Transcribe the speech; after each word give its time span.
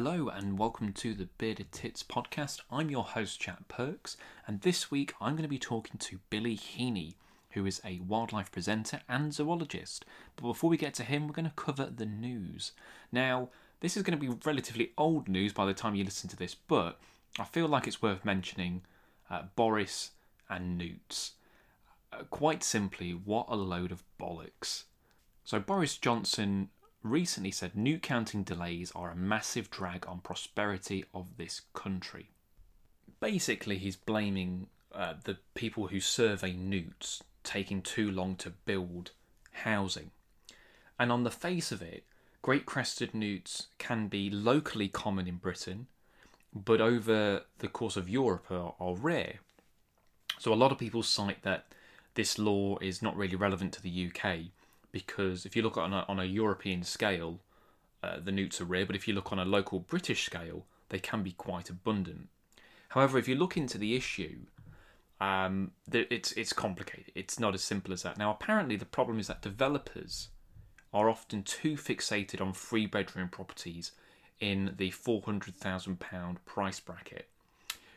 Hello 0.00 0.28
and 0.28 0.60
welcome 0.60 0.92
to 0.92 1.12
the 1.12 1.28
Bearded 1.38 1.72
Tits 1.72 2.04
podcast. 2.04 2.60
I'm 2.70 2.88
your 2.88 3.02
host, 3.02 3.40
Jack 3.40 3.66
Perks, 3.66 4.16
and 4.46 4.60
this 4.60 4.92
week 4.92 5.12
I'm 5.20 5.32
going 5.32 5.42
to 5.42 5.48
be 5.48 5.58
talking 5.58 5.98
to 5.98 6.20
Billy 6.30 6.56
Heaney, 6.56 7.14
who 7.50 7.66
is 7.66 7.80
a 7.84 7.98
wildlife 8.06 8.52
presenter 8.52 9.00
and 9.08 9.34
zoologist. 9.34 10.04
But 10.36 10.46
before 10.46 10.70
we 10.70 10.76
get 10.76 10.94
to 10.94 11.02
him, 11.02 11.26
we're 11.26 11.34
going 11.34 11.46
to 11.46 11.52
cover 11.56 11.86
the 11.86 12.06
news. 12.06 12.70
Now, 13.10 13.48
this 13.80 13.96
is 13.96 14.04
going 14.04 14.16
to 14.16 14.24
be 14.24 14.38
relatively 14.44 14.92
old 14.96 15.28
news 15.28 15.52
by 15.52 15.66
the 15.66 15.74
time 15.74 15.96
you 15.96 16.04
listen 16.04 16.30
to 16.30 16.36
this, 16.36 16.54
but 16.54 17.00
I 17.36 17.42
feel 17.42 17.66
like 17.66 17.88
it's 17.88 18.00
worth 18.00 18.24
mentioning 18.24 18.82
uh, 19.28 19.42
Boris 19.56 20.12
and 20.48 20.78
Newts. 20.78 21.32
Uh, 22.12 22.22
quite 22.30 22.62
simply, 22.62 23.10
what 23.10 23.46
a 23.48 23.56
load 23.56 23.90
of 23.90 24.04
bollocks. 24.20 24.84
So, 25.42 25.58
Boris 25.58 25.96
Johnson 25.96 26.68
recently 27.02 27.50
said 27.50 27.76
newt 27.76 28.02
counting 28.02 28.42
delays 28.42 28.92
are 28.94 29.10
a 29.10 29.16
massive 29.16 29.70
drag 29.70 30.06
on 30.06 30.20
prosperity 30.20 31.04
of 31.14 31.36
this 31.36 31.62
country. 31.74 32.30
Basically, 33.20 33.78
he's 33.78 33.96
blaming 33.96 34.68
uh, 34.92 35.14
the 35.24 35.38
people 35.54 35.88
who 35.88 36.00
survey 36.00 36.52
newts 36.52 37.22
taking 37.42 37.82
too 37.82 38.10
long 38.10 38.36
to 38.36 38.50
build 38.50 39.12
housing. 39.52 40.10
And 40.98 41.12
on 41.12 41.24
the 41.24 41.30
face 41.30 41.72
of 41.72 41.82
it, 41.82 42.04
great 42.42 42.66
crested 42.66 43.14
newts 43.14 43.68
can 43.78 44.08
be 44.08 44.30
locally 44.30 44.88
common 44.88 45.26
in 45.26 45.36
Britain, 45.36 45.86
but 46.54 46.80
over 46.80 47.42
the 47.58 47.68
course 47.68 47.96
of 47.96 48.08
Europe 48.08 48.46
are, 48.50 48.74
are 48.80 48.94
rare. 48.94 49.36
So 50.38 50.52
a 50.52 50.54
lot 50.54 50.72
of 50.72 50.78
people 50.78 51.02
cite 51.02 51.42
that 51.42 51.66
this 52.14 52.38
law 52.38 52.78
is 52.80 53.02
not 53.02 53.16
really 53.16 53.36
relevant 53.36 53.72
to 53.74 53.82
the 53.82 54.10
UK 54.10 54.50
because 54.92 55.46
if 55.46 55.54
you 55.54 55.62
look 55.62 55.76
on 55.76 55.92
a, 55.92 56.04
on 56.08 56.18
a 56.18 56.24
European 56.24 56.82
scale, 56.82 57.40
uh, 58.02 58.18
the 58.22 58.32
newts 58.32 58.60
are 58.60 58.64
rare, 58.64 58.86
but 58.86 58.96
if 58.96 59.06
you 59.06 59.14
look 59.14 59.32
on 59.32 59.38
a 59.38 59.44
local 59.44 59.80
British 59.80 60.24
scale, 60.24 60.66
they 60.88 60.98
can 60.98 61.22
be 61.22 61.32
quite 61.32 61.68
abundant. 61.68 62.28
However, 62.90 63.18
if 63.18 63.28
you 63.28 63.34
look 63.34 63.56
into 63.56 63.76
the 63.76 63.94
issue, 63.94 64.38
um, 65.20 65.72
it's 65.92 66.32
it's 66.32 66.52
complicated. 66.52 67.12
It's 67.14 67.40
not 67.40 67.54
as 67.54 67.62
simple 67.62 67.92
as 67.92 68.02
that. 68.02 68.18
Now, 68.18 68.30
apparently, 68.30 68.76
the 68.76 68.84
problem 68.86 69.18
is 69.18 69.26
that 69.26 69.42
developers 69.42 70.28
are 70.94 71.10
often 71.10 71.42
too 71.42 71.74
fixated 71.74 72.40
on 72.40 72.52
three 72.52 72.86
bedroom 72.86 73.28
properties 73.28 73.92
in 74.40 74.74
the 74.78 74.90
four 74.90 75.20
hundred 75.22 75.56
thousand 75.56 75.98
pound 76.00 76.44
price 76.46 76.80
bracket, 76.80 77.28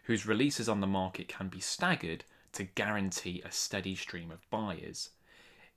whose 0.05 0.25
releases 0.25 0.67
on 0.67 0.81
the 0.81 0.87
market 0.87 1.27
can 1.27 1.47
be 1.47 1.59
staggered 1.59 2.25
to 2.53 2.63
guarantee 2.63 3.41
a 3.45 3.51
steady 3.51 3.95
stream 3.95 4.31
of 4.31 4.49
buyers 4.49 5.09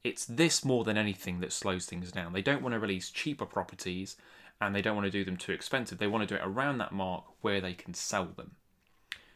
it's 0.05 0.27
this 0.27 0.64
more 0.64 0.84
than 0.84 0.98
anything 0.98 1.41
that 1.41 1.52
slows 1.52 1.86
things 1.86 2.12
down. 2.12 2.34
They 2.34 2.42
don't 2.42 2.62
want 2.62 2.74
to 2.74 2.78
release 2.78 3.10
cheaper 3.10 3.47
properties 3.47 4.16
and 4.61 4.74
they 4.74 4.83
don't 4.83 4.94
want 4.94 5.06
to 5.06 5.11
do 5.11 5.24
them 5.24 5.38
too 5.38 5.52
expensive. 5.52 5.98
They 5.98 6.06
want 6.06 6.28
to 6.28 6.34
do 6.34 6.41
it 6.41 6.46
around 6.46 6.78
that 6.78 6.92
mark 6.92 7.24
where 7.41 7.61
they 7.61 7.72
can 7.72 7.94
sell 7.94 8.27
them. 8.27 8.52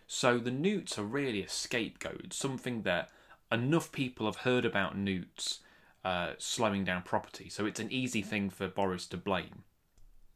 So 0.06 0.38
the 0.38 0.50
newts 0.50 0.98
are 0.98 1.05
really 1.05 1.42
a 1.42 1.48
scapegoat, 1.48 2.33
something 2.33 2.83
that 2.83 3.10
enough 3.50 3.91
people 3.92 4.27
have 4.27 4.36
heard 4.36 4.66
about 4.66 4.97
newts 4.97 5.60
uh, 6.05 6.33
slowing 6.38 6.84
down 6.84 7.03
property. 7.03 7.48
So 7.48 7.66
it's 7.66 7.80
an 7.80 7.92
easy 7.92 8.22
thing 8.22 8.50
for 8.50 8.69
Boris 8.69 9.06
to 9.06 9.16
blame. 9.16 9.64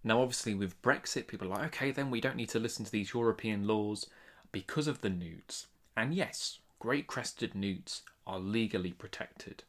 Now, 0.05 0.21
obviously, 0.21 0.55
with 0.55 0.81
Brexit, 0.83 1.29
people 1.29 1.47
are 1.47 1.57
like, 1.57 1.67
okay, 1.67 1.91
then 1.93 2.11
we 2.11 2.21
don't 2.21 2.37
need 2.37 2.49
to 2.51 2.59
listen 2.59 2.85
to 2.85 2.91
these 2.91 3.15
European 3.15 3.67
laws 3.67 4.07
because 4.51 4.89
of 4.89 5.01
the 5.01 5.11
newts. 5.11 5.69
And 5.97 6.15
yes, 6.15 6.59
great 6.81 7.07
crested 7.07 7.55
newts 7.55 8.03
are 8.27 8.41
legally 8.41 8.93
protected. 8.93 9.63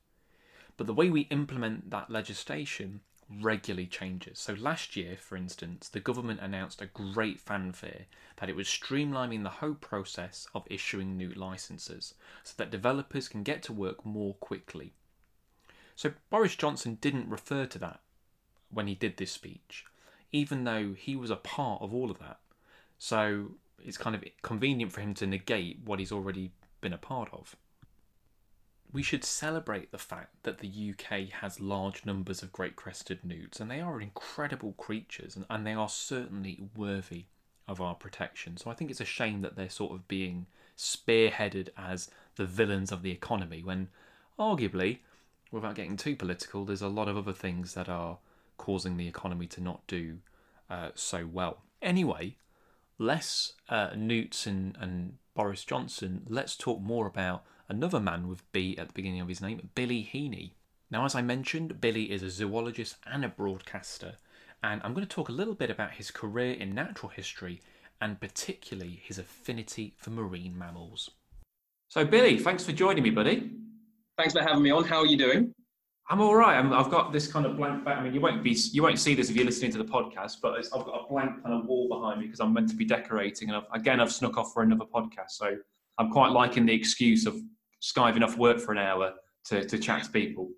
But 0.84 0.88
the 0.88 0.94
way 0.96 1.10
we 1.10 1.22
implement 1.30 1.92
that 1.92 2.10
legislation 2.10 3.00
regularly 3.30 3.88
changes. 3.88 4.38
So 4.38 4.54
last 4.56 4.98
year, 4.98 5.16
for 5.16 5.38
instance, 5.38 5.88
the 5.88 6.02
government 6.02 6.42
announced 6.42 6.82
a 6.82 6.88
great 6.88 7.40
fanfare 7.40 8.08
that 8.36 8.50
it 8.50 8.56
was 8.58 8.68
streamlining 8.68 9.44
the 9.44 9.50
whole 9.62 9.76
process 9.76 10.46
of 10.54 10.68
issuing 10.70 11.16
new 11.16 11.30
licenses 11.30 12.16
so 12.44 12.56
that 12.58 12.70
developers 12.70 13.30
can 13.30 13.44
get 13.44 13.64
to 13.64 13.72
work 13.72 14.06
more 14.06 14.34
quickly. 14.34 14.92
So 15.96 16.12
Boris 16.30 16.58
Johnson 16.58 16.98
didn't 17.00 17.30
refer 17.30 17.66
to 17.68 17.80
that 17.80 18.02
when 18.70 18.88
he 18.88 18.94
did 18.94 19.16
this 19.16 19.32
speech, 19.32 19.86
even 20.34 20.66
though 20.66 20.96
he 20.98 21.16
was 21.16 21.30
a 21.30 21.38
part 21.38 21.82
of 21.82 21.94
all 21.94 22.12
of 22.12 22.20
that. 22.20 22.40
So 23.00 23.52
it's 23.82 23.98
kind 23.98 24.18
of 24.18 24.26
convenient 24.42 24.92
for 24.92 25.00
him 25.00 25.14
to 25.14 25.28
negate 25.28 25.80
what 25.86 26.00
he's 26.00 26.12
already 26.12 26.52
been 26.82 26.92
a 26.92 26.98
part 26.98 27.30
of 27.32 27.56
we 28.94 29.02
should 29.02 29.24
celebrate 29.24 29.92
the 29.92 29.98
fact 29.98 30.36
that 30.44 30.60
the 30.60 30.94
UK 30.94 31.30
has 31.42 31.60
large 31.60 32.06
numbers 32.06 32.44
of 32.44 32.52
great 32.52 32.76
crested 32.76 33.26
newts, 33.26 33.60
and 33.60 33.70
they 33.70 33.82
are 33.82 34.00
incredible 34.00 34.74
creatures, 34.74 35.36
and, 35.36 35.46
and 35.50 35.66
they 35.66 35.74
are 35.74 35.90
certainly 35.90 36.70
worthy 36.76 37.26
of 37.68 37.82
our 37.82 37.96
protection. 37.96 38.56
So 38.56 38.70
I 38.70 38.76
think 38.76 38.92
it's 38.92 39.02
a 39.02 39.06
shame 39.06 39.42
that 39.42 39.56
they're 39.56 39.70
sort 39.70 39.94
of 39.94 40.08
being 40.08 40.46
spearheaded 40.78 41.70
as 41.76 42.10
the 42.36 42.46
villains 42.46 42.92
of 42.92 43.02
the 43.02 43.12
economy, 43.12 43.64
when 43.64 43.90
arguably, 44.38 45.00
without 45.52 45.76
getting 45.76 45.98
too 45.98 46.16
political, 46.16 46.64
there's 46.64 46.82
a 46.82 46.88
lot 46.88 47.08
of 47.08 47.18
other 47.18 47.34
things 47.34 47.74
that 47.74 47.90
are 47.90 48.20
causing 48.58 48.98
the 48.98 49.08
economy 49.08 49.48
to 49.48 49.62
not 49.62 49.86
do 49.88 50.18
uh, 50.70 50.90
so 50.94 51.28
well. 51.32 51.64
Anyway, 51.82 52.36
less 52.98 53.54
uh, 53.70 53.90
Newts 53.96 54.46
and, 54.46 54.78
and 54.80 55.18
Boris 55.36 55.64
Johnson, 55.64 56.24
let's 56.28 56.56
talk 56.56 56.80
more 56.82 57.08
about 57.08 57.44
another 57.70 58.00
man 58.00 58.28
with 58.28 58.50
B 58.52 58.78
at 58.78 58.88
the 58.88 58.94
beginning 58.94 59.22
of 59.22 59.28
his 59.28 59.42
name, 59.42 59.70
Billy 59.76 60.10
Heaney. 60.12 60.52
Now, 60.90 61.06
as 61.06 61.16
I 61.16 61.22
mentioned, 61.22 61.82
Billy 61.82 62.12
is 62.12 62.22
a 62.22 62.30
zoologist 62.30 62.98
and 63.06 63.26
a 63.26 63.30
broadcaster, 63.30 64.18
and 64.62 64.82
I'm 64.84 64.94
going 64.94 65.06
to 65.06 65.16
talk 65.16 65.30
a 65.30 65.34
little 65.34 65.56
bit 65.56 65.70
about 65.70 65.94
his 65.94 66.12
career 66.12 66.54
in 66.54 66.76
natural 66.76 67.10
history 67.10 67.62
and 68.00 68.20
particularly 68.20 69.02
his 69.04 69.18
affinity 69.18 69.94
for 69.98 70.10
marine 70.10 70.58
mammals. 70.58 71.10
So, 71.88 72.06
Billy, 72.06 72.38
thanks 72.38 72.64
for 72.64 72.72
joining 72.72 73.04
me, 73.04 73.10
buddy. 73.10 73.52
Thanks 74.18 74.34
for 74.34 74.42
having 74.42 74.62
me 74.62 74.72
on. 74.72 74.84
How 74.84 75.00
are 75.00 75.06
you 75.06 75.18
doing? 75.18 75.54
I'm 76.10 76.20
all 76.20 76.36
right. 76.36 76.58
i 76.58 76.78
have 76.78 76.92
got 76.92 77.14
this 77.14 77.32
kind 77.32 77.46
of 77.46 77.56
blank 77.56 77.86
back. 77.86 77.98
I 77.98 78.04
mean, 78.04 78.14
you 78.14 78.20
won't 78.20 78.44
be, 78.44 78.52
you 78.72 78.84
won't 78.84 79.00
see 79.00 79.16
this 79.16 79.30
if 79.30 79.36
you're 79.36 79.46
listening 79.46 79.72
to 79.72 79.78
the 79.78 79.86
podcast, 79.86 80.38
but 80.42 80.58
I've 80.58 80.86
got 80.86 81.06
a 81.06 81.08
blank 81.10 81.42
kind 81.42 81.56
of 81.56 81.66
wall 81.66 81.88
behind 81.88 82.20
me 82.20 82.26
because 82.26 82.42
I'm 82.42 82.54
meant 82.54 82.70
to 82.70 82.76
be 82.76 82.86
decorating, 82.86 83.50
and 83.50 83.58
I've, 83.58 83.80
again, 83.80 84.00
I've 84.00 84.12
snuck 84.12 84.38
off 84.38 84.54
for 84.54 84.64
another 84.64 84.86
podcast. 84.86 85.32
So 85.32 85.56
I'm 85.98 86.12
quite 86.12 86.32
liking 86.32 86.66
the 86.66 86.74
excuse 86.74 87.26
of 87.26 87.36
skiving 87.82 88.24
off 88.24 88.38
work 88.38 88.60
for 88.60 88.72
an 88.72 88.78
hour 88.78 89.14
to, 89.46 89.66
to 89.66 89.78
chat 89.78 90.04
to 90.04 90.10
people. 90.10 90.50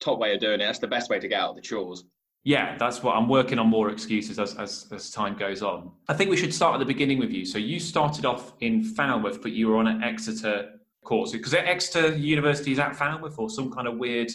Top 0.00 0.18
way 0.18 0.34
of 0.34 0.40
doing 0.40 0.60
it. 0.60 0.64
That's 0.64 0.78
the 0.78 0.86
best 0.86 1.10
way 1.10 1.18
to 1.18 1.28
get 1.28 1.40
out 1.40 1.50
of 1.50 1.56
the 1.56 1.62
chores. 1.62 2.04
Yeah, 2.44 2.76
that's 2.78 3.02
what 3.02 3.16
I'm 3.16 3.28
working 3.28 3.58
on 3.58 3.66
more 3.66 3.90
excuses 3.90 4.38
as, 4.38 4.54
as, 4.54 4.86
as 4.92 5.10
time 5.10 5.36
goes 5.36 5.60
on. 5.60 5.90
I 6.08 6.14
think 6.14 6.30
we 6.30 6.36
should 6.36 6.54
start 6.54 6.74
at 6.74 6.78
the 6.78 6.86
beginning 6.86 7.18
with 7.18 7.30
you. 7.30 7.44
So 7.44 7.58
you 7.58 7.80
started 7.80 8.24
off 8.24 8.52
in 8.60 8.82
Falmouth, 8.82 9.42
but 9.42 9.52
you 9.52 9.68
were 9.68 9.76
on 9.76 9.88
an 9.88 10.02
Exeter 10.02 10.70
course 11.04 11.32
because 11.32 11.52
Exeter 11.52 12.14
University 12.16 12.72
is 12.72 12.78
at 12.78 12.94
Falmouth 12.94 13.38
or 13.38 13.50
some 13.50 13.70
kind 13.72 13.88
of 13.88 13.98
weird. 13.98 14.30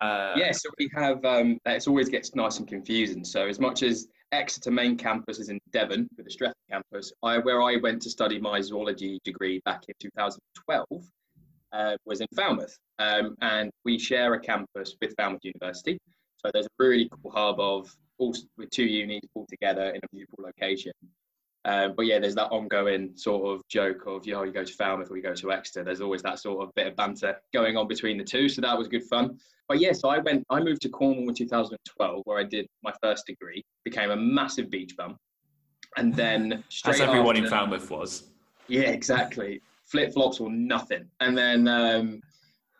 Uh... 0.00 0.32
Yeah, 0.36 0.52
so 0.52 0.70
we 0.78 0.90
have. 0.94 1.24
Um, 1.24 1.58
it 1.66 1.86
always 1.86 2.08
gets 2.08 2.34
nice 2.34 2.58
and 2.58 2.66
confusing. 2.66 3.24
So 3.24 3.46
as 3.46 3.60
much 3.60 3.82
as 3.82 4.08
Exeter 4.34 4.70
main 4.70 4.96
campus 4.96 5.38
is 5.38 5.48
in 5.48 5.60
Devon 5.70 6.08
with 6.16 6.26
the 6.26 6.32
Streatham 6.32 6.54
campus, 6.68 7.12
I, 7.22 7.38
where 7.38 7.62
I 7.62 7.76
went 7.76 8.02
to 8.02 8.10
study 8.10 8.40
my 8.40 8.60
zoology 8.60 9.20
degree 9.24 9.60
back 9.64 9.84
in 9.88 9.94
2012 10.00 10.86
uh, 11.72 11.96
was 12.04 12.20
in 12.20 12.26
Falmouth, 12.34 12.76
um, 12.98 13.36
and 13.40 13.70
we 13.84 13.98
share 13.98 14.34
a 14.34 14.40
campus 14.40 14.96
with 15.00 15.14
Falmouth 15.16 15.44
University. 15.44 15.98
So 16.38 16.50
there's 16.52 16.66
a 16.66 16.76
really 16.78 17.08
cool 17.10 17.30
hub 17.30 17.60
of 17.60 17.90
all 18.18 18.34
with 18.56 18.70
two 18.70 18.84
unis 18.84 19.20
all 19.34 19.46
together 19.48 19.90
in 19.90 20.00
a 20.02 20.08
beautiful 20.12 20.44
location. 20.44 20.92
Um, 21.66 21.94
but 21.96 22.06
yeah, 22.06 22.18
there's 22.18 22.34
that 22.34 22.50
ongoing 22.50 23.12
sort 23.14 23.54
of 23.54 23.66
joke 23.68 24.06
of, 24.06 24.26
you 24.26 24.34
know, 24.34 24.42
you 24.42 24.52
go 24.52 24.64
to 24.64 24.72
Falmouth 24.74 25.10
or 25.10 25.16
you 25.16 25.22
go 25.22 25.34
to 25.34 25.52
Exeter. 25.52 25.82
There's 25.82 26.02
always 26.02 26.22
that 26.22 26.38
sort 26.38 26.62
of 26.62 26.74
bit 26.74 26.86
of 26.86 26.96
banter 26.96 27.36
going 27.54 27.76
on 27.76 27.88
between 27.88 28.18
the 28.18 28.24
two. 28.24 28.48
So 28.48 28.60
that 28.60 28.76
was 28.76 28.86
good 28.88 29.04
fun. 29.04 29.38
But 29.66 29.80
yeah, 29.80 29.92
so 29.92 30.10
I 30.10 30.18
went, 30.18 30.44
I 30.50 30.60
moved 30.60 30.82
to 30.82 30.90
Cornwall 30.90 31.28
in 31.28 31.34
2012 31.34 32.22
where 32.24 32.38
I 32.38 32.44
did 32.44 32.66
my 32.82 32.92
first 33.02 33.26
degree, 33.26 33.64
became 33.82 34.10
a 34.10 34.16
massive 34.16 34.70
beach 34.70 34.94
bum. 34.96 35.16
And 35.96 36.14
then 36.14 36.62
As 36.84 37.00
everyone 37.00 37.36
after, 37.36 37.44
in 37.44 37.50
Falmouth 37.50 37.90
was. 37.90 38.24
Yeah, 38.68 38.82
exactly 38.82 39.62
flip 39.84 40.12
flops 40.12 40.40
or 40.40 40.50
nothing, 40.50 41.04
and 41.20 41.36
then 41.36 41.68
um, 41.68 42.20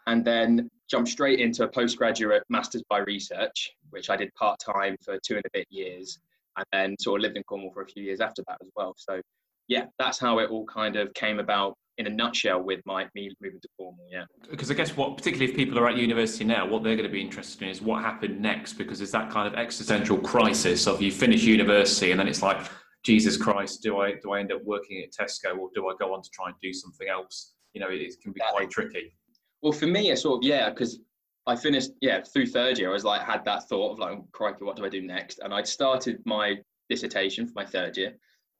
and 0.06 0.24
then 0.24 0.70
jumped 0.90 1.08
straight 1.08 1.40
into 1.40 1.64
a 1.64 1.68
postgraduate 1.68 2.42
masters 2.48 2.82
by 2.88 2.98
research, 2.98 3.72
which 3.90 4.10
I 4.10 4.16
did 4.16 4.34
part 4.34 4.58
time 4.58 4.96
for 5.02 5.18
two 5.24 5.36
and 5.36 5.44
a 5.46 5.50
bit 5.52 5.66
years, 5.70 6.18
and 6.56 6.66
then 6.72 6.96
sort 7.00 7.20
of 7.20 7.22
lived 7.22 7.36
in 7.36 7.42
Cornwall 7.44 7.72
for 7.72 7.82
a 7.82 7.86
few 7.86 8.02
years 8.02 8.20
after 8.20 8.42
that 8.48 8.58
as 8.62 8.68
well. 8.76 8.94
So 8.96 9.20
yeah, 9.68 9.86
that's 9.98 10.18
how 10.18 10.38
it 10.38 10.50
all 10.50 10.66
kind 10.66 10.96
of 10.96 11.12
came 11.14 11.38
about 11.38 11.74
in 11.96 12.06
a 12.06 12.10
nutshell 12.10 12.60
with 12.60 12.80
my 12.86 13.06
me 13.14 13.30
moving 13.40 13.60
to 13.60 13.68
Cornwall. 13.78 14.06
Yeah, 14.10 14.24
because 14.50 14.70
I 14.70 14.74
guess 14.74 14.96
what 14.96 15.16
particularly 15.16 15.50
if 15.50 15.56
people 15.56 15.78
are 15.78 15.88
at 15.88 15.96
university 15.96 16.44
now, 16.44 16.66
what 16.66 16.82
they're 16.82 16.96
going 16.96 17.08
to 17.08 17.12
be 17.12 17.20
interested 17.20 17.62
in 17.62 17.68
is 17.68 17.80
what 17.80 18.02
happened 18.02 18.40
next 18.40 18.74
because 18.74 18.98
there's 18.98 19.12
that 19.12 19.30
kind 19.30 19.46
of 19.46 19.54
existential 19.54 20.18
crisis 20.18 20.86
of 20.86 21.00
you 21.00 21.12
finish 21.12 21.44
university 21.44 22.10
and 22.10 22.18
then 22.18 22.28
it's 22.28 22.42
like 22.42 22.58
Jesus 23.04 23.36
Christ, 23.36 23.82
do 23.82 23.98
I 23.98 24.14
do 24.22 24.32
I 24.32 24.40
end 24.40 24.52
up 24.52 24.62
working 24.64 25.04
at 25.04 25.12
Tesco 25.12 25.58
or 25.58 25.68
do 25.74 25.88
I 25.88 25.94
go 25.98 26.14
on 26.14 26.22
to 26.22 26.30
try 26.30 26.46
and 26.46 26.54
do 26.62 26.72
something 26.72 27.08
else? 27.08 27.52
You 27.74 27.80
know, 27.80 27.88
it, 27.88 28.00
it 28.00 28.14
can 28.22 28.32
be 28.32 28.40
quite 28.50 28.70
tricky. 28.70 29.14
Well, 29.62 29.72
for 29.72 29.86
me, 29.86 30.10
it's 30.10 30.22
sort 30.22 30.42
of 30.42 30.48
yeah, 30.48 30.70
because 30.70 30.98
I 31.46 31.56
finished 31.56 31.90
yeah 32.00 32.22
through 32.22 32.46
third 32.46 32.78
year. 32.78 32.90
I 32.90 32.92
was 32.92 33.04
like 33.04 33.22
had 33.22 33.44
that 33.44 33.68
thought 33.68 33.92
of 33.92 33.98
like, 33.98 34.18
crikey, 34.32 34.64
what 34.64 34.76
do 34.76 34.84
I 34.84 34.88
do 34.88 35.02
next? 35.02 35.40
And 35.40 35.52
I'd 35.52 35.66
started 35.66 36.20
my 36.24 36.56
dissertation 36.88 37.46
for 37.46 37.52
my 37.56 37.66
third 37.66 37.96
year, 37.96 38.14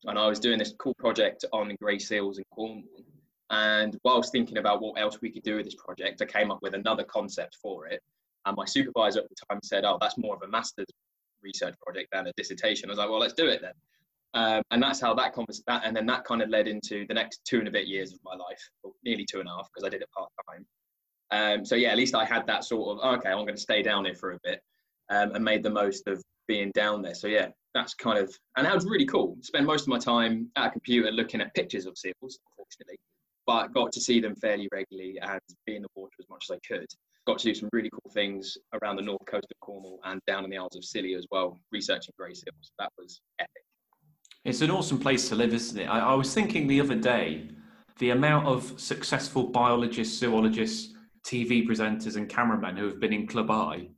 and 0.05 0.19
I 0.19 0.27
was 0.27 0.41
doing 0.41 0.59
this 0.59 0.75
cool 0.79 0.95
project 0.99 1.45
on 1.53 1.75
grey 1.81 1.99
seals 1.99 2.39
in 2.39 2.45
Cornwall. 2.55 3.05
And 3.51 3.99
whilst 4.05 4.33
thinking 4.33 4.59
about 4.59 4.81
what 4.83 5.01
else 5.01 5.19
we 5.21 5.31
could 5.31 5.43
do 5.43 5.57
with 5.57 5.65
this 5.67 5.77
project, 5.77 6.21
I 6.23 6.27
came 6.27 6.51
up 6.51 6.59
with 6.63 6.75
another 6.75 7.05
concept 7.05 7.57
for 7.63 7.87
it. 7.87 8.01
And 8.47 8.57
my 8.57 8.65
supervisor 8.65 9.21
at 9.21 9.29
the 9.29 9.37
time 9.49 9.61
said, 9.63 9.85
"Oh, 9.85 9.99
that's 10.01 10.19
more 10.19 10.37
of 10.37 10.43
a 10.43 10.49
master's 10.49 10.87
research 11.43 11.75
project 11.81 12.09
than 12.13 12.27
a 12.27 12.33
dissertation." 12.37 12.89
I 12.89 12.93
was 12.93 12.99
like, 12.99 13.09
"Well, 13.09 13.21
let's 13.21 13.35
do 13.35 13.47
it 13.47 13.63
then." 13.63 13.75
Um, 14.35 14.63
and 14.73 14.83
that's 14.83 15.01
how 15.01 15.15
that 15.15 15.33
convers 15.33 15.63
that, 15.67 15.83
and 15.85 15.97
then 15.97 16.07
that 16.07 16.25
kind 16.25 16.43
of 16.43 16.49
led 16.51 16.67
into 16.67 17.07
the 17.07 17.15
next 17.15 17.41
two 17.45 17.61
and 17.61 17.69
a 17.69 17.71
bit 17.71 17.87
years 17.87 18.13
of 18.13 18.19
my 18.25 18.35
life, 18.35 18.61
nearly 19.05 19.25
two 19.25 19.41
and 19.41 19.49
a 19.49 19.53
half, 19.53 19.69
because 19.73 19.87
I 19.87 19.89
did 19.89 20.03
it 20.03 20.11
part 20.11 20.29
time. 20.51 20.67
Um, 21.31 21.65
so 21.65 21.75
yeah, 21.75 21.91
at 21.91 21.97
least 21.97 22.15
I 22.15 22.25
had 22.25 22.47
that 22.47 22.65
sort 22.65 22.99
of 22.99 23.19
okay, 23.19 23.31
I'm 23.31 23.45
going 23.45 23.57
to 23.57 23.61
stay 23.61 23.83
down 23.83 24.05
here 24.05 24.15
for 24.15 24.33
a 24.33 24.39
bit, 24.45 24.61
um, 25.11 25.35
and 25.35 25.45
made 25.45 25.63
the 25.63 25.71
most 25.71 26.07
of 26.07 26.23
being 26.47 26.71
down 26.75 27.03
there. 27.03 27.15
So 27.15 27.27
yeah, 27.27 27.49
that's 27.75 27.95
kind 27.95 28.19
of, 28.19 28.37
and 28.57 28.67
that 28.67 28.75
was 28.75 28.85
really 28.85 29.07
cool. 29.07 29.37
Spent 29.41 29.67
most 29.67 29.83
of 29.83 29.89
my 29.89 29.99
time 29.99 30.49
at 30.57 30.69
a 30.69 30.71
computer 30.71 31.11
looking 31.11 31.41
at 31.41 31.55
pictures 31.55 31.87
of 31.87 31.99
seals, 31.99 32.39
unfortunately, 32.51 32.99
but 33.47 33.73
got 33.73 33.93
to 33.93 34.01
see 34.01 34.21
them 34.21 34.35
fairly 34.37 34.69
regularly 34.73 35.19
and 35.21 35.41
be 35.67 35.77
in 35.77 35.83
the 35.83 35.89
water 35.95 36.13
as 36.21 36.29
much 36.29 36.47
as 36.49 36.57
I 36.57 36.59
could. 36.67 36.87
Got 37.27 37.39
to 37.39 37.45
do 37.47 37.55
some 37.55 37.69
really 37.73 37.91
cool 37.91 38.13
things 38.13 38.57
around 38.75 38.97
the 38.97 39.03
north 39.03 39.25
coast 39.27 39.47
of 39.51 39.61
Cornwall 39.61 39.99
and 40.05 40.21
down 40.27 40.45
in 40.45 40.51
the 40.51 40.59
Isles 40.59 40.77
of 40.77 40.85
Scilly 40.85 41.15
as 41.15 41.27
well, 41.31 41.59
researching 41.73 42.13
grey 42.19 42.35
seals. 42.35 42.73
That 42.79 42.91
was 42.99 43.21
epic. 43.39 43.65
It's 44.45 44.61
an 44.61 44.71
awesome 44.71 44.99
place 44.99 45.29
to 45.31 45.35
live, 45.35 45.55
isn't 45.55 45.79
it? 45.79 45.87
I, 45.87 46.01
I 46.01 46.15
was 46.15 46.35
thinking 46.35 46.67
the 46.67 46.81
other 46.83 46.95
day, 46.95 47.49
the 47.99 48.11
amount 48.11 48.47
of 48.47 48.79
successful 48.79 49.45
biologists, 49.45 50.19
zoologists, 50.19 50.95
TV 51.27 51.67
presenters, 51.67 52.17
and 52.17 52.29
cameramen 52.29 52.77
who 52.77 52.87
have 52.87 53.01
been 53.01 53.13
in 53.13 53.27
Club 53.27 53.51
Eye 53.51 53.89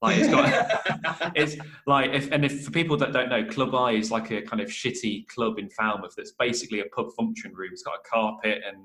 like 0.02 0.16
it's 0.16 0.28
got, 0.28 1.32
it's 1.36 1.56
like 1.86 2.12
if 2.12 2.32
and 2.32 2.42
if 2.42 2.64
for 2.64 2.70
people 2.70 2.96
that 2.96 3.12
don't 3.12 3.28
know, 3.28 3.44
Club 3.44 3.74
Eye 3.74 3.92
is 3.92 4.10
like 4.10 4.30
a 4.30 4.40
kind 4.40 4.62
of 4.62 4.70
shitty 4.70 5.28
club 5.28 5.58
in 5.58 5.68
Falmouth 5.68 6.14
that's 6.16 6.32
basically 6.38 6.80
a 6.80 6.86
pub 6.86 7.08
function 7.14 7.52
room. 7.54 7.68
It's 7.70 7.82
got 7.82 7.96
a 7.96 8.10
carpet 8.10 8.62
and 8.66 8.78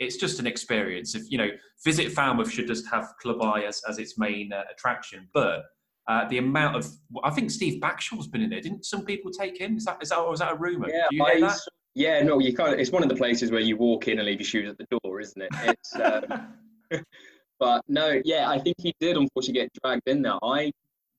it's 0.00 0.16
just 0.16 0.40
an 0.40 0.46
experience. 0.48 1.14
If 1.14 1.30
you 1.30 1.38
know, 1.38 1.50
visit 1.84 2.10
Falmouth 2.10 2.50
should 2.50 2.66
just 2.66 2.84
have 2.90 3.14
Club 3.22 3.40
Eye 3.42 3.62
as, 3.62 3.80
as 3.88 4.00
its 4.00 4.18
main 4.18 4.52
uh, 4.52 4.64
attraction. 4.68 5.28
But 5.32 5.66
uh, 6.08 6.26
the 6.28 6.38
amount 6.38 6.74
of 6.74 6.88
I 7.22 7.30
think 7.30 7.52
Steve 7.52 7.80
Backshall's 7.80 8.26
been 8.26 8.42
in 8.42 8.50
there. 8.50 8.60
Didn't 8.60 8.86
some 8.86 9.04
people 9.04 9.30
take 9.30 9.60
him? 9.60 9.76
Is 9.76 9.84
that 9.84 9.98
is 10.02 10.08
that 10.08 10.18
or 10.18 10.30
was 10.30 10.40
that 10.40 10.50
a 10.50 10.56
rumor? 10.56 10.88
Yeah, 10.90 11.24
I, 11.24 11.56
yeah, 11.94 12.24
no, 12.24 12.40
you 12.40 12.52
can't. 12.52 12.80
It's 12.80 12.90
one 12.90 13.04
of 13.04 13.08
the 13.08 13.14
places 13.14 13.52
where 13.52 13.60
you 13.60 13.76
walk 13.76 14.08
in 14.08 14.18
and 14.18 14.26
leave 14.26 14.40
your 14.40 14.48
shoes 14.48 14.68
at 14.68 14.78
the 14.78 14.98
door, 14.98 15.20
isn't 15.20 15.40
it? 15.40 15.50
It's. 15.62 15.94
Um, 15.94 16.56
But 17.58 17.82
no, 17.88 18.20
yeah, 18.24 18.48
I 18.48 18.58
think 18.58 18.76
he 18.78 18.94
did 19.00 19.16
unfortunately 19.16 19.62
get 19.62 19.70
dragged 19.82 20.02
in 20.06 20.22
there. 20.22 20.38
I 20.42 20.72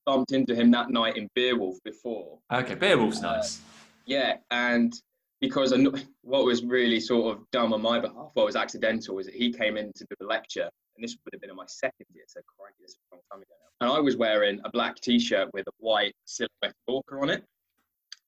bumped 0.06 0.32
into 0.32 0.56
him 0.56 0.72
that 0.72 0.90
night 0.90 1.18
in 1.18 1.28
Beerwolf 1.36 1.76
before. 1.84 2.40
Okay, 2.52 2.76
Beerwolf's 2.76 3.24
uh, 3.24 3.36
nice. 3.36 3.62
Yeah, 4.06 4.38
and 4.52 4.94
because 5.42 5.74
I, 5.74 5.78
what 6.22 6.46
was 6.46 6.64
really 6.64 7.00
sort 7.00 7.36
of 7.36 7.44
done 7.52 7.74
on 7.74 7.82
my 7.82 8.00
behalf, 8.00 8.32
what 8.34 8.46
was 8.46 8.56
accidental, 8.56 9.16
was 9.16 9.26
that 9.26 9.36
he 9.36 9.52
came 9.52 9.78
in 9.78 9.92
to 9.94 10.06
do 10.06 10.16
a 10.22 10.26
lecture, 10.26 10.70
and 10.96 11.04
this 11.04 11.16
would 11.24 11.34
have 11.34 11.42
been 11.42 11.50
in 11.50 11.56
my 11.56 11.66
second 11.68 12.06
year, 12.14 12.24
so 12.28 12.40
crikey, 12.58 12.76
this 12.82 12.92
is 12.92 12.98
a 13.12 13.16
long 13.16 13.22
time 13.32 13.42
ago 13.42 13.54
now. 13.82 13.88
And 13.88 13.98
I 13.98 14.00
was 14.00 14.18
wearing 14.18 14.60
a 14.64 14.72
black 14.72 14.96
t-shirt 14.96 15.50
with 15.54 15.68
a 15.68 15.72
white 15.80 16.16
silhouette 16.26 16.74
orca 16.88 17.16
on 17.16 17.30
it. 17.30 17.44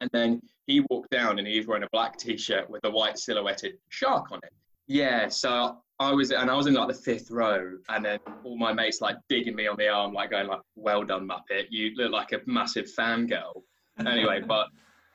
And 0.01 0.09
then 0.13 0.41
he 0.67 0.85
walked 0.89 1.09
down 1.09 1.39
and 1.39 1.47
he 1.47 1.57
was 1.57 1.67
wearing 1.67 1.83
a 1.83 1.89
black 1.91 2.17
t-shirt 2.17 2.69
with 2.69 2.81
a 2.85 2.91
white 2.91 3.17
silhouetted 3.17 3.73
shark 3.89 4.31
on 4.31 4.39
it. 4.43 4.53
Yeah, 4.89 5.29
so 5.29 5.77
I 5.99 6.11
was 6.11 6.31
and 6.31 6.49
I 6.49 6.55
was 6.55 6.65
in 6.65 6.73
like 6.73 6.87
the 6.87 6.95
fifth 6.95 7.29
row, 7.29 7.77
and 7.89 8.03
then 8.03 8.19
all 8.43 8.57
my 8.57 8.73
mates 8.73 9.01
like 9.01 9.17
digging 9.29 9.55
me 9.55 9.67
on 9.67 9.77
the 9.77 9.87
arm, 9.87 10.13
like 10.13 10.31
going 10.31 10.47
like, 10.47 10.61
"Well 10.75 11.03
done, 11.03 11.27
Muppet! 11.27 11.67
You 11.69 11.93
look 11.95 12.11
like 12.11 12.31
a 12.31 12.41
massive 12.47 12.87
fangirl." 12.97 13.61
anyway, 13.99 14.41
but 14.47 14.67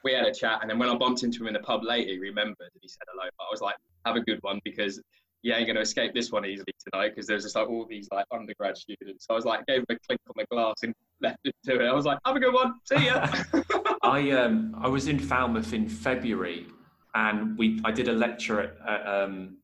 we 0.04 0.12
had 0.12 0.26
a 0.26 0.32
chat, 0.32 0.60
and 0.62 0.70
then 0.70 0.78
when 0.78 0.88
I 0.88 0.96
bumped 0.96 1.24
into 1.24 1.40
him 1.40 1.48
in 1.48 1.54
the 1.54 1.60
pub 1.60 1.82
later, 1.82 2.12
he 2.12 2.18
remembered 2.18 2.70
and 2.72 2.80
he 2.80 2.88
said 2.88 3.02
hello. 3.10 3.28
But 3.36 3.44
I 3.44 3.48
was 3.50 3.60
like, 3.60 3.74
"Have 4.06 4.14
a 4.14 4.20
good 4.20 4.38
one," 4.42 4.60
because 4.64 5.02
you 5.42 5.52
ain't 5.52 5.66
going 5.66 5.76
to 5.76 5.82
escape 5.82 6.14
this 6.14 6.30
one 6.30 6.46
easily 6.46 6.72
tonight 6.88 7.10
because 7.10 7.26
there's 7.26 7.42
just 7.42 7.56
like 7.56 7.68
all 7.68 7.84
these 7.84 8.08
like 8.12 8.24
undergrad 8.32 8.78
students. 8.78 9.26
So 9.26 9.34
I 9.34 9.36
was 9.36 9.44
like, 9.44 9.66
gave 9.66 9.80
him 9.80 9.86
a 9.90 9.96
clink 10.06 10.20
on 10.26 10.32
the 10.36 10.46
glass 10.50 10.76
and 10.82 10.94
left 11.20 11.38
it 11.44 11.54
to 11.66 11.80
it. 11.80 11.86
I 11.86 11.92
was 11.92 12.06
like, 12.06 12.18
have 12.24 12.36
a 12.36 12.40
good 12.40 12.54
one. 12.54 12.74
See 12.84 13.06
ya. 13.06 13.26
I 14.02 14.30
um 14.30 14.76
I 14.80 14.88
was 14.88 15.08
in 15.08 15.18
Falmouth 15.18 15.72
in 15.72 15.88
February, 15.88 16.66
and 17.14 17.58
we 17.58 17.80
I 17.84 17.90
did 17.90 18.08
a 18.08 18.12
lecture 18.12 18.60
at, 18.60 18.76
at 18.88 19.06
um 19.06 19.56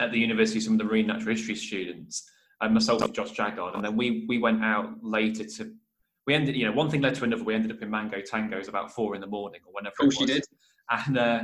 at 0.00 0.12
the 0.12 0.18
university, 0.18 0.60
some 0.60 0.74
of 0.74 0.78
the 0.78 0.84
marine 0.84 1.06
natural 1.06 1.34
history 1.34 1.54
students, 1.54 2.28
and 2.60 2.74
myself 2.74 3.02
and 3.02 3.14
Josh 3.14 3.32
Jaggard, 3.32 3.74
and 3.74 3.84
then 3.84 3.96
we 3.96 4.24
we 4.28 4.38
went 4.38 4.62
out 4.62 5.02
later 5.02 5.44
to. 5.44 5.72
We 6.26 6.32
ended, 6.32 6.56
you 6.56 6.64
know, 6.64 6.72
one 6.72 6.88
thing 6.88 7.02
led 7.02 7.14
to 7.16 7.24
another. 7.24 7.44
We 7.44 7.54
ended 7.54 7.70
up 7.70 7.82
in 7.82 7.90
Mango 7.90 8.20
Tango's 8.22 8.68
about 8.68 8.90
four 8.90 9.14
in 9.14 9.20
the 9.20 9.26
morning 9.26 9.60
or 9.66 9.74
whenever. 9.74 9.92
Of 9.92 9.98
course, 9.98 10.20
you 10.20 10.26
did. 10.26 10.44
And 10.90 11.18
uh, 11.18 11.42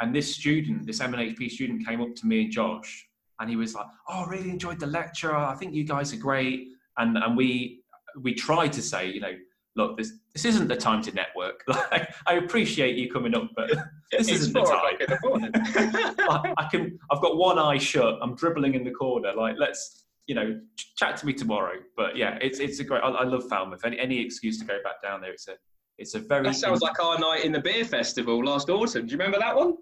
and 0.00 0.14
this 0.14 0.34
student, 0.34 0.86
this 0.86 1.00
M&HP 1.00 1.50
student, 1.50 1.86
came 1.86 2.00
up 2.00 2.14
to 2.16 2.26
me 2.26 2.42
and 2.44 2.50
Josh, 2.50 3.06
and 3.40 3.50
he 3.50 3.56
was 3.56 3.74
like, 3.74 3.86
"Oh, 4.08 4.24
I 4.24 4.28
really 4.28 4.50
enjoyed 4.50 4.80
the 4.80 4.86
lecture. 4.86 5.34
I 5.34 5.54
think 5.54 5.74
you 5.74 5.84
guys 5.84 6.12
are 6.12 6.18
great." 6.18 6.68
And 6.96 7.16
and 7.18 7.36
we 7.36 7.82
we 8.20 8.34
tried 8.34 8.72
to 8.72 8.82
say, 8.82 9.10
you 9.10 9.20
know, 9.20 9.34
look, 9.76 9.96
this 9.96 10.12
this 10.34 10.44
isn't 10.44 10.68
the 10.68 10.76
time 10.76 11.02
to 11.02 11.12
network. 11.12 11.64
Like, 11.90 12.08
I 12.26 12.34
appreciate 12.34 12.96
you 12.96 13.10
coming 13.10 13.34
up, 13.34 13.50
but 13.54 13.68
this 14.10 14.28
it's 14.28 14.30
isn't 14.30 14.52
the 14.52 14.62
time. 14.62 14.94
The 15.00 16.14
I, 16.30 16.54
I, 16.56 16.68
can. 16.68 16.98
I've 17.10 17.20
got 17.20 17.36
one 17.36 17.58
eye 17.58 17.78
shut. 17.78 18.18
I'm 18.22 18.34
dribbling 18.34 18.74
in 18.74 18.84
the 18.84 18.90
corner. 18.90 19.32
Like, 19.34 19.56
let's 19.58 20.04
you 20.26 20.34
know, 20.34 20.60
ch- 20.76 20.94
chat 20.96 21.16
to 21.18 21.26
me 21.26 21.32
tomorrow. 21.32 21.74
But 21.96 22.16
yeah, 22.16 22.38
it's 22.40 22.60
it's 22.60 22.78
a 22.80 22.84
great. 22.84 23.02
I, 23.02 23.08
I, 23.08 23.24
love 23.24 23.44
Falmouth. 23.48 23.84
Any 23.84 23.98
any 23.98 24.20
excuse 24.20 24.58
to 24.60 24.64
go 24.64 24.78
back 24.82 25.02
down 25.02 25.20
there. 25.20 25.32
It's 25.32 25.48
a 25.48 25.54
it's 25.98 26.14
a 26.14 26.20
very. 26.20 26.44
That 26.44 26.56
sounds 26.56 26.80
like 26.80 27.02
our 27.02 27.18
night 27.18 27.44
in 27.44 27.52
the 27.52 27.60
beer 27.60 27.84
festival 27.84 28.42
last 28.44 28.70
autumn. 28.70 29.06
Do 29.06 29.12
you 29.12 29.18
remember 29.18 29.38
that 29.38 29.54
one? 29.54 29.74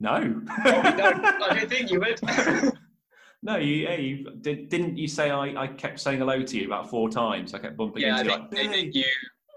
No. 0.00 0.40
I 0.48 1.50
didn't 1.54 1.70
think 1.70 1.90
you 1.90 2.00
would. 2.00 2.72
No, 3.42 3.56
you, 3.56 3.74
yeah, 3.74 3.94
you 3.94 4.30
did, 4.40 4.68
didn't 4.68 4.98
you 4.98 5.06
say 5.06 5.30
I, 5.30 5.62
I 5.62 5.66
kept 5.68 6.00
saying 6.00 6.18
hello 6.18 6.42
to 6.42 6.58
you 6.58 6.66
about 6.66 6.90
four 6.90 7.08
times? 7.08 7.54
I 7.54 7.58
kept 7.58 7.76
bumping 7.76 8.02
yeah, 8.02 8.20
into 8.20 8.32
you. 8.32 8.68
Like, 8.68 8.94
you. 8.94 9.04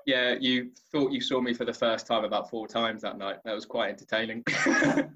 Yeah, 0.06 0.36
you 0.39 0.71
thought 0.92 1.12
you 1.12 1.21
saw 1.21 1.42
me 1.42 1.53
for 1.53 1.65
the 1.65 1.74
first 1.74 2.07
time 2.07 2.24
about 2.24 2.50
four 2.50 2.68
times 2.68 3.01
that 3.01 3.18
night. 3.18 3.38
That 3.45 3.53
was 3.53 3.65
quite 3.65 3.89
entertaining. 3.89 4.44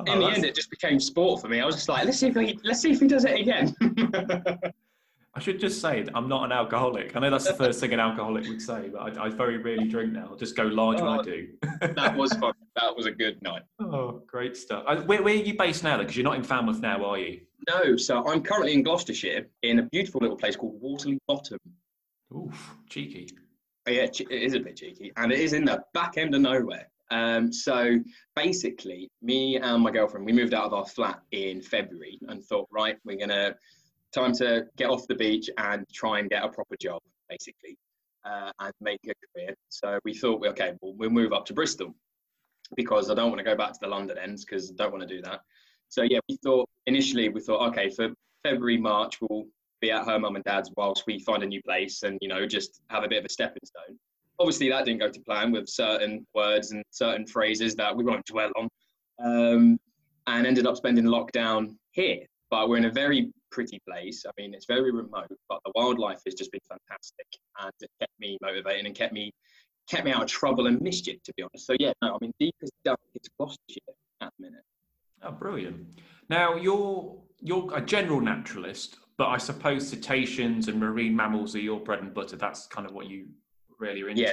In 0.06 0.14
oh, 0.14 0.20
the 0.20 0.34
end, 0.34 0.44
it 0.44 0.54
just 0.54 0.70
became 0.70 0.98
sport 0.98 1.42
for 1.42 1.48
me. 1.48 1.60
I 1.60 1.66
was 1.66 1.74
just 1.74 1.88
like, 1.88 2.04
let's 2.04 2.18
see 2.18 2.28
if 2.28 2.36
he, 2.36 2.58
let's 2.64 2.80
see 2.80 2.92
if 2.92 3.00
he 3.00 3.06
does 3.06 3.24
it 3.24 3.38
again. 3.38 3.74
I 5.34 5.40
should 5.40 5.60
just 5.60 5.80
say 5.80 6.02
that 6.02 6.16
I'm 6.16 6.28
not 6.28 6.44
an 6.44 6.52
alcoholic. 6.52 7.14
I 7.14 7.20
know 7.20 7.30
that's 7.30 7.46
the 7.46 7.54
first 7.54 7.80
thing 7.80 7.92
an 7.92 8.00
alcoholic 8.00 8.46
would 8.48 8.60
say, 8.60 8.88
but 8.92 9.18
I, 9.18 9.26
I 9.26 9.28
very 9.28 9.58
rarely 9.58 9.86
drink 9.88 10.12
now. 10.12 10.30
I 10.32 10.36
just 10.36 10.56
go 10.56 10.64
large 10.64 11.00
oh, 11.00 11.04
when 11.04 11.20
I 11.20 11.22
do. 11.22 11.48
that 11.94 12.16
was 12.16 12.32
fun. 12.34 12.52
That 12.74 12.96
was 12.96 13.06
a 13.06 13.12
good 13.12 13.40
night. 13.42 13.62
Oh, 13.78 14.22
great 14.26 14.56
stuff. 14.56 14.84
Uh, 14.86 15.02
where, 15.02 15.22
where 15.22 15.34
are 15.34 15.36
you 15.36 15.56
based 15.56 15.84
now? 15.84 15.98
Because 15.98 16.16
you're 16.16 16.24
not 16.24 16.36
in 16.36 16.42
Falmouth 16.42 16.80
now, 16.80 17.04
are 17.04 17.18
you? 17.18 17.42
No, 17.68 17.96
so 17.96 18.26
I'm 18.26 18.42
currently 18.42 18.72
in 18.72 18.82
Gloucestershire 18.82 19.46
in 19.62 19.78
a 19.78 19.82
beautiful 19.82 20.20
little 20.20 20.36
place 20.36 20.56
called 20.56 20.80
Waterley 20.80 21.18
Bottom. 21.28 21.58
Oof, 22.34 22.74
cheeky. 22.88 23.28
Yeah, 23.90 24.04
it 24.04 24.30
is 24.30 24.54
a 24.54 24.60
bit 24.60 24.76
cheeky, 24.76 25.12
and 25.16 25.32
it 25.32 25.40
is 25.40 25.52
in 25.52 25.64
the 25.64 25.82
back 25.94 26.16
end 26.16 26.34
of 26.34 26.40
nowhere. 26.40 26.88
Um, 27.10 27.52
so 27.52 27.98
basically, 28.36 29.10
me 29.20 29.56
and 29.56 29.82
my 29.82 29.90
girlfriend, 29.90 30.24
we 30.24 30.32
moved 30.32 30.54
out 30.54 30.64
of 30.64 30.72
our 30.72 30.86
flat 30.86 31.20
in 31.32 31.60
February 31.60 32.18
and 32.28 32.42
thought, 32.44 32.68
right, 32.70 32.96
we're 33.04 33.16
gonna 33.16 33.56
time 34.12 34.32
to 34.34 34.66
get 34.76 34.90
off 34.90 35.06
the 35.08 35.14
beach 35.14 35.50
and 35.58 35.84
try 35.92 36.20
and 36.20 36.30
get 36.30 36.44
a 36.44 36.48
proper 36.48 36.76
job, 36.80 37.00
basically, 37.28 37.76
uh, 38.24 38.52
and 38.60 38.72
make 38.80 39.00
a 39.08 39.14
career. 39.34 39.54
So 39.68 39.98
we 40.04 40.14
thought, 40.14 40.46
okay, 40.46 40.74
well, 40.80 40.94
we'll 40.96 41.10
move 41.10 41.32
up 41.32 41.46
to 41.46 41.54
Bristol 41.54 41.94
because 42.76 43.10
I 43.10 43.14
don't 43.14 43.30
want 43.30 43.38
to 43.38 43.44
go 43.44 43.56
back 43.56 43.72
to 43.72 43.78
the 43.80 43.88
London 43.88 44.18
ends 44.18 44.44
because 44.44 44.70
I 44.70 44.74
don't 44.76 44.92
want 44.92 45.02
to 45.02 45.14
do 45.14 45.22
that. 45.22 45.40
So 45.88 46.02
yeah, 46.02 46.20
we 46.28 46.36
thought 46.44 46.68
initially 46.86 47.28
we 47.28 47.40
thought, 47.40 47.68
okay, 47.70 47.90
for 47.90 48.10
February, 48.44 48.78
March, 48.78 49.20
we'll 49.20 49.46
be 49.80 49.90
at 49.90 50.04
her 50.04 50.18
mum 50.18 50.36
and 50.36 50.44
dad's 50.44 50.70
whilst 50.76 51.04
we 51.06 51.18
find 51.20 51.42
a 51.42 51.46
new 51.46 51.62
place 51.62 52.02
and 52.02 52.18
you 52.20 52.28
know 52.28 52.46
just 52.46 52.80
have 52.88 53.04
a 53.04 53.08
bit 53.08 53.18
of 53.18 53.24
a 53.24 53.28
stepping 53.28 53.62
stone. 53.64 53.98
Obviously, 54.38 54.70
that 54.70 54.86
didn't 54.86 55.00
go 55.00 55.10
to 55.10 55.20
plan 55.20 55.52
with 55.52 55.68
certain 55.68 56.26
words 56.34 56.70
and 56.72 56.82
certain 56.90 57.26
phrases 57.26 57.74
that 57.74 57.94
we 57.94 58.04
won't 58.04 58.24
dwell 58.24 58.50
on, 58.56 58.68
um, 59.22 59.78
and 60.26 60.46
ended 60.46 60.66
up 60.66 60.76
spending 60.76 61.04
lockdown 61.04 61.76
here. 61.92 62.20
But 62.50 62.68
we're 62.68 62.78
in 62.78 62.86
a 62.86 62.90
very 62.90 63.30
pretty 63.50 63.80
place. 63.86 64.24
I 64.26 64.30
mean, 64.40 64.54
it's 64.54 64.66
very 64.66 64.92
remote, 64.92 65.28
but 65.48 65.60
the 65.64 65.72
wildlife 65.74 66.20
has 66.24 66.34
just 66.34 66.52
been 66.52 66.60
fantastic, 66.68 67.26
and 67.60 67.72
it 67.80 67.90
kept 68.00 68.12
me 68.18 68.38
motivated 68.40 68.86
and 68.86 68.94
kept 68.94 69.12
me 69.12 69.32
kept 69.88 70.04
me 70.04 70.12
out 70.12 70.22
of 70.22 70.28
trouble 70.28 70.68
and 70.68 70.80
mischief, 70.80 71.22
to 71.24 71.32
be 71.36 71.42
honest. 71.42 71.66
So 71.66 71.74
yeah, 71.78 71.92
no, 72.00 72.14
I 72.14 72.18
mean, 72.20 72.32
deepest 72.38 72.72
darkest 72.84 73.28
Gloucestershire 73.36 73.94
at 74.20 74.32
the 74.38 74.46
minute. 74.46 74.62
Oh, 75.22 75.32
brilliant! 75.32 75.86
Now 76.28 76.56
you're 76.56 77.16
you're 77.40 77.76
a 77.76 77.80
general 77.80 78.20
naturalist, 78.20 78.98
but 79.20 79.28
I 79.28 79.36
suppose 79.36 79.86
cetaceans 79.86 80.68
and 80.68 80.80
marine 80.80 81.14
mammals 81.14 81.54
are 81.54 81.60
your 81.60 81.78
bread 81.78 81.98
and 81.98 82.14
butter. 82.14 82.36
That's 82.36 82.66
kind 82.68 82.88
of 82.88 82.94
what 82.94 83.10
you 83.10 83.26
really 83.78 84.00
are 84.00 84.08
into. 84.08 84.22
Yeah, 84.22 84.32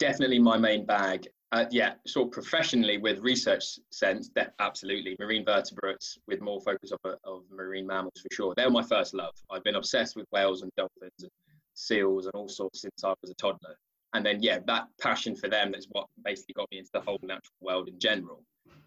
definitely 0.00 0.40
my 0.40 0.58
main 0.58 0.84
bag. 0.84 1.28
Uh, 1.52 1.66
yeah, 1.70 1.92
sort 2.04 2.26
of 2.26 2.32
professionally 2.32 2.98
with 2.98 3.20
research 3.20 3.78
sense, 3.92 4.28
that 4.34 4.54
absolutely 4.58 5.14
marine 5.20 5.44
vertebrates 5.44 6.18
with 6.26 6.40
more 6.40 6.60
focus 6.62 6.90
of, 6.90 7.14
of 7.22 7.44
marine 7.48 7.86
mammals 7.86 8.14
for 8.20 8.26
sure. 8.34 8.54
They're 8.56 8.70
my 8.70 8.82
first 8.82 9.14
love. 9.14 9.34
I've 9.52 9.62
been 9.62 9.76
obsessed 9.76 10.16
with 10.16 10.26
whales 10.32 10.62
and 10.62 10.72
dolphins 10.76 11.12
and 11.20 11.30
seals 11.74 12.26
and 12.26 12.34
all 12.34 12.48
sorts 12.48 12.80
since 12.80 13.04
I 13.04 13.14
was 13.22 13.30
a 13.30 13.34
toddler. 13.34 13.76
and 14.14 14.26
then 14.26 14.42
yeah, 14.42 14.58
that 14.66 14.88
passion 15.00 15.36
for 15.36 15.48
them 15.48 15.76
is 15.76 15.86
what 15.92 16.08
basically 16.24 16.54
got 16.54 16.68
me 16.72 16.78
into 16.78 16.90
the 16.92 17.02
whole 17.02 17.20
natural 17.22 17.54
world 17.60 17.88
in 17.88 18.00
general. 18.00 18.42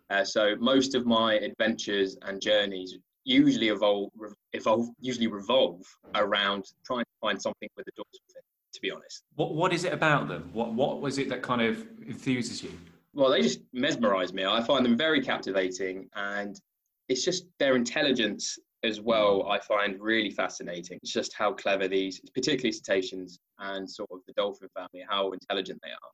Uh, 0.09 0.25
so 0.25 0.57
most 0.59 0.93
of 0.93 1.05
my 1.05 1.35
adventures 1.35 2.17
and 2.23 2.41
journeys 2.41 2.97
usually 3.25 3.69
evolve, 3.69 4.11
evolve 4.53 4.89
usually 5.01 5.27
revolve 5.27 5.81
around 6.13 6.65
trying 6.85 7.03
to 7.03 7.11
find 7.19 7.41
something 7.41 7.67
with 7.75 7.87
a 7.87 7.91
fin. 8.13 8.41
To 8.73 8.81
be 8.81 8.91
honest, 8.91 9.23
what 9.35 9.55
what 9.55 9.71
is 9.71 9.85
it 9.85 9.93
about 9.93 10.27
them? 10.27 10.49
What 10.51 10.73
what 10.73 10.99
was 10.99 11.17
it 11.17 11.29
that 11.29 11.41
kind 11.41 11.61
of 11.61 11.77
enthuses 12.05 12.61
you? 12.61 12.71
Well, 13.13 13.29
they 13.29 13.41
just 13.41 13.61
mesmerize 13.71 14.33
me. 14.33 14.45
I 14.45 14.61
find 14.61 14.85
them 14.85 14.97
very 14.97 15.21
captivating, 15.21 16.09
and 16.15 16.59
it's 17.07 17.23
just 17.23 17.45
their 17.57 17.77
intelligence 17.77 18.59
as 18.83 18.99
well. 18.99 19.47
I 19.47 19.59
find 19.59 19.97
really 20.01 20.29
fascinating. 20.29 20.99
It's 21.01 21.13
just 21.13 21.33
how 21.33 21.53
clever 21.53 21.87
these, 21.87 22.19
particularly 22.33 22.73
cetaceans 22.73 23.39
and 23.59 23.89
sort 23.89 24.09
of 24.11 24.19
the 24.27 24.33
dolphin 24.33 24.67
family, 24.75 25.05
how 25.09 25.31
intelligent 25.31 25.79
they 25.81 25.91
are, 25.91 26.11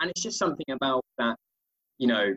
and 0.00 0.10
it's 0.10 0.22
just 0.22 0.38
something 0.38 0.66
about 0.70 1.04
that. 1.18 1.36
You 1.98 2.06
know, 2.06 2.34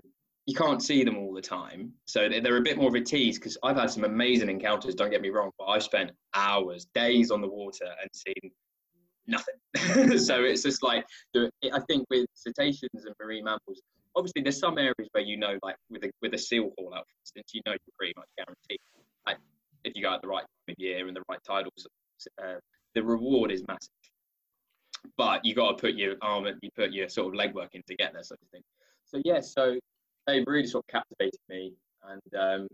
you 0.51 0.58
can't 0.58 0.84
see 0.84 1.05
them 1.05 1.17
all 1.17 1.34
the 1.34 1.41
time. 1.41 1.93
So 2.08 2.27
they're 2.27 2.58
a 2.58 2.62
bit 2.62 2.75
more 2.75 2.89
of 2.89 2.96
a 2.96 3.00
tease 3.00 3.39
because 3.39 3.58
I've 3.63 3.77
had 3.77 3.89
some 3.89 4.03
amazing 4.03 4.50
encounters, 4.50 4.96
don't 4.96 5.10
get 5.10 5.22
me 5.22 5.29
wrong, 5.29 5.50
but 5.58 5.67
I've 5.67 5.81
spent 5.81 6.12
hours, 6.36 6.88
days 6.93 7.31
on 7.31 7.39
the 7.39 7.48
water 7.48 7.86
and 7.86 8.10
seen 8.13 8.51
nothing. 9.27 10.17
so 10.20 10.43
it's 10.43 10.63
just 10.63 10.84
like, 10.84 11.05
I 11.38 11.79
think 11.88 12.05
with 12.10 12.25
cetaceans 12.34 13.05
and 13.05 13.15
marine 13.22 13.46
mammals, 13.46 13.81
obviously 14.13 14.41
there's 14.41 14.60
some 14.60 14.77
areas 14.77 15.08
where 15.13 15.24
you 15.24 15.38
know, 15.38 15.58
like 15.63 15.77
with 15.89 16.03
a, 16.03 16.12
with 16.22 16.34
a 16.34 16.38
seal 16.38 16.70
haul 16.77 16.93
out, 16.93 17.05
for 17.05 17.22
instance, 17.22 17.51
you 17.53 17.62
know 17.65 17.72
you're 17.72 17.96
pretty 17.98 18.13
much 18.17 18.27
guaranteed. 18.38 18.79
Like 19.25 19.38
if 19.86 19.96
you 19.96 20.03
go 20.03 20.13
at 20.13 20.22
the 20.22 20.27
right 20.27 20.41
time 20.41 20.74
of 20.74 20.75
year 20.79 21.08
and 21.08 21.15
the 21.15 21.24
right 21.29 21.39
tidals, 21.48 21.88
uh, 22.43 22.55
the 22.93 23.01
reward 23.01 23.53
is 23.53 23.63
massive. 23.70 23.89
But 25.17 25.46
you 25.46 25.55
got 25.55 25.77
to 25.77 25.81
put 25.81 25.96
your 25.96 26.15
arm, 26.22 26.46
you 26.62 26.70
put 26.75 26.91
your 26.91 27.08
sort 27.08 27.34
of 27.34 27.39
legwork 27.39 27.70
in 27.72 27.84
to 27.88 27.96
get 27.96 28.12
there, 28.12 28.24
sort 28.24 28.41
of 28.41 28.50
thing. 28.50 28.63
So 29.05 29.22
yeah, 29.24 29.39
so 29.39 29.77
they 30.31 30.43
really 30.47 30.67
sort 30.67 30.85
of 30.85 30.88
captivated 30.88 31.39
me. 31.50 31.73
And 32.09 32.35
um, 32.39 32.67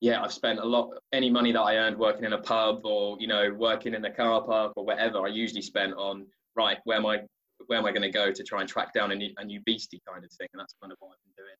yeah, 0.00 0.22
I've 0.22 0.32
spent 0.32 0.58
a 0.58 0.64
lot, 0.64 0.90
any 1.12 1.30
money 1.30 1.52
that 1.52 1.60
I 1.60 1.76
earned 1.76 1.96
working 1.96 2.24
in 2.24 2.32
a 2.32 2.38
pub 2.38 2.80
or, 2.84 3.16
you 3.20 3.26
know, 3.26 3.54
working 3.56 3.94
in 3.94 4.04
a 4.04 4.10
car 4.10 4.42
park 4.42 4.72
or 4.76 4.84
whatever, 4.84 5.24
I 5.24 5.28
usually 5.28 5.62
spent 5.62 5.94
on, 5.94 6.26
right, 6.56 6.78
where 6.84 6.98
am 6.98 7.06
I, 7.06 7.20
where 7.66 7.78
am 7.78 7.86
I 7.86 7.90
going 7.90 8.02
to 8.02 8.10
go 8.10 8.32
to 8.32 8.42
try 8.42 8.60
and 8.60 8.68
track 8.68 8.92
down 8.92 9.12
a 9.12 9.14
new, 9.14 9.30
a 9.38 9.44
new 9.44 9.60
beastie 9.66 10.00
kind 10.08 10.24
of 10.24 10.30
thing. 10.32 10.48
And 10.52 10.60
that's 10.60 10.74
kind 10.80 10.92
of 10.92 10.98
what 11.00 11.10
I've 11.10 11.24
been 11.24 11.44
doing. 11.44 11.56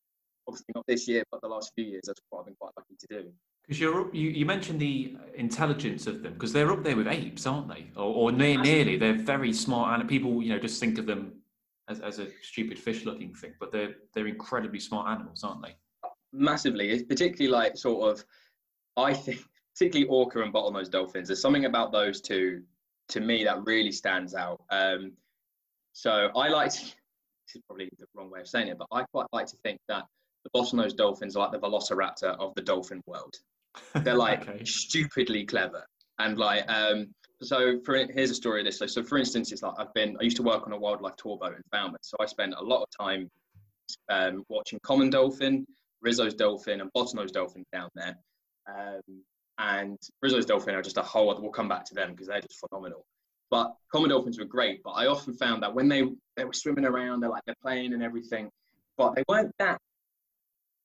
Obviously 0.48 0.72
not 0.74 0.84
this 0.86 1.06
year, 1.06 1.22
but 1.30 1.40
the 1.42 1.48
last 1.48 1.72
few 1.76 1.84
years, 1.84 2.02
that's 2.06 2.20
what 2.30 2.40
I've 2.40 2.46
been 2.46 2.56
quite 2.58 2.72
lucky 2.76 2.96
to 2.98 3.22
do. 3.22 3.30
Because 3.62 3.78
you're 3.78 4.12
you, 4.12 4.30
you 4.30 4.46
mentioned 4.46 4.80
the 4.80 5.16
intelligence 5.34 6.08
of 6.08 6.22
them 6.22 6.32
because 6.32 6.52
they're 6.52 6.72
up 6.72 6.82
there 6.82 6.96
with 6.96 7.06
apes, 7.06 7.46
aren't 7.46 7.68
they? 7.68 7.86
Or, 7.94 8.30
or 8.30 8.32
near, 8.32 8.60
nearly, 8.60 8.96
they're 8.96 9.12
very 9.12 9.52
smart 9.52 10.00
and 10.00 10.08
people 10.08 10.42
you 10.42 10.48
know 10.48 10.58
just 10.58 10.80
think 10.80 10.98
of 10.98 11.06
them 11.06 11.40
as, 11.90 12.00
as 12.00 12.18
a 12.18 12.28
stupid 12.42 12.78
fish 12.78 13.04
looking 13.04 13.34
thing, 13.34 13.52
but 13.58 13.72
they're 13.72 13.94
they're 14.14 14.28
incredibly 14.28 14.80
smart 14.80 15.08
animals, 15.08 15.42
aren't 15.44 15.62
they? 15.62 15.76
Massively, 16.32 16.90
it's 16.90 17.02
particularly 17.02 17.50
like 17.50 17.76
sort 17.76 18.10
of, 18.10 18.24
I 18.96 19.12
think 19.12 19.40
particularly 19.74 20.08
orca 20.08 20.42
and 20.42 20.54
bottlenose 20.54 20.90
dolphins. 20.90 21.28
There's 21.28 21.42
something 21.42 21.64
about 21.64 21.92
those 21.92 22.20
two 22.20 22.62
to 23.08 23.20
me 23.20 23.44
that 23.44 23.64
really 23.64 23.92
stands 23.92 24.34
out. 24.34 24.62
Um, 24.70 25.12
so 25.92 26.30
I 26.36 26.48
like 26.48 26.70
to, 26.70 26.80
this 26.80 27.56
is 27.56 27.62
probably 27.66 27.90
the 27.98 28.06
wrong 28.14 28.30
way 28.30 28.40
of 28.40 28.48
saying 28.48 28.68
it, 28.68 28.78
but 28.78 28.86
I 28.92 29.02
quite 29.12 29.26
like 29.32 29.46
to 29.46 29.56
think 29.64 29.80
that 29.88 30.04
the 30.44 30.50
bottlenose 30.58 30.96
dolphins 30.96 31.36
are 31.36 31.40
like 31.40 31.52
the 31.52 31.66
velociraptor 31.66 32.38
of 32.38 32.54
the 32.54 32.62
dolphin 32.62 33.02
world. 33.06 33.34
They're 33.94 34.14
like 34.14 34.42
okay. 34.48 34.64
stupidly 34.64 35.44
clever 35.44 35.84
and 36.18 36.38
like 36.38 36.70
um, 36.70 37.08
so 37.42 37.80
for 37.84 37.96
here's 37.96 38.30
a 38.30 38.34
story 38.34 38.60
of 38.60 38.66
this. 38.66 38.78
So, 38.78 38.86
so 38.86 39.02
for 39.02 39.18
instance, 39.18 39.52
it's 39.52 39.62
like 39.62 39.74
I've 39.78 39.92
been 39.94 40.16
I 40.20 40.24
used 40.24 40.36
to 40.36 40.42
work 40.42 40.66
on 40.66 40.72
a 40.72 40.78
wildlife 40.78 41.16
tour 41.16 41.38
boat 41.38 41.54
in 41.54 41.62
Falmouth, 41.70 42.00
so 42.02 42.16
I 42.20 42.26
spent 42.26 42.54
a 42.56 42.62
lot 42.62 42.82
of 42.82 42.88
time 42.98 43.30
um, 44.08 44.44
watching 44.48 44.78
common 44.82 45.10
dolphin, 45.10 45.66
Risso's 46.04 46.34
dolphin, 46.34 46.80
and 46.80 46.90
bottlenose 46.96 47.32
dolphin 47.32 47.64
down 47.72 47.88
there. 47.94 48.16
Um, 48.68 49.22
and 49.58 49.98
Risso's 50.24 50.46
dolphin 50.46 50.74
are 50.74 50.82
just 50.82 50.98
a 50.98 51.02
whole 51.02 51.30
other. 51.30 51.40
We'll 51.40 51.50
come 51.50 51.68
back 51.68 51.84
to 51.86 51.94
them 51.94 52.12
because 52.12 52.28
they're 52.28 52.40
just 52.40 52.60
phenomenal. 52.60 53.04
But 53.50 53.74
common 53.90 54.10
dolphins 54.10 54.38
were 54.38 54.44
great, 54.44 54.82
but 54.82 54.90
I 54.90 55.06
often 55.06 55.34
found 55.34 55.62
that 55.62 55.74
when 55.74 55.88
they 55.88 56.04
they 56.36 56.44
were 56.44 56.52
swimming 56.52 56.84
around, 56.84 57.20
they're 57.20 57.30
like 57.30 57.42
they're 57.46 57.56
playing 57.62 57.94
and 57.94 58.02
everything, 58.02 58.50
but 58.96 59.14
they 59.14 59.24
weren't 59.28 59.52
that 59.58 59.80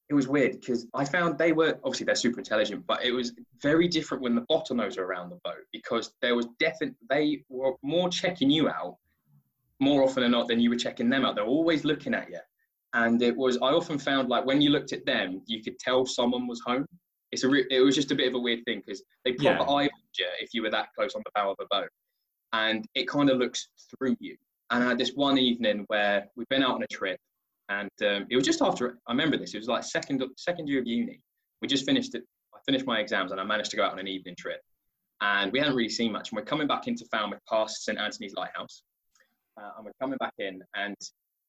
it 0.10 0.14
was 0.14 0.28
weird 0.28 0.60
because 0.60 0.86
I 0.94 1.04
found 1.04 1.38
they 1.38 1.52
were 1.52 1.80
obviously 1.84 2.06
they're 2.06 2.16
super 2.16 2.40
intelligent, 2.40 2.86
but 2.86 3.04
it 3.04 3.12
was 3.12 3.34
very 3.62 3.88
different 3.88 4.22
when 4.22 4.36
the 4.36 4.42
bottlenose 4.42 4.98
were 4.98 5.06
around 5.06 5.30
the 5.30 5.40
boat 5.44 5.66
because 5.72 6.14
there 6.22 6.36
was 6.36 6.48
definitely 6.60 6.96
they 7.10 7.44
were 7.50 7.74
more 7.82 8.10
checking 8.10 8.50
you 8.50 8.70
out 8.70 8.98
more 9.80 10.04
often 10.04 10.24
than 10.24 10.32
not 10.32 10.48
than 10.48 10.60
you 10.60 10.70
were 10.70 10.76
checking 10.76 11.10
them 11.10 11.26
out. 11.26 11.36
They're 11.36 11.46
always 11.46 11.84
looking 11.86 12.14
at 12.14 12.30
you, 12.30 12.40
and 12.94 13.22
it 13.22 13.36
was 13.36 13.58
I 13.58 13.72
often 13.72 13.98
found 13.98 14.30
like 14.30 14.46
when 14.46 14.62
you 14.62 14.70
looked 14.70 14.94
at 14.94 15.06
them, 15.06 15.42
you 15.48 15.64
could 15.64 15.80
tell 15.80 16.06
someone 16.06 16.48
was 16.48 16.62
home. 16.62 16.86
It's 17.32 17.44
a 17.44 17.50
re- 17.50 17.68
it 17.72 17.82
was 17.82 17.96
just 17.96 18.12
a 18.12 18.16
bit 18.16 18.28
of 18.28 18.36
a 18.36 18.40
weird 18.40 18.64
thing 18.66 18.84
because 18.86 19.04
they 19.24 19.34
proper 19.34 19.64
yeah. 19.64 19.66
eyeballed 19.66 20.20
you 20.20 20.28
if 20.40 20.54
you 20.54 20.62
were 20.62 20.72
that 20.72 20.90
close 20.96 21.16
on 21.16 21.24
the 21.26 21.32
bow 21.34 21.52
of 21.52 21.58
a 21.60 21.66
boat, 21.72 21.90
and 22.54 22.86
it 22.94 23.08
kind 23.08 23.32
of 23.32 23.40
looks 23.40 23.70
through 23.90 24.16
you. 24.20 24.38
And 24.70 24.84
I 24.84 24.90
had 24.90 24.98
this 25.00 25.14
one 25.16 25.38
evening 25.40 25.86
where 25.88 26.28
we've 26.36 26.50
been 26.50 26.64
out 26.64 26.76
on 26.76 26.84
a 26.84 26.88
trip 26.88 27.20
and 27.70 27.90
um, 28.02 28.28
it 28.30 28.36
was 28.36 28.46
just 28.46 28.62
after 28.62 29.00
I 29.08 29.12
remember 29.12 29.38
this. 29.38 29.54
It 29.54 29.58
was 29.58 29.68
like 29.68 29.84
second 29.84 30.24
second 30.38 30.68
year 30.68 30.80
of 30.80 30.88
uni. 30.88 31.22
We 31.62 31.68
just 31.68 31.86
finished 31.86 32.16
it. 32.16 32.24
I 32.54 32.60
finished 32.66 32.86
my 32.86 33.00
exams 33.00 33.32
and 33.32 33.42
I 33.42 33.44
managed 33.44 33.72
to 33.72 33.78
go 33.78 33.84
out 33.84 33.94
on 33.94 34.00
an 34.00 34.08
evening 34.08 34.36
trip. 34.38 34.62
And 35.22 35.52
we 35.52 35.60
hadn't 35.60 35.76
really 35.76 35.90
seen 35.90 36.12
much. 36.12 36.32
And 36.32 36.38
we're 36.38 36.46
coming 36.46 36.68
back 36.68 36.88
into 36.88 37.06
Falmouth 37.12 37.40
past 37.50 37.84
St 37.84 37.98
Anthony's 37.98 38.34
Lighthouse. 38.36 38.84
Uh, 39.58 39.70
and 39.78 39.86
we're 39.86 39.94
coming 40.02 40.18
back 40.20 40.34
in, 40.38 40.62
and 40.76 40.96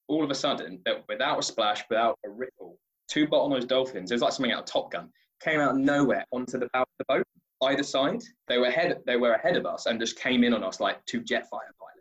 all 0.09 0.23
of 0.23 0.31
a 0.31 0.35
sudden, 0.35 0.81
without 1.09 1.39
a 1.39 1.43
splash, 1.43 1.83
without 1.91 2.17
a 2.25 2.31
ripple, 2.31 2.79
two 3.09 3.27
bottlenose 3.27 3.67
dolphins. 3.67 4.11
It 4.11 4.15
was 4.15 4.23
like 4.23 4.33
something 4.33 4.53
out 4.53 4.61
of 4.61 4.67
Top 4.67 4.93
Gun. 4.93 5.11
Came 5.43 5.61
out 5.61 5.73
of 5.73 5.79
nowhere 5.79 6.25
onto 6.33 6.59
the 6.59 6.69
bow 6.73 6.83
of 6.83 6.89
the 6.99 7.05
boat, 7.09 7.27
either 7.65 7.83
side. 7.83 8.23
They 8.49 8.59
were 8.59 8.67
ahead. 8.67 9.01
They 9.07 9.17
were 9.17 9.33
ahead 9.33 9.57
of 9.57 9.67
us 9.67 9.87
and 9.87 9.99
just 9.99 10.19
came 10.19 10.45
in 10.45 10.55
on 10.55 10.63
us 10.63 10.79
like 10.81 11.05
two 11.07 11.21
jet 11.21 11.49
fighter 11.51 11.75
pilots. 11.81 11.96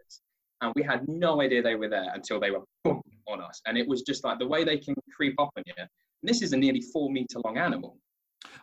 And 0.61 0.71
we 0.75 0.83
had 0.83 1.07
no 1.07 1.41
idea 1.41 1.61
they 1.61 1.75
were 1.75 1.89
there 1.89 2.11
until 2.13 2.39
they 2.39 2.51
were 2.51 2.61
boom, 2.83 3.01
on 3.27 3.41
us. 3.41 3.61
And 3.65 3.77
it 3.77 3.87
was 3.87 4.01
just 4.01 4.23
like 4.23 4.39
the 4.39 4.47
way 4.47 4.63
they 4.63 4.77
can 4.77 4.95
creep 5.15 5.39
up 5.39 5.49
on 5.57 5.63
you. 5.65 5.73
And 5.77 5.89
this 6.23 6.41
is 6.41 6.53
a 6.53 6.57
nearly 6.57 6.81
four 6.81 7.11
meter 7.11 7.39
long 7.43 7.57
animal. 7.57 7.97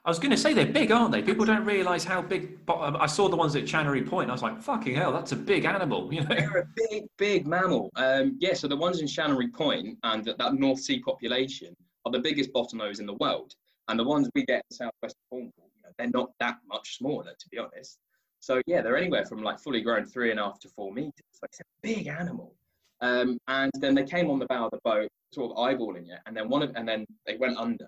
I 0.04 0.10
was 0.10 0.18
going 0.18 0.30
to 0.30 0.36
say 0.36 0.52
they're 0.52 0.66
big, 0.66 0.90
aren't 0.90 1.12
they? 1.12 1.22
People 1.22 1.44
don't 1.44 1.64
realise 1.64 2.04
how 2.04 2.22
big. 2.22 2.58
Um, 2.68 2.96
I 2.96 3.06
saw 3.06 3.28
the 3.28 3.36
ones 3.36 3.54
at 3.56 3.64
Chanonry 3.64 4.06
Point. 4.06 4.30
I 4.30 4.32
was 4.32 4.42
like, 4.42 4.60
"Fucking 4.60 4.94
hell, 4.94 5.12
that's 5.12 5.32
a 5.32 5.36
big 5.36 5.64
animal!" 5.64 6.12
You 6.12 6.22
know, 6.22 6.34
they're 6.34 6.58
a 6.58 6.66
big, 6.88 7.04
big 7.18 7.46
mammal. 7.46 7.90
Um, 7.96 8.36
yeah, 8.40 8.54
so 8.54 8.68
the 8.68 8.76
ones 8.76 9.00
in 9.00 9.06
Chanonry 9.06 9.52
Point 9.52 9.98
and 10.02 10.24
that, 10.24 10.38
that 10.38 10.54
North 10.54 10.80
Sea 10.80 11.00
population 11.00 11.74
are 12.04 12.12
the 12.12 12.18
biggest 12.18 12.52
bottlenose 12.52 13.00
in 13.00 13.06
the 13.06 13.14
world, 13.14 13.54
and 13.88 13.98
the 13.98 14.04
ones 14.04 14.28
we 14.34 14.44
get 14.44 14.64
in 14.70 14.76
Southwest 14.76 15.16
Cornwall, 15.30 15.52
you 15.76 15.82
know, 15.82 15.90
they're 15.98 16.08
not 16.08 16.30
that 16.40 16.58
much 16.68 16.98
smaller, 16.98 17.32
to 17.38 17.48
be 17.50 17.58
honest. 17.58 17.98
So 18.42 18.60
yeah, 18.66 18.82
they're 18.82 18.96
anywhere 18.96 19.24
from 19.24 19.42
like 19.42 19.60
fully 19.60 19.80
grown 19.82 20.04
three 20.04 20.32
and 20.32 20.40
a 20.40 20.42
half 20.42 20.58
to 20.60 20.68
four 20.68 20.92
meters. 20.92 21.12
Like 21.40 21.50
it's 21.50 21.60
a 21.60 21.64
big 21.80 22.08
animal. 22.08 22.54
Um, 23.00 23.38
and 23.46 23.70
then 23.78 23.94
they 23.94 24.02
came 24.02 24.30
on 24.30 24.40
the 24.40 24.46
bow 24.46 24.64
of 24.64 24.72
the 24.72 24.80
boat, 24.84 25.08
sort 25.32 25.52
of 25.52 25.56
eyeballing 25.56 26.08
it, 26.08 26.18
and 26.26 26.36
then 26.36 26.48
one 26.48 26.62
of, 26.62 26.72
and 26.74 26.86
then 26.86 27.06
they 27.24 27.36
went 27.36 27.56
under. 27.56 27.86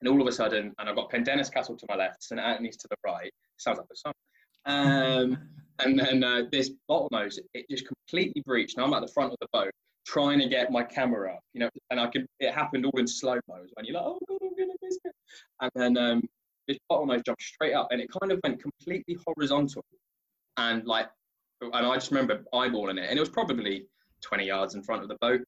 And 0.00 0.08
all 0.08 0.20
of 0.20 0.26
a 0.26 0.32
sudden, 0.32 0.72
and 0.78 0.88
I've 0.88 0.96
got 0.96 1.10
Pendennis 1.10 1.50
Castle 1.50 1.76
to 1.76 1.86
my 1.90 1.96
left, 1.96 2.24
St 2.24 2.40
Anthony's 2.40 2.78
to 2.78 2.88
the 2.88 2.96
right. 3.04 3.30
Sounds 3.58 3.78
like 3.78 3.86
a 3.92 3.96
song. 3.96 4.12
Um, 4.64 5.38
and 5.84 5.98
then 5.98 6.24
uh, 6.24 6.42
this 6.50 6.70
bottlenose, 6.90 7.38
it 7.52 7.66
just 7.70 7.84
completely 7.86 8.42
breached. 8.46 8.78
Now 8.78 8.84
I'm 8.84 8.94
at 8.94 9.02
the 9.02 9.12
front 9.12 9.32
of 9.32 9.38
the 9.42 9.48
boat, 9.52 9.72
trying 10.06 10.38
to 10.38 10.48
get 10.48 10.72
my 10.72 10.82
camera 10.84 11.34
up, 11.34 11.40
you 11.52 11.60
know, 11.60 11.68
and 11.90 12.00
I 12.00 12.06
could. 12.06 12.26
It 12.40 12.54
happened 12.54 12.86
all 12.86 12.98
in 12.98 13.06
slow 13.06 13.38
mo. 13.46 13.56
And 13.76 13.86
you're 13.86 13.96
like, 13.96 14.06
oh 14.06 14.18
god, 14.26 14.38
I'm 14.42 14.56
gonna 14.56 14.72
miss 14.82 14.98
it. 15.04 15.12
And 15.60 15.70
then 15.74 15.98
um, 15.98 16.22
this 16.68 16.78
bottlenose 16.90 17.24
jumped 17.24 17.42
straight 17.42 17.74
up, 17.74 17.88
and 17.90 18.00
it 18.00 18.08
kind 18.20 18.32
of 18.32 18.40
went 18.42 18.60
completely 18.62 19.16
horizontal, 19.26 19.84
and 20.56 20.86
like, 20.86 21.08
and 21.60 21.86
I 21.86 21.94
just 21.94 22.10
remember 22.10 22.44
eyeballing 22.54 22.98
it, 22.98 23.08
and 23.08 23.16
it 23.16 23.20
was 23.20 23.28
probably 23.28 23.86
20 24.22 24.46
yards 24.46 24.74
in 24.74 24.82
front 24.82 25.02
of 25.02 25.08
the 25.08 25.16
boat. 25.20 25.40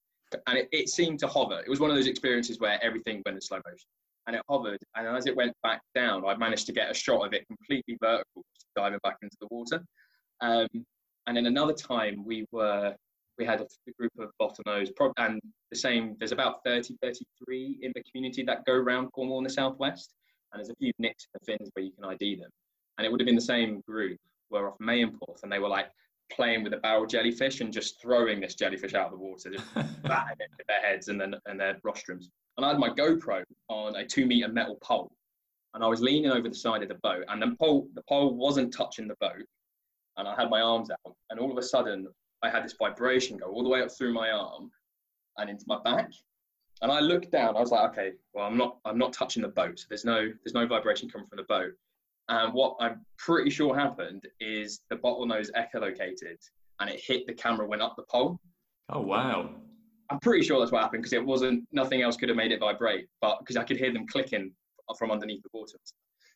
And 0.46 0.58
it, 0.58 0.68
it 0.72 0.88
seemed 0.88 1.18
to 1.20 1.26
hover. 1.26 1.60
It 1.60 1.68
was 1.68 1.80
one 1.80 1.90
of 1.90 1.96
those 1.96 2.06
experiences 2.06 2.58
where 2.58 2.82
everything 2.82 3.22
went 3.26 3.36
in 3.36 3.40
slow 3.42 3.58
motion. 3.66 3.86
And 4.26 4.36
it 4.36 4.42
hovered. 4.48 4.78
And 4.96 5.06
as 5.06 5.26
it 5.26 5.36
went 5.36 5.52
back 5.62 5.82
down, 5.94 6.24
I 6.24 6.34
managed 6.36 6.66
to 6.66 6.72
get 6.72 6.90
a 6.90 6.94
shot 6.94 7.26
of 7.26 7.34
it 7.34 7.46
completely 7.46 7.98
vertical, 8.00 8.42
diving 8.74 9.00
back 9.02 9.16
into 9.20 9.36
the 9.40 9.48
water. 9.50 9.84
Um, 10.40 10.68
and 11.26 11.36
then 11.36 11.46
another 11.46 11.72
time 11.72 12.24
we 12.24 12.46
were 12.50 12.94
we 13.38 13.46
had 13.46 13.60
a, 13.60 13.64
a 13.64 13.92
group 13.98 14.12
of 14.18 14.30
bottlenose 14.40 14.90
and 15.18 15.40
the 15.70 15.76
same 15.76 16.16
there's 16.18 16.32
about 16.32 16.62
30 16.64 16.96
33 17.00 17.78
in 17.82 17.92
the 17.94 18.02
community 18.02 18.42
that 18.42 18.64
go 18.66 18.74
around 18.74 19.10
cornwall 19.12 19.38
in 19.38 19.44
the 19.44 19.50
southwest 19.50 20.12
and 20.52 20.60
there's 20.60 20.70
a 20.70 20.76
few 20.76 20.92
nicks 20.98 21.26
in 21.26 21.38
the 21.40 21.52
fins 21.52 21.70
where 21.74 21.84
you 21.84 21.92
can 21.92 22.04
id 22.12 22.36
them 22.36 22.50
and 22.98 23.06
it 23.06 23.10
would 23.10 23.20
have 23.20 23.26
been 23.26 23.36
the 23.36 23.40
same 23.40 23.80
group 23.86 24.18
were 24.50 24.68
off 24.68 24.78
Maenporth 24.78 25.42
and 25.42 25.50
they 25.50 25.58
were 25.58 25.68
like 25.68 25.88
playing 26.30 26.62
with 26.62 26.72
a 26.74 26.78
barrel 26.78 27.06
jellyfish 27.06 27.60
and 27.60 27.72
just 27.72 28.00
throwing 28.00 28.40
this 28.40 28.54
jellyfish 28.54 28.94
out 28.94 29.06
of 29.06 29.12
the 29.12 29.18
water, 29.18 29.50
just 29.50 29.74
batting 29.74 30.36
it 30.38 30.50
with 30.56 30.66
their 30.66 30.80
heads 30.80 31.08
and 31.08 31.20
then 31.20 31.34
and 31.46 31.58
their 31.58 31.78
rostrums. 31.84 32.30
And 32.56 32.66
I 32.66 32.70
had 32.70 32.78
my 32.78 32.90
GoPro 32.90 33.42
on 33.68 33.96
a 33.96 34.06
two 34.06 34.26
meter 34.26 34.48
metal 34.48 34.78
pole, 34.82 35.10
and 35.74 35.82
I 35.82 35.86
was 35.86 36.00
leaning 36.00 36.30
over 36.30 36.48
the 36.48 36.54
side 36.54 36.82
of 36.82 36.88
the 36.88 36.98
boat, 37.02 37.24
and 37.28 37.40
the 37.40 37.56
pole 37.58 37.88
the 37.94 38.02
pole 38.08 38.34
wasn't 38.34 38.72
touching 38.72 39.08
the 39.08 39.16
boat, 39.20 39.44
and 40.16 40.28
I 40.28 40.34
had 40.34 40.50
my 40.50 40.60
arms 40.60 40.90
out, 40.90 41.14
and 41.30 41.40
all 41.40 41.50
of 41.50 41.58
a 41.58 41.62
sudden 41.62 42.06
I 42.42 42.50
had 42.50 42.64
this 42.64 42.74
vibration 42.78 43.38
go 43.38 43.46
all 43.46 43.62
the 43.62 43.68
way 43.68 43.82
up 43.82 43.90
through 43.96 44.12
my 44.12 44.30
arm 44.30 44.70
and 45.38 45.48
into 45.50 45.64
my 45.66 45.78
back. 45.82 46.10
And 46.82 46.90
I 46.90 47.00
looked 47.00 47.30
down. 47.30 47.56
I 47.56 47.60
was 47.60 47.70
like, 47.70 47.90
okay, 47.90 48.12
well, 48.34 48.44
I'm 48.44 48.56
not, 48.56 48.78
I'm 48.84 48.98
not 48.98 49.12
touching 49.12 49.42
the 49.42 49.48
boat. 49.48 49.78
So 49.78 49.86
there's 49.88 50.04
no, 50.04 50.30
there's 50.44 50.54
no 50.54 50.66
vibration 50.66 51.08
coming 51.08 51.28
from 51.28 51.38
the 51.38 51.44
boat. 51.44 51.72
And 52.28 52.52
what 52.52 52.76
I'm 52.80 53.04
pretty 53.18 53.50
sure 53.50 53.74
happened 53.74 54.26
is 54.40 54.80
the 54.90 54.96
bottlenose 54.96 55.48
echolocated 55.52 56.38
and 56.80 56.90
it 56.90 57.00
hit 57.00 57.26
the 57.26 57.34
camera, 57.34 57.66
went 57.66 57.82
up 57.82 57.94
the 57.96 58.04
pole. 58.10 58.38
Oh 58.88 59.00
wow! 59.00 59.50
I'm 60.10 60.18
pretty 60.20 60.44
sure 60.44 60.58
that's 60.58 60.72
what 60.72 60.82
happened 60.82 61.02
because 61.02 61.12
it 61.12 61.24
wasn't. 61.24 61.64
Nothing 61.72 62.02
else 62.02 62.16
could 62.16 62.28
have 62.28 62.36
made 62.36 62.52
it 62.52 62.60
vibrate, 62.60 63.06
but 63.20 63.38
because 63.40 63.56
I 63.56 63.64
could 63.64 63.76
hear 63.76 63.92
them 63.92 64.06
clicking 64.06 64.52
from 64.98 65.10
underneath 65.10 65.42
the 65.42 65.48
water. 65.52 65.78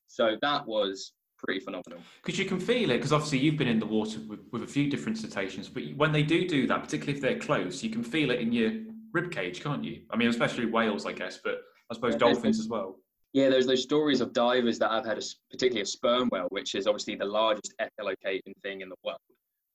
So 0.06 0.36
that 0.40 0.66
was 0.66 1.12
pretty 1.38 1.60
phenomenal. 1.60 1.98
Because 2.22 2.38
you 2.38 2.46
can 2.46 2.58
feel 2.58 2.90
it, 2.90 2.94
because 2.94 3.12
obviously 3.12 3.38
you've 3.38 3.56
been 3.56 3.68
in 3.68 3.78
the 3.78 3.86
water 3.86 4.20
with, 4.26 4.40
with 4.52 4.62
a 4.62 4.66
few 4.66 4.88
different 4.88 5.18
cetaceans, 5.18 5.68
but 5.68 5.82
when 5.96 6.12
they 6.12 6.22
do 6.22 6.48
do 6.48 6.66
that, 6.66 6.82
particularly 6.82 7.14
if 7.14 7.20
they're 7.20 7.38
close, 7.38 7.82
you 7.82 7.90
can 7.90 8.02
feel 8.02 8.30
it 8.30 8.40
in 8.40 8.52
your 8.52 8.72
rib 9.16 9.30
cage, 9.32 9.62
can't 9.62 9.82
you? 9.82 10.02
I 10.11 10.16
mean, 10.16 10.28
especially 10.28 10.66
whales, 10.66 11.06
I 11.06 11.12
guess, 11.12 11.40
but 11.42 11.62
I 11.90 11.94
suppose 11.94 12.12
yeah, 12.12 12.18
dolphins 12.18 12.61
as 12.61 12.68
well. 12.68 12.96
Yeah, 13.32 13.49
there's 13.49 13.66
those 13.66 13.82
stories 13.82 14.20
of 14.20 14.32
divers 14.32 14.78
that 14.78 14.90
have 14.90 15.06
had 15.06 15.18
a, 15.18 15.23
particularly 15.50 15.82
a 15.82 15.87
sperm 15.87 16.28
whale, 16.30 16.49
which 16.50 16.75
is 16.75 16.87
obviously 16.87 17.16
the 17.16 17.25
largest 17.25 17.75
echolocating 17.80 18.54
thing 18.62 18.82
in 18.82 18.88
the 18.88 18.96
world. 19.04 19.18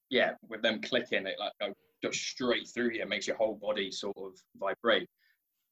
Yeah, 0.09 0.31
with 0.47 0.61
them 0.61 0.79
clicking, 0.81 1.25
it 1.25 1.35
like 1.39 1.73
goes 2.03 2.19
straight 2.19 2.67
through 2.73 2.91
you, 2.91 3.01
it 3.01 3.09
makes 3.09 3.27
your 3.27 3.37
whole 3.37 3.55
body 3.55 3.91
sort 3.91 4.17
of 4.17 4.33
vibrate. 4.57 5.07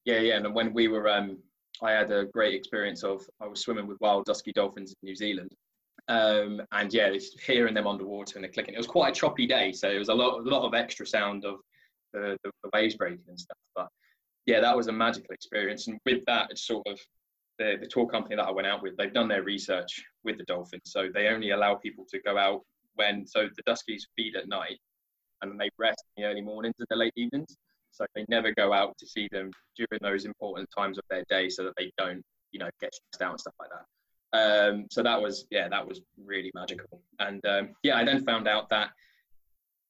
Yeah, 0.06 0.20
yeah. 0.20 0.38
And 0.38 0.54
when 0.54 0.74
we 0.74 0.88
were, 0.88 1.10
um, 1.10 1.38
I 1.84 1.92
had 1.92 2.12
a 2.12 2.26
great 2.26 2.56
experience 2.56 3.04
of 3.04 3.22
I 3.42 3.48
was 3.48 3.62
swimming 3.62 3.88
with 3.88 4.02
wild 4.02 4.26
dusky 4.26 4.52
dolphins 4.52 4.92
in 4.92 5.08
New 5.08 5.16
Zealand, 5.16 5.52
um, 6.08 6.62
and 6.72 6.94
yeah, 6.94 7.12
hearing 7.46 7.74
them 7.74 7.88
underwater 7.88 8.38
and 8.38 8.44
the 8.44 8.50
clicking. 8.50 8.74
It 8.74 8.78
was 8.78 8.88
quite 8.88 9.16
a 9.16 9.20
choppy 9.20 9.46
day, 9.46 9.72
so 9.72 9.90
it 9.90 10.00
was 10.00 10.10
a 10.10 10.14
lot, 10.14 10.40
a 10.40 10.50
lot 10.50 10.66
of 10.68 10.74
extra 10.74 11.06
sound 11.06 11.46
of 11.46 11.56
the, 12.14 12.38
the, 12.44 12.52
the 12.64 12.70
waves 12.74 12.96
breaking 12.96 13.24
and 13.28 13.40
stuff. 13.40 13.58
But 13.76 13.88
yeah, 14.46 14.60
that 14.62 14.76
was 14.76 14.88
a 14.88 14.92
magical 14.92 15.32
experience. 15.34 15.88
And 15.88 16.00
with 16.06 16.24
that, 16.28 16.48
it's 16.50 16.66
sort 16.66 16.86
of 16.88 17.00
the, 17.60 17.76
the 17.80 17.88
tour 17.88 18.08
company 18.08 18.36
that 18.36 18.46
I 18.46 18.52
went 18.52 18.68
out 18.68 18.82
with. 18.82 18.98
They've 18.98 19.14
done 19.14 19.28
their 19.28 19.44
research 19.44 20.04
with 20.24 20.38
the 20.38 20.46
dolphins, 20.46 20.84
so 20.86 21.10
they 21.14 21.28
only 21.28 21.52
allow 21.52 21.76
people 21.76 22.06
to 22.10 22.20
go 22.22 22.38
out 22.38 22.62
when 22.96 23.28
so 23.28 23.48
the 23.56 23.64
duskies 23.72 24.04
feed 24.16 24.36
at 24.36 24.48
night, 24.48 24.80
and 25.42 25.60
they 25.60 25.70
rest 25.78 26.04
in 26.16 26.24
the 26.24 26.30
early 26.30 26.42
mornings 26.42 26.76
and 26.80 26.88
the 26.90 26.96
late 26.96 27.14
evenings. 27.16 27.56
So 27.92 28.06
they 28.16 28.26
never 28.30 28.52
go 28.54 28.72
out 28.74 28.98
to 29.00 29.08
see 29.08 29.28
them 29.32 29.52
during 29.76 30.00
those 30.02 30.26
important 30.26 30.70
times 30.76 30.98
of 30.98 31.04
their 31.10 31.24
day, 31.30 31.50
so 31.50 31.64
that 31.66 31.74
they 31.78 31.92
don't, 31.98 32.24
you 32.52 32.60
know, 32.60 32.70
get 32.82 32.94
stressed 32.94 33.22
out 33.22 33.32
and 33.32 33.40
stuff 33.40 33.56
like 33.60 33.70
that. 33.70 33.86
Um, 34.32 34.86
so 34.90 35.04
that 35.04 35.22
was 35.22 35.46
yeah, 35.52 35.68
that 35.70 35.88
was 35.88 36.02
really 36.24 36.52
magical. 36.56 37.02
And 37.20 37.46
um, 37.46 37.70
yeah, 37.84 37.98
I 37.98 38.04
then 38.04 38.24
found 38.24 38.48
out 38.48 38.70
that 38.70 38.90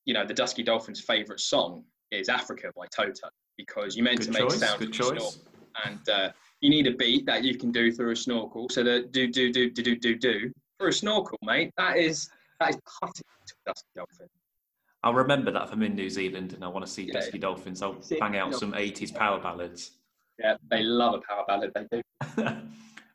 you 0.05 0.13
know 0.13 0.25
the 0.25 0.33
Dusky 0.33 0.63
Dolphins' 0.63 1.01
favorite 1.01 1.39
song 1.39 1.83
is 2.11 2.29
"Africa" 2.29 2.71
by 2.75 2.85
Toto 2.87 3.29
because 3.57 3.95
you 3.95 4.03
meant 4.03 4.19
good 4.19 4.25
to 4.27 4.31
make 4.31 4.49
choice, 4.49 4.59
sound 4.59 4.79
good 4.79 4.93
choice. 4.93 5.39
and 5.85 6.09
uh, 6.09 6.29
you 6.61 6.69
need 6.69 6.87
a 6.87 6.95
beat 6.95 7.25
that 7.25 7.43
you 7.43 7.57
can 7.57 7.71
do 7.71 7.91
through 7.91 8.11
a 8.11 8.15
snorkel. 8.15 8.67
So 8.69 8.83
the 8.83 9.07
do 9.11 9.31
do 9.31 9.51
do 9.51 9.69
do 9.69 9.83
do 9.83 9.95
do 9.95 10.15
do 10.17 10.51
for 10.77 10.87
a 10.87 10.93
snorkel, 10.93 11.37
mate. 11.43 11.71
That 11.77 11.97
is 11.97 12.29
that 12.59 12.71
is 12.71 12.77
cutting 13.01 13.23
to 13.47 13.53
Dusky 13.65 13.87
Dolphin. 13.95 14.27
I'll 15.03 15.13
remember 15.13 15.51
that 15.51 15.69
from 15.69 15.81
in 15.83 15.95
New 15.95 16.09
Zealand, 16.09 16.53
and 16.53 16.63
I 16.63 16.67
want 16.67 16.85
to 16.85 16.91
see 16.91 17.03
yeah. 17.03 17.13
Dusky 17.13 17.37
Dolphins. 17.37 17.81
I'll 17.81 18.01
bang 18.19 18.37
out 18.37 18.53
some 18.55 18.73
'80s 18.73 19.13
power 19.13 19.39
ballads. 19.39 19.91
Yeah, 20.37 20.55
they 20.69 20.83
love 20.83 21.15
a 21.15 21.21
power 21.21 21.45
ballad. 21.47 21.71
They 21.73 22.01
do. 22.37 22.57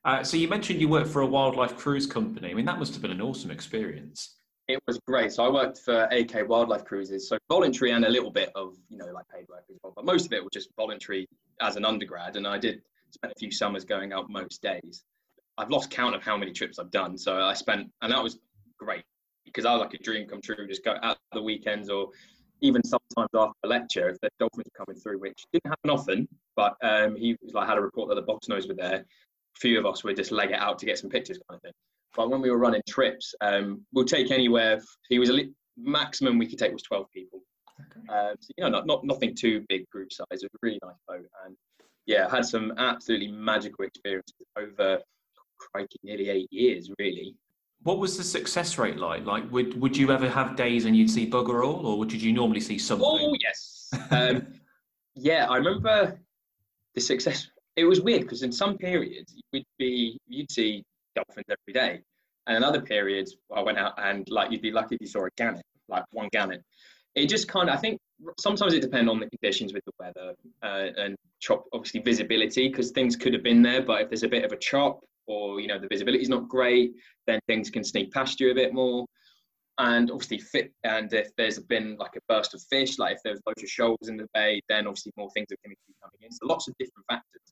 Uh, 0.05 0.23
so 0.23 0.37
you 0.37 0.47
mentioned 0.47 0.83
you 0.83 0.87
worked 0.87 1.09
for 1.09 1.23
a 1.23 1.27
wildlife 1.27 1.79
cruise 1.79 2.07
company. 2.07 2.51
I 2.51 2.53
mean, 2.55 2.67
that 2.67 2.79
must 2.79 2.93
have 2.93 3.01
been 3.01 3.11
an 3.11 3.23
awesome 3.23 3.51
experience. 3.51 4.37
It 4.67 4.81
was 4.87 4.99
great. 5.07 5.33
So 5.33 5.45
I 5.45 5.51
worked 5.51 5.79
for 5.79 6.05
AK 6.05 6.49
Wildlife 6.49 6.85
Cruises, 6.85 7.29
so 7.29 7.37
voluntary 7.51 7.91
and 7.91 8.05
a 8.05 8.09
little 8.09 8.31
bit 8.31 8.51
of 8.55 8.77
you 8.89 8.97
know 8.97 9.07
like 9.07 9.27
paid 9.29 9.47
work 9.49 9.65
as 9.71 9.77
well, 9.83 9.93
but 9.95 10.07
most 10.07 10.27
of 10.27 10.33
it 10.33 10.43
was 10.43 10.51
just 10.53 10.71
voluntary 10.77 11.29
as 11.61 11.77
an 11.77 11.85
undergrad. 11.85 12.37
And 12.37 12.47
I 12.47 12.59
did 12.59 12.81
spend 13.11 13.33
a 13.33 13.39
few 13.39 13.51
summers 13.51 13.85
going 13.85 14.13
out 14.13 14.31
most 14.31 14.63
days. 14.63 15.05
I've 15.59 15.71
lost 15.71 15.91
count 15.91 16.15
of 16.15 16.23
how 16.23 16.37
many 16.37 16.53
trips 16.53 16.79
I've 16.79 16.91
done. 16.91 17.17
So 17.19 17.41
I 17.43 17.53
spent, 17.55 17.91
and 18.03 18.11
that 18.11 18.23
was 18.23 18.39
great 18.79 19.05
because 19.45 19.67
I 19.67 19.73
was 19.73 19.81
like 19.81 19.95
a 19.95 19.99
dream 19.99 20.27
come 20.27 20.41
true. 20.41 20.67
Just 20.67 20.85
go 20.85 20.97
out 21.03 21.19
the 21.33 21.43
weekends 21.43 21.91
or 21.91 22.09
even 22.61 22.83
sometimes 22.83 23.29
after 23.35 23.53
a 23.65 23.69
lecture 23.69 24.09
if 24.09 24.21
the 24.21 24.31
dolphins 24.39 24.65
were 24.67 24.85
coming 24.85 25.01
through, 25.01 25.21
which 25.21 25.45
didn't 25.53 25.69
happen 25.69 25.91
often. 25.91 26.29
But 26.57 26.75
um, 26.83 27.17
he 27.17 27.37
like 27.53 27.69
had 27.69 27.77
a 27.77 27.83
report 27.83 28.09
that 28.09 28.15
the 28.15 28.23
bottlenose 28.23 28.67
were 28.67 28.75
there 28.75 28.95
A 28.95 29.59
few 29.59 29.79
of 29.79 29.85
us 29.85 30.03
would 30.05 30.17
just 30.17 30.33
leg 30.33 30.51
it 30.51 30.59
out 30.59 30.79
to 30.79 30.87
get 30.87 30.99
some 30.99 31.11
pictures 31.11 31.39
kind 31.49 31.59
of 31.59 31.63
thing. 31.63 31.73
But 32.17 32.31
when 32.31 32.41
we 32.41 32.51
were 32.51 32.59
running 32.59 32.83
trips, 32.89 33.35
um, 33.41 33.85
we'll 33.93 34.05
take 34.05 34.31
anywhere. 34.31 34.81
He 35.09 35.19
was 35.19 35.31
a 35.31 35.33
li- 35.33 35.53
maximum 35.77 36.39
we 36.39 36.47
could 36.47 36.59
take 36.59 36.73
was 36.73 36.83
12 36.83 37.07
people. 37.13 37.41
Okay. 37.81 38.07
Um, 38.09 38.37
so, 38.41 38.51
you 38.57 38.65
know, 38.65 38.71
not, 38.71 38.87
not 38.87 39.05
nothing 39.05 39.35
too 39.35 39.65
big 39.69 39.89
group 39.91 40.13
size. 40.13 40.27
It 40.31 40.43
was 40.43 40.55
a 40.55 40.59
really 40.63 40.79
nice 40.85 40.95
boat, 41.09 41.27
and 41.45 41.57
yeah, 42.07 42.31
had 42.31 42.45
some 42.45 42.73
absolutely 42.79 43.33
magical 43.33 43.85
experiences 43.85 44.47
over 44.57 45.01
crikey, 45.59 45.99
nearly 46.03 46.29
eight 46.29 46.53
years, 46.53 46.91
really. 46.99 47.35
What 47.83 47.99
was 47.99 48.17
the 48.17 48.25
success 48.25 48.79
rate 48.79 48.99
like? 48.99 49.27
Like, 49.27 49.51
would 49.51 49.81
would 49.81 49.97
you 49.97 50.11
ever 50.11 50.29
have 50.29 50.57
days 50.57 50.85
and 50.85 50.97
you'd 50.97 51.11
see 51.11 51.29
bugger 51.29 51.67
all, 51.67 51.87
or 51.87 51.99
would 51.99 52.13
you 52.13 52.33
normally 52.33 52.61
see 52.61 52.79
something? 52.79 53.07
Oh 53.07 53.35
yes, 53.41 53.91
um, 54.11 54.47
yeah. 55.15 55.47
I 55.51 55.57
remember 55.57 56.19
the 56.95 57.01
success 57.01 57.49
it 57.77 57.85
was 57.85 58.01
weird 58.01 58.23
because 58.23 58.43
in 58.43 58.53
some 58.53 58.79
periods 58.79 59.35
you'd 59.53 59.65
be 59.79 60.19
you'd 60.29 60.51
see 60.51 60.85
dolphins 61.15 61.47
every 61.49 61.73
day, 61.73 62.03
and 62.47 62.57
in 62.57 62.65
other 62.65 62.81
periods 62.81 63.37
I 63.55 63.63
went 63.63 63.79
out 63.79 63.95
and 63.99 64.29
like 64.31 64.51
you'd 64.51 64.63
be 64.63 64.71
lucky 64.71 64.97
if 64.97 65.01
you 65.01 65.07
saw 65.07 65.25
a 65.27 65.31
gannet, 65.37 65.65
like 65.89 66.05
one 66.13 66.29
gannet. 66.33 66.63
It 67.15 67.29
just 67.29 67.49
kind 67.49 67.69
of 67.69 67.77
I 67.77 67.79
think 67.79 68.01
sometimes 68.39 68.75
it 68.75 68.83
depends 68.83 69.11
on 69.11 69.21
the 69.21 69.29
conditions 69.29 69.73
with 69.73 69.85
the 69.85 69.93
weather 69.99 70.35
uh, 70.63 71.01
and 71.01 71.17
chop 71.41 71.65
obviously 71.73 72.01
visibility 72.01 72.69
because 72.69 72.91
things 72.91 73.17
could 73.17 73.33
have 73.35 73.43
been 73.43 73.63
there, 73.63 73.83
but 73.83 74.03
if 74.03 74.09
there's 74.11 74.23
a 74.23 74.29
bit 74.29 74.45
of 74.45 74.53
a 74.53 74.57
chop 74.57 75.01
or 75.27 75.61
you 75.61 75.69
know 75.69 75.79
the 75.79 75.89
visibility 75.89 76.23
is 76.23 76.29
not 76.29 76.49
great, 76.49 76.93
then 77.27 77.41
things 77.47 77.71
can 77.71 77.85
sneak 77.85 78.13
past 78.13 78.41
you 78.41 78.51
a 78.51 78.55
bit 78.55 78.75
more. 78.75 79.07
And 79.79 80.11
obviously 80.11 80.39
fit 80.39 80.73
and 80.85 81.13
if 81.13 81.31
there's 81.37 81.59
been 81.59 81.97
like 81.99 82.15
a 82.17 82.21
burst 82.29 82.55
of 82.55 82.63
fish 82.71 82.97
like 82.97 83.17
if 83.17 83.23
there's 83.25 83.41
loads 83.45 83.61
of 83.61 83.69
shoals 83.69 84.09
in 84.09 84.17
the 84.17 84.29
bay 84.33 84.61
then 84.69 84.87
obviously 84.87 85.11
more 85.17 85.29
things 85.35 85.49
are 85.51 85.59
going 85.65 85.75
to 85.75 85.81
be 85.89 85.95
coming 86.01 86.21
in. 86.21 86.31
So 86.31 86.47
lots 86.47 86.69
of 86.69 86.75
different 86.79 87.05
factors 87.11 87.43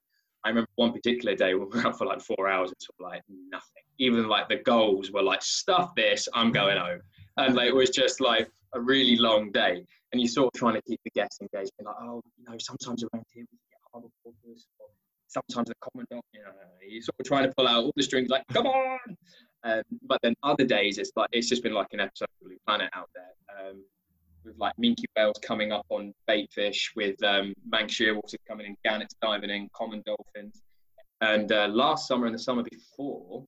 I 0.44 0.48
remember 0.48 0.68
one 0.76 0.92
particular 0.92 1.34
day 1.34 1.54
we 1.54 1.64
were 1.64 1.86
out 1.86 1.98
for 1.98 2.06
like 2.06 2.20
four 2.20 2.48
hours 2.48 2.70
and 2.70 2.80
sort 2.80 2.96
of 3.00 3.12
like 3.12 3.22
nothing. 3.50 3.82
Even 3.98 4.28
like 4.28 4.48
the 4.48 4.56
goals 4.56 5.10
were 5.10 5.22
like, 5.22 5.42
stuff 5.42 5.94
this, 5.94 6.28
I'm 6.34 6.52
going 6.52 6.78
home. 6.78 7.00
And 7.36 7.54
like, 7.54 7.68
it 7.68 7.74
was 7.74 7.90
just 7.90 8.20
like 8.20 8.50
a 8.74 8.80
really 8.80 9.16
long 9.16 9.50
day. 9.52 9.84
And 10.12 10.20
you're 10.20 10.28
sort 10.28 10.50
of 10.54 10.58
trying 10.58 10.74
to 10.74 10.82
keep 10.82 11.00
the 11.04 11.10
guests 11.10 11.40
engaged, 11.40 11.70
being 11.78 11.86
like, 11.86 11.96
oh, 12.00 12.22
you 12.36 12.44
know, 12.44 12.56
sometimes 12.58 13.02
around 13.02 13.24
here 13.32 13.44
we 13.50 13.58
get 13.70 13.80
harbor 13.92 14.08
porters, 14.22 14.66
or 14.78 14.88
sometimes 15.28 15.68
the 15.68 15.74
commandant, 15.80 16.22
you 16.34 16.40
know, 16.40 16.52
you're 16.86 17.02
sort 17.02 17.16
of 17.18 17.26
trying 17.26 17.44
to 17.44 17.52
pull 17.56 17.66
out 17.66 17.84
all 17.84 17.92
the 17.96 18.02
strings, 18.02 18.28
like, 18.28 18.42
come 18.52 18.66
on. 18.66 18.98
Um, 19.64 19.82
but 20.02 20.18
then 20.22 20.34
other 20.42 20.64
days, 20.64 20.98
it's 20.98 21.12
like, 21.16 21.28
it's 21.32 21.48
just 21.48 21.62
been 21.62 21.72
like 21.72 21.86
an 21.92 22.00
episode 22.00 22.24
of 22.24 22.46
Blue 22.46 22.56
Planet 22.66 22.90
out 22.94 23.08
there. 23.14 23.68
Um, 23.70 23.84
with 24.44 24.58
like 24.58 24.74
minke 24.80 25.04
whales 25.16 25.36
coming 25.42 25.72
up 25.72 25.86
on 25.88 26.12
bait 26.26 26.50
fish, 26.52 26.92
with 26.96 27.22
um, 27.22 27.54
Manx 27.68 27.94
shearwaters 27.94 28.34
coming 28.48 28.66
in, 28.66 28.76
gannets 28.84 29.14
diving 29.20 29.50
in, 29.50 29.68
common 29.74 30.02
dolphins. 30.04 30.62
And 31.20 31.52
uh, 31.52 31.68
last 31.68 32.08
summer 32.08 32.26
and 32.26 32.34
the 32.34 32.38
summer 32.38 32.64
before, 32.64 33.44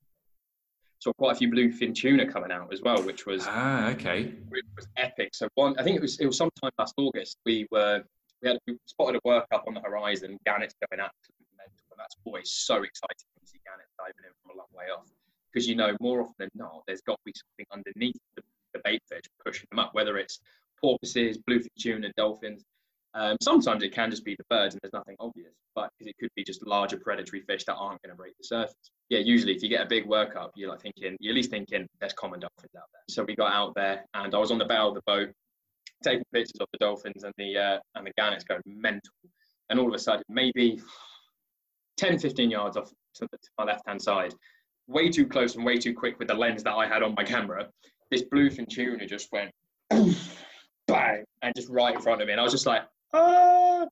saw 1.04 1.12
quite 1.14 1.32
a 1.32 1.38
few 1.38 1.50
bluefin 1.50 1.94
tuna 1.94 2.30
coming 2.30 2.50
out 2.50 2.72
as 2.72 2.80
well, 2.80 3.02
which 3.02 3.26
was 3.26 3.44
ah 3.46 3.90
okay, 3.90 4.32
which 4.48 4.64
was 4.76 4.86
epic. 4.96 5.34
So 5.34 5.48
one, 5.54 5.78
I 5.78 5.82
think 5.82 5.96
it 5.96 6.02
was 6.02 6.18
it 6.18 6.26
was 6.26 6.36
sometime 6.36 6.70
last 6.78 6.94
August. 6.96 7.38
We 7.44 7.66
were 7.70 8.02
we 8.42 8.48
had 8.48 8.58
we 8.66 8.76
spotted 8.86 9.16
a 9.16 9.28
work 9.28 9.46
up 9.52 9.64
on 9.66 9.74
the 9.74 9.80
horizon, 9.80 10.38
gannets 10.46 10.74
going 10.88 11.00
absolutely 11.00 11.46
mental, 11.58 11.84
and 11.90 11.98
that's 11.98 12.16
always 12.24 12.50
so 12.50 12.76
exciting 12.76 13.26
when 13.34 13.42
you 13.42 13.46
see 13.46 13.60
gannets 13.66 13.92
diving 13.98 14.24
in 14.24 14.32
from 14.42 14.56
a 14.56 14.58
long 14.58 14.72
way 14.72 14.86
off, 14.96 15.06
because 15.52 15.68
you 15.68 15.76
know 15.76 15.94
more 16.00 16.22
often 16.22 16.34
than 16.38 16.50
not, 16.54 16.82
there's 16.86 17.02
got 17.02 17.16
to 17.16 17.24
be 17.26 17.34
something 17.34 17.66
underneath 17.70 18.20
the, 18.36 18.42
the 18.72 18.80
bait 18.84 19.02
fish 19.08 19.24
pushing 19.44 19.66
them 19.70 19.78
up, 19.78 19.90
whether 19.92 20.16
it's 20.16 20.40
porpoises, 20.84 21.38
bluefin 21.48 21.68
tuna, 21.78 22.12
dolphins. 22.16 22.64
Um, 23.14 23.36
sometimes 23.40 23.82
it 23.82 23.94
can 23.94 24.10
just 24.10 24.24
be 24.24 24.34
the 24.36 24.44
birds 24.50 24.74
and 24.74 24.80
there's 24.82 24.92
nothing 24.92 25.16
obvious, 25.20 25.52
but 25.74 25.88
it 26.00 26.14
could 26.20 26.30
be 26.34 26.42
just 26.44 26.66
larger 26.66 26.98
predatory 26.98 27.42
fish 27.42 27.64
that 27.64 27.74
aren't 27.74 28.02
going 28.02 28.10
to 28.10 28.16
break 28.16 28.36
the 28.36 28.44
surface. 28.44 28.90
Yeah, 29.08 29.20
usually 29.20 29.54
if 29.54 29.62
you 29.62 29.68
get 29.68 29.82
a 29.82 29.88
big 29.88 30.06
workup, 30.06 30.50
you're 30.56 30.68
like 30.68 30.82
thinking, 30.82 31.16
you're 31.20 31.32
at 31.32 31.36
least 31.36 31.50
thinking 31.50 31.86
there's 32.00 32.12
common 32.12 32.40
dolphins 32.40 32.72
out 32.76 32.88
there. 32.92 33.02
So 33.08 33.24
we 33.24 33.36
got 33.36 33.52
out 33.52 33.74
there 33.74 34.04
and 34.14 34.34
I 34.34 34.38
was 34.38 34.50
on 34.50 34.58
the 34.58 34.64
bow 34.64 34.88
of 34.88 34.94
the 34.94 35.02
boat 35.06 35.30
taking 36.02 36.24
pictures 36.32 36.60
of 36.60 36.66
the 36.72 36.78
dolphins 36.78 37.24
and 37.24 37.32
the 37.38 37.56
uh, 37.56 37.78
and 37.94 38.06
the 38.06 38.12
gannets 38.18 38.44
going 38.44 38.60
mental. 38.66 39.14
And 39.70 39.78
all 39.78 39.88
of 39.88 39.94
a 39.94 39.98
sudden, 39.98 40.24
maybe 40.28 40.80
10, 41.96 42.18
15 42.18 42.50
yards 42.50 42.76
off 42.76 42.90
to, 43.14 43.28
the, 43.30 43.38
to 43.38 43.48
my 43.56 43.64
left 43.64 43.86
hand 43.86 44.02
side, 44.02 44.34
way 44.86 45.08
too 45.08 45.26
close 45.26 45.54
and 45.54 45.64
way 45.64 45.78
too 45.78 45.94
quick 45.94 46.18
with 46.18 46.28
the 46.28 46.34
lens 46.34 46.62
that 46.64 46.74
I 46.74 46.86
had 46.86 47.02
on 47.02 47.14
my 47.14 47.24
camera, 47.24 47.68
this 48.10 48.24
bluefin 48.24 48.68
tuna 48.68 49.06
just 49.06 49.30
went 49.32 49.50
bang, 50.86 51.24
and 51.42 51.54
just 51.56 51.68
right 51.68 51.94
in 51.94 52.00
front 52.00 52.20
of 52.20 52.26
me. 52.26 52.32
And 52.32 52.40
I 52.40 52.44
was 52.44 52.52
just 52.52 52.66
like, 52.66 52.82
ah! 53.12 53.86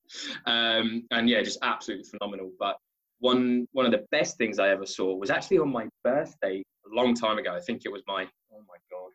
Um, 0.46 1.05
and 1.11 1.28
yeah, 1.28 1.42
just 1.42 1.59
absolutely 1.62 2.05
phenomenal. 2.05 2.50
But 2.59 2.76
one 3.20 3.66
one 3.72 3.87
of 3.87 3.92
the 3.92 4.05
best 4.11 4.37
things 4.37 4.59
I 4.59 4.68
ever 4.70 4.87
saw 4.87 5.14
was 5.14 5.31
actually 5.31 5.59
on 5.59 5.70
my 5.70 5.88
birthday 6.05 6.62
a 6.90 6.94
long 6.94 7.14
time 7.14 7.38
ago. 7.38 7.55
I 7.55 7.61
think 7.61 7.83
it 7.85 7.92
was 7.92 8.02
my 8.07 8.24
oh 8.52 8.62
my 8.68 8.76
god, 8.90 9.11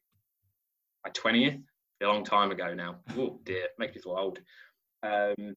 my 1.06 1.12
twentieth, 1.14 1.60
a 2.02 2.06
long 2.08 2.24
time 2.24 2.52
ago 2.52 2.74
now. 2.74 2.98
Oh 3.18 3.40
dear, 3.44 3.68
makes 3.78 3.96
me 3.96 4.02
feel 4.02 4.14
old. 4.18 4.40
Um, 5.04 5.54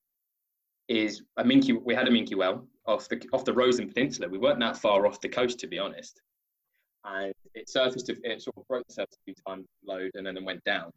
is 0.89 1.23
a 1.37 1.45
minke. 1.45 1.81
We 1.85 1.95
had 1.95 2.09
a 2.09 2.11
minke 2.11 2.35
well 2.37 2.67
off 2.87 3.09
the 3.09 3.23
off 3.33 3.45
the 3.45 3.53
Roseland 3.53 3.95
Peninsula. 3.95 4.29
We 4.29 4.39
weren't 4.39 4.59
that 4.61 4.77
far 4.77 5.07
off 5.07 5.21
the 5.21 5.29
coast, 5.29 5.61
to 5.61 5.67
be 5.67 5.79
honest. 5.79 6.21
And 7.05 7.33
it 7.55 7.71
surfaced. 7.71 8.11
It 8.11 8.43
sort 8.43 8.57
of 8.57 8.67
broke 8.67 8.87
the 8.89 8.95
surface 8.95 9.17
a 9.21 9.25
few 9.25 9.35
times, 9.47 9.67
load, 9.87 10.11
and 10.15 10.27
then 10.27 10.37
it 10.37 10.45
went 10.45 10.63
down. 10.65 10.91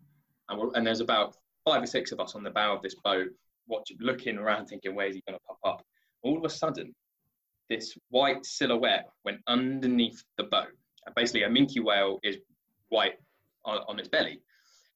And, 0.54 0.62
we're, 0.62 0.74
and 0.76 0.86
there's 0.86 1.00
about 1.00 1.36
five 1.66 1.82
or 1.82 1.88
six 1.88 2.12
of 2.12 2.20
us 2.20 2.36
on 2.36 2.44
the 2.44 2.52
bow 2.52 2.76
of 2.76 2.82
this 2.82 2.96
boat, 2.96 3.30
watching, 3.68 3.98
looking 4.00 4.38
around, 4.38 4.68
thinking, 4.68 4.96
"Where's 4.96 5.16
he 5.16 5.24
going 5.28 5.38
to 5.38 5.44
pop 5.48 5.60
up?" 5.66 5.86
All 6.22 6.38
of 6.38 6.46
a 6.46 6.50
sudden, 6.50 6.94
this 7.70 7.98
white 8.10 8.46
silhouette 8.46 9.10
went 9.26 9.42
underneath 9.48 10.24
the 10.38 10.44
boat. 10.44 10.74
And 11.06 11.16
basically, 11.16 11.44
a 11.44 11.50
minke 11.50 11.84
whale 11.84 12.20
is 12.24 12.38
white 12.90 13.16
on, 13.66 13.80
on 13.88 14.00
its 14.00 14.08
belly, 14.10 14.40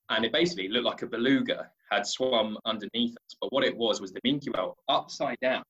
and 0.10 0.24
it 0.24 0.32
basically 0.32 0.68
looked 0.70 0.86
like 0.86 1.02
a 1.02 1.08
beluga 1.08 1.70
had 1.92 2.06
swum 2.06 2.58
underneath 2.66 3.12
us. 3.12 3.36
But 3.42 3.52
what 3.52 3.64
it 3.64 3.76
was 3.76 4.00
was 4.00 4.12
the 4.12 4.22
minke 4.22 4.56
whale 4.56 4.78
upside 4.88 5.40
down, 5.42 5.64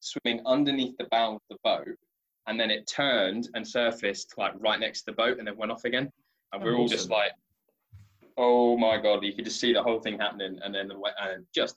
swimming 0.00 0.42
underneath 0.44 0.96
the 0.98 1.06
bow 1.10 1.36
of 1.36 1.42
the 1.48 1.56
boat, 1.62 1.96
and 2.46 2.58
then 2.58 2.70
it 2.70 2.86
turned 2.86 3.48
and 3.54 3.66
surfaced 3.66 4.34
like 4.36 4.54
right 4.58 4.80
next 4.80 5.00
to 5.02 5.06
the 5.12 5.16
boat, 5.16 5.38
and 5.38 5.46
then 5.46 5.56
went 5.56 5.70
off 5.70 5.84
again. 5.84 6.10
And 6.52 6.62
we 6.62 6.70
are 6.70 6.74
all 6.74 6.88
just 6.88 7.10
like, 7.10 7.32
"Oh 8.36 8.76
my 8.76 9.00
god!" 9.00 9.24
You 9.24 9.32
could 9.32 9.44
just 9.44 9.60
see 9.60 9.72
the 9.72 9.82
whole 9.82 10.00
thing 10.00 10.18
happening, 10.18 10.58
and 10.62 10.74
then 10.74 10.88
the 10.88 10.94
and 11.22 11.44
just 11.54 11.76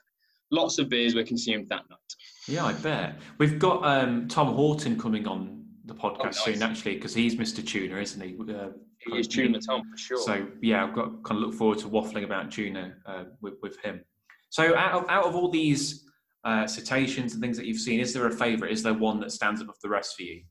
lots 0.52 0.78
of 0.80 0.90
beers 0.90 1.16
were 1.16 1.24
consumed 1.24 1.70
that 1.70 1.84
night. 1.90 2.00
Yeah, 2.48 2.66
I 2.66 2.74
bet. 2.74 3.20
We've 3.38 3.60
got 3.60 3.84
um, 3.84 4.28
Tom 4.28 4.54
Horton 4.54 5.00
coming 5.00 5.28
on 5.28 5.66
the 5.86 5.94
podcast 5.94 6.20
oh, 6.20 6.26
nice. 6.26 6.44
soon, 6.44 6.64
actually, 6.64 6.96
because 6.96 7.14
he's 7.14 7.36
Mr. 7.36 7.66
Tuna, 7.66 7.98
isn't 7.98 8.22
he? 8.22 8.38
Uh, 8.54 8.70
he 9.00 9.18
is 9.18 9.28
Tuna 9.28 9.60
Tom 9.60 9.84
for 9.90 9.98
sure. 9.98 10.18
So 10.18 10.48
yeah, 10.62 10.86
I've 10.86 10.94
got 10.94 11.24
kind 11.24 11.42
of 11.42 11.50
look 11.50 11.54
forward 11.56 11.80
to 11.80 11.90
waffling 11.90 12.24
about 12.24 12.52
tuna 12.52 12.96
uh, 13.06 13.24
with, 13.42 13.56
with 13.62 13.80
him. 13.82 14.02
So 14.50 14.76
out 14.78 14.94
of, 14.94 15.10
out 15.10 15.26
of 15.26 15.36
all 15.36 15.50
these 15.50 16.06
uh, 16.46 16.68
cetaceans 16.68 17.34
and 17.34 17.42
things 17.42 17.58
that 17.58 17.66
you've 17.66 17.82
seen, 17.82 18.00
is 18.00 18.14
there 18.14 18.28
a 18.28 18.32
favourite? 18.32 18.72
Is 18.72 18.84
there 18.84 18.94
one 18.94 19.20
that 19.22 19.32
stands 19.32 19.62
above 19.62 19.76
the 19.82 19.90
rest 19.90 20.16
for 20.16 20.24
you? 20.24 20.44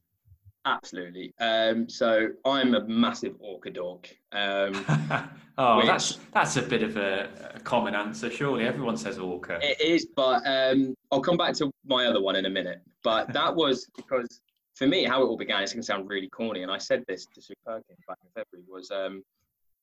Absolutely. 0.65 1.35
Um, 1.41 1.89
so 1.89 2.29
I'm 2.45 2.75
a 2.75 2.87
massive 2.87 3.35
orca 3.41 3.71
dork. 3.71 4.17
Um, 4.31 4.85
oh, 5.59 5.79
which, 5.79 5.87
that's 5.87 6.19
that's 6.33 6.57
a 6.57 6.63
bit 6.63 6.83
of 6.83 6.97
a, 6.97 7.53
a, 7.55 7.61
common 7.61 7.95
answer. 7.95 8.31
Surely 8.31 8.65
everyone 8.65 8.97
says 8.97 9.19
orca. 9.19 9.59
It 9.61 9.81
is, 9.81 10.07
but 10.15 10.43
um, 10.47 10.95
I'll 11.11 11.21
come 11.21 11.37
back 11.37 11.55
to 11.55 11.71
my 11.85 12.07
other 12.07 12.23
one 12.23 12.37
in 12.37 12.47
a 12.47 12.51
minute. 12.51 12.81
But 13.03 13.33
that 13.33 13.55
was 13.57 13.89
because 13.97 14.41
for 14.75 14.87
me, 14.87 15.05
how 15.05 15.23
it 15.23 15.27
all 15.27 15.37
began. 15.37 15.63
It's 15.63 15.73
going 15.73 15.83
to 15.83 15.87
sound 15.87 16.09
really 16.09 16.29
corny, 16.29 16.63
and 16.63 16.71
I 16.71 16.79
said 16.79 17.05
this 17.09 17.27
to 17.35 17.43
Sue 17.43 17.55
Perkins 17.67 17.99
back 18.07 18.19
in 18.23 18.31
February. 18.31 18.65
Was 18.71 18.91
um, 18.93 19.25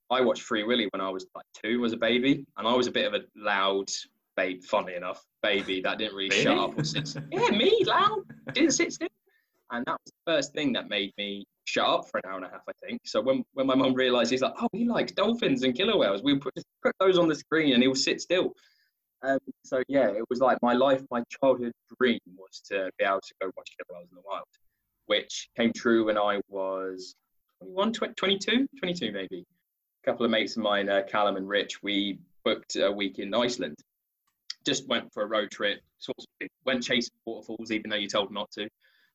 I 0.09 0.21
watched 0.21 0.43
Free 0.43 0.63
Willy 0.63 0.87
when 0.91 1.01
I 1.01 1.09
was 1.09 1.25
like 1.35 1.45
two, 1.61 1.83
as 1.83 1.91
a 1.91 1.97
baby, 1.97 2.45
and 2.57 2.67
I 2.67 2.73
was 2.73 2.87
a 2.87 2.91
bit 2.91 3.05
of 3.05 3.13
a 3.13 3.25
loud 3.35 3.89
babe. 4.37 4.63
Funny 4.63 4.95
enough, 4.95 5.25
baby 5.43 5.81
that 5.81 5.97
didn't 5.97 6.15
really, 6.15 6.29
really? 6.29 6.43
shut 6.43 6.57
up 6.57 6.79
or 6.79 6.85
sit. 6.85 7.15
yeah, 7.33 7.49
me 7.49 7.83
loud, 7.85 8.23
didn't 8.53 8.71
sit 8.71 8.93
still 8.93 9.09
and 9.71 9.86
that 9.86 9.93
was 9.93 10.12
the 10.25 10.32
first 10.32 10.53
thing 10.53 10.73
that 10.73 10.89
made 10.89 11.12
me 11.17 11.45
shut 11.65 11.88
up 11.88 12.10
for 12.10 12.17
an 12.17 12.29
hour 12.29 12.38
and 12.38 12.45
a 12.45 12.49
half, 12.49 12.62
I 12.67 12.71
think. 12.86 13.01
So 13.05 13.21
when, 13.21 13.43
when 13.53 13.67
my 13.67 13.75
mum 13.75 13.93
realised, 13.93 14.32
he's 14.32 14.41
like, 14.41 14.53
oh, 14.60 14.67
he 14.71 14.86
likes 14.86 15.12
dolphins 15.12 15.63
and 15.63 15.75
killer 15.75 15.97
whales. 15.97 16.23
We 16.23 16.38
put 16.38 16.53
put 16.84 16.95
those 16.99 17.17
on 17.17 17.27
the 17.27 17.36
screen, 17.36 17.73
and 17.73 17.84
he'll 17.84 17.95
sit 17.95 18.21
still. 18.21 18.53
Um, 19.21 19.39
so 19.65 19.84
yeah, 19.88 20.08
it 20.08 20.23
was 20.29 20.39
like 20.39 20.58
my 20.62 20.73
life, 20.73 21.01
my 21.12 21.23
childhood 21.41 21.73
dream 21.99 22.19
was 22.38 22.62
to 22.69 22.89
be 22.97 23.05
able 23.05 23.19
to 23.19 23.34
go 23.41 23.51
watch 23.58 23.69
killer 23.77 23.99
whales 23.99 24.10
in 24.12 24.15
the 24.15 24.21
wild, 24.25 24.45
which 25.08 25.49
came 25.58 25.73
true 25.73 26.05
when 26.05 26.17
I 26.17 26.39
was 26.47 27.15
21, 27.62 28.13
22, 28.15 28.67
22 28.79 29.12
maybe. 29.12 29.45
A 30.03 30.10
couple 30.10 30.25
of 30.25 30.32
mates 30.32 30.55
of 30.55 30.63
mine, 30.63 30.88
uh, 30.88 31.01
Callum 31.08 31.36
and 31.36 31.47
Rich, 31.47 31.84
we 31.84 32.19
booked 32.45 32.77
a 32.77 32.89
week 32.89 33.19
in 33.19 33.34
Iceland. 33.34 33.75
Just 34.65 34.88
went 34.88 35.12
for 35.13 35.23
a 35.23 35.27
road 35.27 35.51
trip, 35.51 35.82
sort 35.97 36.17
of 36.17 36.47
went 36.65 36.82
chasing 36.82 37.12
waterfalls, 37.25 37.71
even 37.71 37.89
though 37.89 37.97
you're 37.97 38.10
told 38.10 38.32
not 38.32 38.49
to 38.51 38.69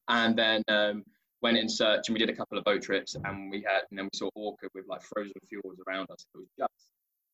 and 0.09 0.37
then 0.37 0.63
um, 0.69 1.03
went 1.43 1.57
in 1.57 1.69
search 1.69 2.09
and 2.09 2.15
we 2.15 2.19
did 2.19 2.31
a 2.31 2.37
couple 2.37 2.59
of 2.59 2.65
boat 2.65 2.83
trips 2.83 3.15
and 3.25 3.51
we 3.51 3.59
had 3.59 3.83
and 3.91 3.99
then 3.99 4.07
we 4.07 4.19
saw 4.19 4.29
orca 4.35 4.69
with 4.75 4.85
like 4.89 5.03
frozen 5.03 5.33
fjords 5.49 5.81
around 5.87 6.11
us. 6.11 6.27
It 6.35 6.39
was 6.39 6.49
just 6.59 6.91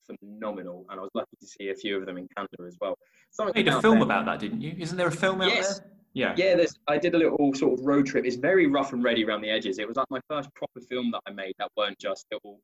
phenomenal, 0.07 0.87
and 0.91 0.99
I 0.99 1.03
was 1.03 1.11
lucky 1.15 1.37
to 1.41 1.47
see 1.47 1.69
a 1.71 1.75
few 1.75 1.99
of 1.99 2.07
them 2.07 2.19
in 2.19 2.29
Canada 2.37 2.57
as 2.67 2.77
well. 2.81 2.97
Something 3.31 3.57
you 3.57 3.65
made 3.65 3.79
a 3.79 3.81
film 3.81 3.97
there. 3.97 4.05
about 4.05 4.25
that, 4.27 4.41
didn't 4.41 4.61
you? 4.61 4.75
Isn't 4.79 4.97
there 4.97 5.09
a 5.09 5.13
film 5.13 5.41
out 5.41 5.49
yes. 5.49 5.79
there? 5.79 5.91
Yeah. 6.13 6.35
Yeah, 6.37 6.57
there's, 6.57 6.75
I 6.89 6.99
did 6.99 7.15
a 7.15 7.19
little 7.19 7.55
sort 7.55 7.79
of 7.79 7.87
road 7.87 8.07
trip. 8.07 8.25
It's 8.25 8.37
very 8.37 8.67
rough 8.67 8.93
and 8.93 9.05
ready 9.05 9.25
around 9.25 9.43
the 9.43 9.51
edges. 9.51 9.79
It 9.79 9.87
was 9.87 9.97
like 9.97 10.11
my 10.11 10.21
first 10.29 10.53
proper 10.55 10.81
film 10.89 11.13
that 11.13 11.21
I 11.27 11.31
made 11.31 11.55
that 11.59 11.69
weren't 11.77 11.99
just 12.01 12.27
little, 12.33 12.61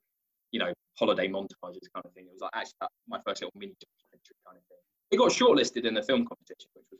you 0.50 0.58
know, 0.58 0.72
holiday 0.98 1.28
montages 1.28 1.86
kind 1.94 2.04
of 2.04 2.12
thing. 2.12 2.26
It 2.26 2.32
was 2.32 2.42
like 2.42 2.50
actually 2.54 2.88
my 3.08 3.20
first 3.24 3.42
little 3.42 3.52
mini 3.54 3.74
documentary 3.78 4.36
kind 4.44 4.58
of 4.58 4.64
thing. 4.66 4.82
It 5.12 5.18
got 5.18 5.30
shortlisted 5.30 5.86
in 5.86 5.94
the 5.94 6.02
film 6.02 6.26
competition, 6.26 6.70
which 6.74 6.86
was 6.90 6.95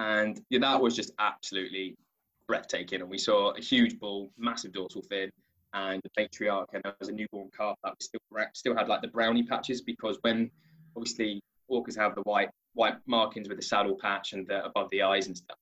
and 0.00 0.40
yeah, 0.48 0.58
that 0.60 0.80
was 0.80 0.96
just 0.96 1.12
absolutely 1.18 1.94
breathtaking. 2.48 3.02
And 3.02 3.10
we 3.10 3.18
saw 3.18 3.50
a 3.50 3.60
huge 3.60 3.98
bull, 4.00 4.32
massive 4.36 4.72
dorsal 4.72 5.02
fin, 5.02 5.30
and 5.74 6.00
the 6.02 6.10
matriarch, 6.20 6.66
and 6.72 6.82
there 6.82 6.94
was 6.98 7.10
a 7.10 7.12
newborn 7.12 7.50
calf 7.56 7.76
that 7.84 7.94
still 8.02 8.20
still 8.54 8.74
had 8.74 8.88
like 8.88 9.02
the 9.02 9.08
brownie 9.08 9.44
patches 9.44 9.82
because 9.82 10.18
when 10.22 10.50
obviously 10.96 11.40
orcas 11.70 11.96
have 11.96 12.16
the 12.16 12.22
white 12.22 12.50
white 12.74 12.96
markings 13.06 13.48
with 13.48 13.58
the 13.58 13.62
saddle 13.62 13.96
patch 14.00 14.32
and 14.32 14.46
the, 14.48 14.64
above 14.64 14.88
the 14.90 15.02
eyes 15.02 15.28
and 15.28 15.36
stuff, 15.36 15.58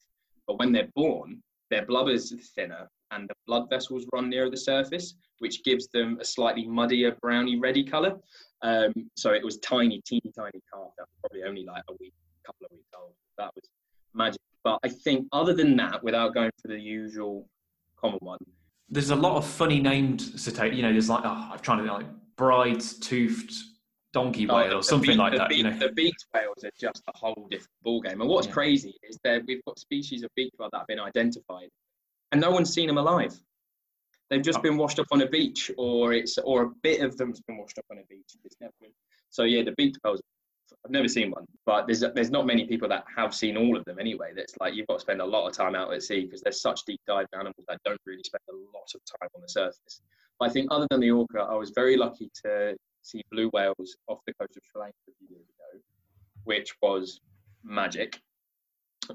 but 0.47 0.59
when 0.59 0.73
they're 0.73 0.89
born, 0.95 1.43
their 1.71 1.85
blubber 1.85 2.13
is 2.13 2.33
thinner 2.55 2.89
and 3.11 3.29
the 3.29 3.35
blood 3.47 3.69
vessels 3.69 4.07
run 4.13 4.31
nearer 4.31 4.51
the 4.51 4.57
surface, 4.57 5.15
which 5.39 5.65
gives 5.65 5.89
them 5.89 6.19
a 6.21 6.25
slightly 6.25 6.67
muddier 6.67 7.17
browny 7.21 7.59
reddy 7.59 7.85
color. 7.85 8.17
Um, 8.63 8.93
so 9.17 9.33
it 9.33 9.45
was 9.45 9.59
tiny, 9.59 10.01
teeny, 10.07 10.31
tiny 10.37 10.61
calf 10.73 10.93
that 10.97 11.07
was 11.07 11.19
probably 11.21 11.45
only 11.45 11.65
like 11.65 11.83
a 11.89 11.93
week, 12.01 12.13
couple 12.45 12.67
of 12.67 12.73
weeks 12.73 12.89
old. 12.99 13.13
That 13.39 13.51
was 13.55 13.65
magic. 14.15 14.41
But 14.65 14.79
I 14.85 14.89
think 14.89 15.27
other 15.33 15.55
than 15.55 15.77
that, 15.77 16.03
without 16.03 16.35
going 16.35 16.51
for 16.61 16.69
the 16.69 16.79
usual 16.79 17.49
common 17.97 18.19
one, 18.21 18.39
there's 18.89 19.11
a 19.11 19.17
lot 19.17 19.37
of 19.37 19.47
funny 19.47 19.81
named 19.81 20.21
cetaceans. 20.21 20.77
You 20.77 20.83
know, 20.83 20.93
there's 20.93 21.09
like 21.09 21.23
oh, 21.25 21.51
I'm 21.53 21.59
trying 21.61 21.85
to 21.85 21.93
like 21.93 22.07
bride's 22.37 22.99
toothed 22.99 23.53
donkey 24.13 24.49
oh, 24.49 24.55
whale 24.55 24.79
or 24.79 24.83
something 24.83 25.17
like 25.17 25.33
the 25.33 25.39
that. 25.39 25.49
Beak, 25.49 25.59
you 25.59 25.65
know, 25.65 25.79
the 25.79 25.93
beaked 25.93 26.27
whales 26.35 26.65
are 26.65 26.71
just 26.79 27.03
a 27.09 27.17
whole 27.17 27.47
different 27.51 27.71
ballgame. 27.85 28.21
And 28.21 28.29
what's 28.29 28.47
yeah. 28.47 28.55
crazy 28.55 28.95
is 29.09 29.19
that 29.25 29.43
we've 29.47 29.65
got 29.65 29.79
species 29.79 30.23
of 30.23 30.31
beaked 30.35 30.59
whale 30.59 30.71
that 30.73 30.79
have 30.79 30.87
been 30.87 31.01
identified, 31.01 31.69
and 32.33 32.41
no 32.41 32.51
one's 32.51 32.73
seen 32.73 32.87
them 32.87 32.99
alive. 32.99 33.39
They've 34.31 34.43
just 34.43 34.59
oh. 34.59 34.63
been 34.63 34.77
washed 34.77 34.99
up 34.99 35.07
on 35.13 35.23
a 35.23 35.29
beach, 35.29 35.71
or 35.77 36.13
it's 36.13 36.39
or 36.39 36.63
a 36.65 36.71
bit 36.83 37.01
of 37.03 37.17
them's 37.17 37.41
been 37.41 37.59
washed 37.59 37.79
up 37.79 37.85
on 37.91 37.99
a 37.99 38.05
beach. 38.09 38.37
It's 38.45 38.57
never 38.61 38.73
been. 38.81 38.91
So 39.31 39.45
yeah, 39.45 39.63
the 39.63 39.73
beaked 39.73 39.99
whales 40.05 40.21
I've 40.85 40.91
never 40.91 41.09
seen 41.09 41.31
one, 41.31 41.47
but 41.67 41.87
there's 41.87 42.01
there's 42.15 42.31
not 42.31 42.47
many 42.47 42.67
people 42.67 42.89
that 42.89 43.05
have 43.17 43.35
seen 43.35 43.57
all 43.57 43.77
of 43.77 43.85
them 43.85 43.99
anyway. 43.99 44.33
That's 44.35 44.55
like 44.61 44.75
you've 44.75 44.87
got 44.87 44.95
to 44.95 45.01
spend 45.01 45.21
a 45.21 45.25
lot 45.25 45.47
of 45.47 45.55
time 45.55 45.75
out 45.75 45.93
at 45.93 46.03
sea 46.03 46.25
because 46.25 46.43
there's 46.43 46.61
such 46.61 46.85
deep 46.87 47.01
dive 47.07 47.27
animals 47.33 47.65
that 47.69 47.81
don't 47.85 48.01
really 48.07 48.23
spend 48.25 48.43
a 48.51 48.57
lot 48.77 48.91
of 48.95 49.01
time 49.05 49.29
on 49.35 49.43
the 49.43 49.49
surface. 49.49 50.01
But 50.39 50.51
I 50.51 50.53
think 50.53 50.69
other 50.71 50.87
than 50.91 51.01
the 51.01 51.11
orca, 51.11 51.41
I 51.41 51.55
was 51.55 51.71
very 51.71 51.97
lucky 51.97 52.31
to 52.45 52.77
see 53.03 53.23
blue 53.31 53.49
whales 53.51 53.97
off 54.09 54.21
the 54.27 54.35
coast 54.35 54.57
of 54.57 54.63
Sri 54.71 54.81
Lanka 54.81 54.97
a 55.09 55.13
few 55.19 55.37
years 55.37 55.47
ago, 55.49 55.81
which 56.45 56.75
was 56.83 57.21
magic. 57.65 58.21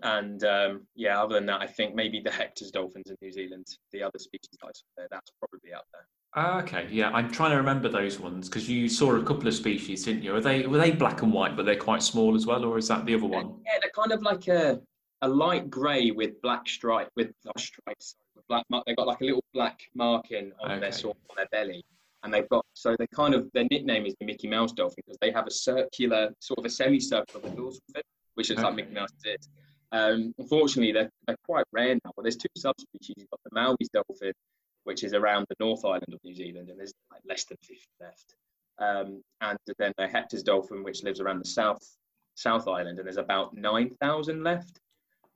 And 0.01 0.43
um, 0.43 0.87
yeah, 0.95 1.21
other 1.21 1.35
than 1.35 1.45
that, 1.47 1.61
I 1.61 1.67
think 1.67 1.93
maybe 1.93 2.19
the 2.19 2.31
Hector's 2.31 2.71
dolphins 2.71 3.09
in 3.09 3.17
New 3.21 3.31
Zealand, 3.31 3.67
the 3.91 4.01
other 4.01 4.17
species 4.17 4.57
I 4.63 4.67
saw 4.73 4.85
there, 4.97 5.07
that's 5.11 5.31
probably 5.39 5.73
up 5.73 5.85
there. 5.93 6.07
Ah, 6.35 6.61
okay, 6.61 6.87
yeah, 6.89 7.11
I'm 7.11 7.31
trying 7.31 7.51
to 7.51 7.57
remember 7.57 7.89
those 7.89 8.19
ones 8.19 8.49
because 8.49 8.67
you 8.67 8.89
saw 8.89 9.15
a 9.15 9.23
couple 9.23 9.47
of 9.47 9.53
species, 9.53 10.03
didn't 10.03 10.23
you? 10.23 10.35
Are 10.35 10.41
they 10.41 10.65
were 10.65 10.79
they 10.79 10.89
black 10.89 11.21
and 11.21 11.31
white, 11.31 11.55
but 11.55 11.65
they're 11.65 11.75
quite 11.75 12.01
small 12.01 12.35
as 12.35 12.47
well, 12.47 12.65
or 12.65 12.79
is 12.79 12.87
that 12.87 13.05
the 13.05 13.13
other 13.13 13.27
one? 13.27 13.55
Yeah, 13.65 13.77
they're 13.81 13.91
kind 13.91 14.11
of 14.11 14.23
like 14.23 14.47
a 14.47 14.81
a 15.21 15.27
light 15.27 15.69
grey 15.69 16.09
with 16.09 16.41
black 16.41 16.67
stripe 16.67 17.09
with 17.15 17.31
stripes. 17.57 18.15
With 18.35 18.47
black, 18.47 18.65
they've 18.87 18.95
got 18.95 19.05
like 19.05 19.21
a 19.21 19.25
little 19.25 19.43
black 19.53 19.79
marking 19.93 20.51
on 20.59 20.71
okay. 20.71 20.79
their 20.79 20.91
sort 20.91 21.17
on 21.29 21.35
their 21.35 21.47
belly, 21.51 21.85
and 22.23 22.33
they've 22.33 22.49
got 22.49 22.65
so 22.73 22.95
they 22.97 23.05
kind 23.07 23.35
of 23.35 23.47
their 23.53 23.65
nickname 23.69 24.07
is 24.07 24.15
the 24.19 24.25
Mickey 24.25 24.47
Mouse 24.47 24.71
dolphin 24.71 25.03
because 25.05 25.19
they 25.21 25.31
have 25.31 25.45
a 25.45 25.51
circular 25.51 26.33
sort 26.39 26.57
of 26.57 26.65
a 26.65 26.69
semicircle 26.69 27.35
of 27.35 27.43
the 27.43 27.49
dorsal 27.49 27.81
fin, 27.93 28.01
which 28.33 28.49
is 28.49 28.57
okay. 28.57 28.65
like 28.65 28.75
Mickey 28.75 28.93
Mouse 28.93 29.11
did. 29.23 29.39
Um, 29.91 30.33
unfortunately, 30.39 30.91
they're, 30.91 31.11
they're 31.27 31.37
quite 31.45 31.65
rare 31.71 31.93
now. 31.93 32.11
But 32.15 32.23
there's 32.23 32.35
two 32.35 32.47
subspecies. 32.57 33.13
You've 33.15 33.29
got 33.29 33.39
the 33.43 33.51
Maui's 33.51 33.89
dolphin, 33.89 34.33
which 34.83 35.03
is 35.03 35.13
around 35.13 35.45
the 35.49 35.55
North 35.59 35.85
Island 35.85 36.13
of 36.13 36.19
New 36.23 36.35
Zealand, 36.35 36.69
and 36.69 36.79
there's 36.79 36.93
like 37.11 37.21
less 37.27 37.45
than 37.45 37.57
50 37.61 37.81
left. 38.01 38.35
Um, 38.79 39.23
and 39.41 39.57
then 39.77 39.93
the 39.97 40.07
Hector's 40.07 40.43
dolphin, 40.43 40.83
which 40.83 41.03
lives 41.03 41.19
around 41.19 41.39
the 41.39 41.49
South 41.49 41.81
South 42.35 42.67
Island, 42.67 42.97
and 42.97 43.05
there's 43.05 43.17
about 43.17 43.55
9,000 43.55 44.43
left. 44.43 44.79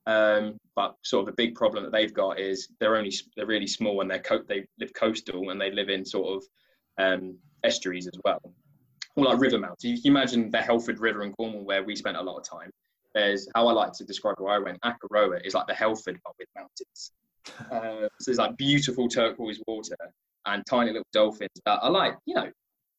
Um, 0.08 0.58
but 0.76 0.96
sort 1.04 1.22
of 1.22 1.26
the 1.28 1.44
big 1.44 1.54
problem 1.54 1.84
that 1.84 1.92
they've 1.92 2.14
got 2.14 2.40
is 2.40 2.70
they're 2.80 2.96
only 2.96 3.12
they're 3.36 3.46
really 3.46 3.68
small 3.68 4.00
and 4.00 4.10
they're 4.10 4.20
co- 4.20 4.44
they 4.48 4.66
live 4.80 4.94
coastal 4.94 5.50
and 5.50 5.60
they 5.60 5.70
live 5.70 5.90
in 5.90 6.06
sort 6.06 6.38
of 6.38 6.44
um, 6.98 7.38
estuaries 7.64 8.08
as 8.08 8.18
well, 8.24 8.40
or 9.16 9.26
like 9.26 9.40
river 9.40 9.60
mouths. 9.60 9.84
You 9.84 10.02
can 10.02 10.12
imagine 10.12 10.50
the 10.50 10.62
Helford 10.62 11.00
River 11.00 11.24
in 11.24 11.34
Cornwall 11.34 11.66
where 11.66 11.84
we 11.84 11.96
spent 11.96 12.16
a 12.16 12.22
lot 12.22 12.38
of 12.38 12.50
time. 12.50 12.72
There's 13.14 13.48
how 13.54 13.68
I 13.68 13.74
like 13.74 13.92
to 13.94 14.06
describe 14.06 14.40
where 14.40 14.54
I 14.54 14.60
went. 14.60 14.80
Akaroa 14.82 15.46
is 15.46 15.54
like 15.54 15.68
the 15.68 15.74
Helford 15.74 16.20
but 16.24 16.34
with 16.40 16.48
mountains. 16.56 17.12
Uh, 17.72 18.08
so 18.20 18.26
there's 18.26 18.38
like 18.38 18.58
beautiful 18.58 19.08
turquoise 19.08 19.62
water 19.68 19.96
and 20.46 20.64
tiny 20.66 20.92
little 20.92 21.08
dolphins 21.14 21.50
that 21.66 21.80
are 21.82 21.92
like, 21.92 22.16
you 22.26 22.36
know, 22.36 22.50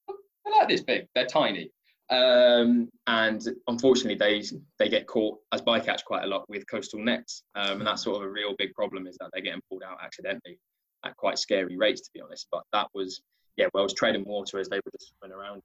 they're 0.07 0.59
like 0.59 0.69
this 0.69 0.83
big. 0.83 1.07
They're 1.15 1.27
tiny. 1.27 1.71
Um, 2.11 2.89
and 3.07 3.43
unfortunately, 3.67 4.15
they 4.15 4.43
they 4.79 4.89
get 4.89 5.07
caught 5.07 5.39
as 5.53 5.61
bycatch 5.61 6.05
quite 6.05 6.25
a 6.25 6.27
lot 6.27 6.49
with 6.49 6.67
coastal 6.67 7.05
nets, 7.05 7.43
um, 7.55 7.79
and 7.79 7.87
that's 7.87 8.03
sort 8.03 8.17
of 8.17 8.23
a 8.23 8.31
real 8.31 8.55
big 8.57 8.73
problem 8.73 9.07
is 9.07 9.17
that 9.21 9.29
they're 9.33 9.43
getting 9.43 9.61
pulled 9.69 9.83
out 9.83 9.99
accidentally 10.03 10.59
at 11.05 11.15
quite 11.17 11.39
scary 11.39 11.77
rates, 11.77 12.01
to 12.03 12.11
be 12.15 12.21
honest. 12.23 12.47
But 12.51 12.63
that 12.73 12.89
was 12.95 13.21
yeah, 13.59 13.67
well, 13.75 13.83
it 13.83 13.87
was 13.87 13.95
treading 13.95 14.25
water 14.25 14.59
as 14.59 14.69
they 14.69 14.77
were 14.77 14.93
just 14.99 15.13
swimming 15.19 15.37
around. 15.37 15.63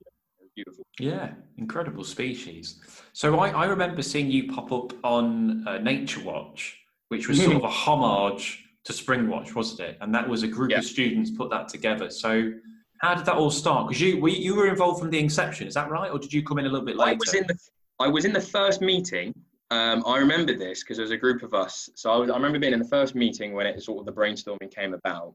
Beautiful. 0.54 0.84
Yeah, 1.00 1.32
incredible 1.56 2.04
species. 2.04 2.80
So 3.12 3.40
I, 3.40 3.48
I 3.48 3.64
remember 3.64 4.02
seeing 4.02 4.30
you 4.30 4.52
pop 4.52 4.70
up 4.70 4.92
on 5.02 5.66
uh, 5.66 5.78
Nature 5.78 6.22
Watch, 6.22 6.78
which 7.08 7.26
was 7.26 7.42
sort 7.42 7.56
of 7.56 7.64
a 7.64 7.68
homage 7.68 8.63
to 8.84 8.92
Springwatch, 8.92 9.54
wasn't 9.54 9.80
it? 9.80 9.98
And 10.00 10.14
that 10.14 10.28
was 10.28 10.42
a 10.42 10.48
group 10.48 10.70
Yeah. 10.70 10.78
of 10.78 10.84
students 10.84 11.30
put 11.30 11.50
that 11.50 11.68
together. 11.68 12.10
So 12.10 12.52
how 13.00 13.14
did 13.14 13.26
that 13.26 13.34
all 13.34 13.50
start? 13.50 13.88
Because 13.88 14.00
you 14.00 14.20
were, 14.20 14.28
you 14.28 14.54
were 14.54 14.68
involved 14.68 15.00
from 15.00 15.10
the 15.10 15.18
inception, 15.18 15.66
is 15.66 15.74
that 15.74 15.90
right, 15.90 16.10
or 16.10 16.18
did 16.18 16.32
you 16.32 16.42
come 16.42 16.58
in 16.58 16.66
a 16.66 16.68
little 16.68 16.84
bit 16.86 16.96
later? 16.96 17.12
I 17.12 17.14
was 17.14 17.34
in 17.34 17.46
the 17.46 17.58
I 18.00 18.08
was 18.08 18.24
in 18.24 18.32
the 18.32 18.40
first 18.40 18.80
meeting. 18.80 19.32
Um, 19.70 20.02
I 20.04 20.18
remember 20.18 20.56
this 20.56 20.82
because 20.82 20.96
there 20.96 21.04
was 21.04 21.12
a 21.12 21.16
group 21.16 21.42
of 21.44 21.54
us. 21.54 21.88
So 21.94 22.10
I, 22.10 22.16
was, 22.16 22.28
I 22.28 22.34
remember 22.34 22.58
being 22.58 22.72
in 22.72 22.80
the 22.80 22.88
first 22.88 23.14
meeting 23.14 23.52
when 23.54 23.66
it 23.66 23.80
sort 23.82 24.00
of 24.00 24.06
the 24.06 24.12
brainstorming 24.20 24.74
came 24.74 24.94
about, 24.94 25.34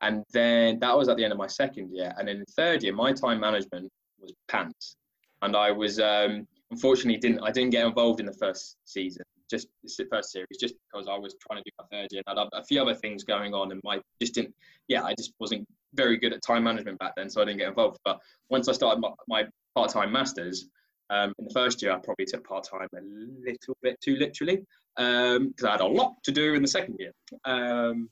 and 0.00 0.24
then 0.32 0.78
that 0.80 0.96
was 0.96 1.08
at 1.10 1.16
the 1.18 1.24
end 1.24 1.32
of 1.32 1.38
my 1.38 1.46
second 1.46 1.94
year. 1.94 2.12
And 2.18 2.28
in 2.28 2.38
the 2.40 2.46
third 2.46 2.82
year, 2.82 2.94
my 2.94 3.12
time 3.12 3.38
management 3.40 3.90
was 4.18 4.32
pants, 4.48 4.96
and 5.42 5.54
I 5.54 5.70
was 5.70 6.00
um, 6.00 6.48
unfortunately 6.70 7.20
didn't 7.20 7.40
I 7.42 7.50
didn't 7.50 7.70
get 7.70 7.86
involved 7.86 8.18
in 8.20 8.26
the 8.26 8.32
first 8.32 8.76
season, 8.86 9.24
just 9.50 9.68
the 9.82 10.06
first 10.10 10.32
series, 10.32 10.58
just 10.58 10.74
because 10.92 11.08
I 11.08 11.18
was 11.18 11.34
trying 11.46 11.62
to 11.62 11.64
do 11.64 11.72
my 11.78 11.84
third 11.90 12.08
year 12.10 12.22
and 12.26 12.38
I 12.38 12.42
had 12.42 12.48
a 12.52 12.64
few 12.64 12.80
other 12.80 12.94
things 12.94 13.24
going 13.24 13.54
on, 13.54 13.72
and 13.72 13.80
my 13.84 14.00
just 14.20 14.34
didn't 14.34 14.54
yeah 14.88 15.02
I 15.02 15.14
just 15.14 15.32
wasn't 15.40 15.66
very 15.94 16.16
good 16.16 16.32
at 16.32 16.42
time 16.42 16.64
management 16.64 16.98
back 16.98 17.12
then, 17.16 17.28
so 17.28 17.42
I 17.42 17.44
didn't 17.44 17.58
get 17.58 17.68
involved. 17.68 17.98
But 18.04 18.18
once 18.48 18.68
I 18.68 18.72
started 18.72 19.00
my, 19.00 19.10
my 19.28 19.44
part-time 19.74 20.12
masters, 20.12 20.66
um, 21.10 21.34
in 21.38 21.46
the 21.46 21.52
first 21.52 21.82
year 21.82 21.92
I 21.92 21.98
probably 21.98 22.26
took 22.26 22.46
part-time 22.46 22.88
a 22.96 23.00
little 23.00 23.76
bit 23.82 24.00
too 24.00 24.16
literally 24.16 24.64
because 24.96 25.64
I 25.64 25.72
had 25.72 25.80
a 25.80 25.86
lot 25.86 26.14
to 26.24 26.32
do 26.32 26.54
in 26.54 26.62
the 26.62 26.68
second 26.68 26.96
year. 26.98 27.12
Um, 27.44 28.08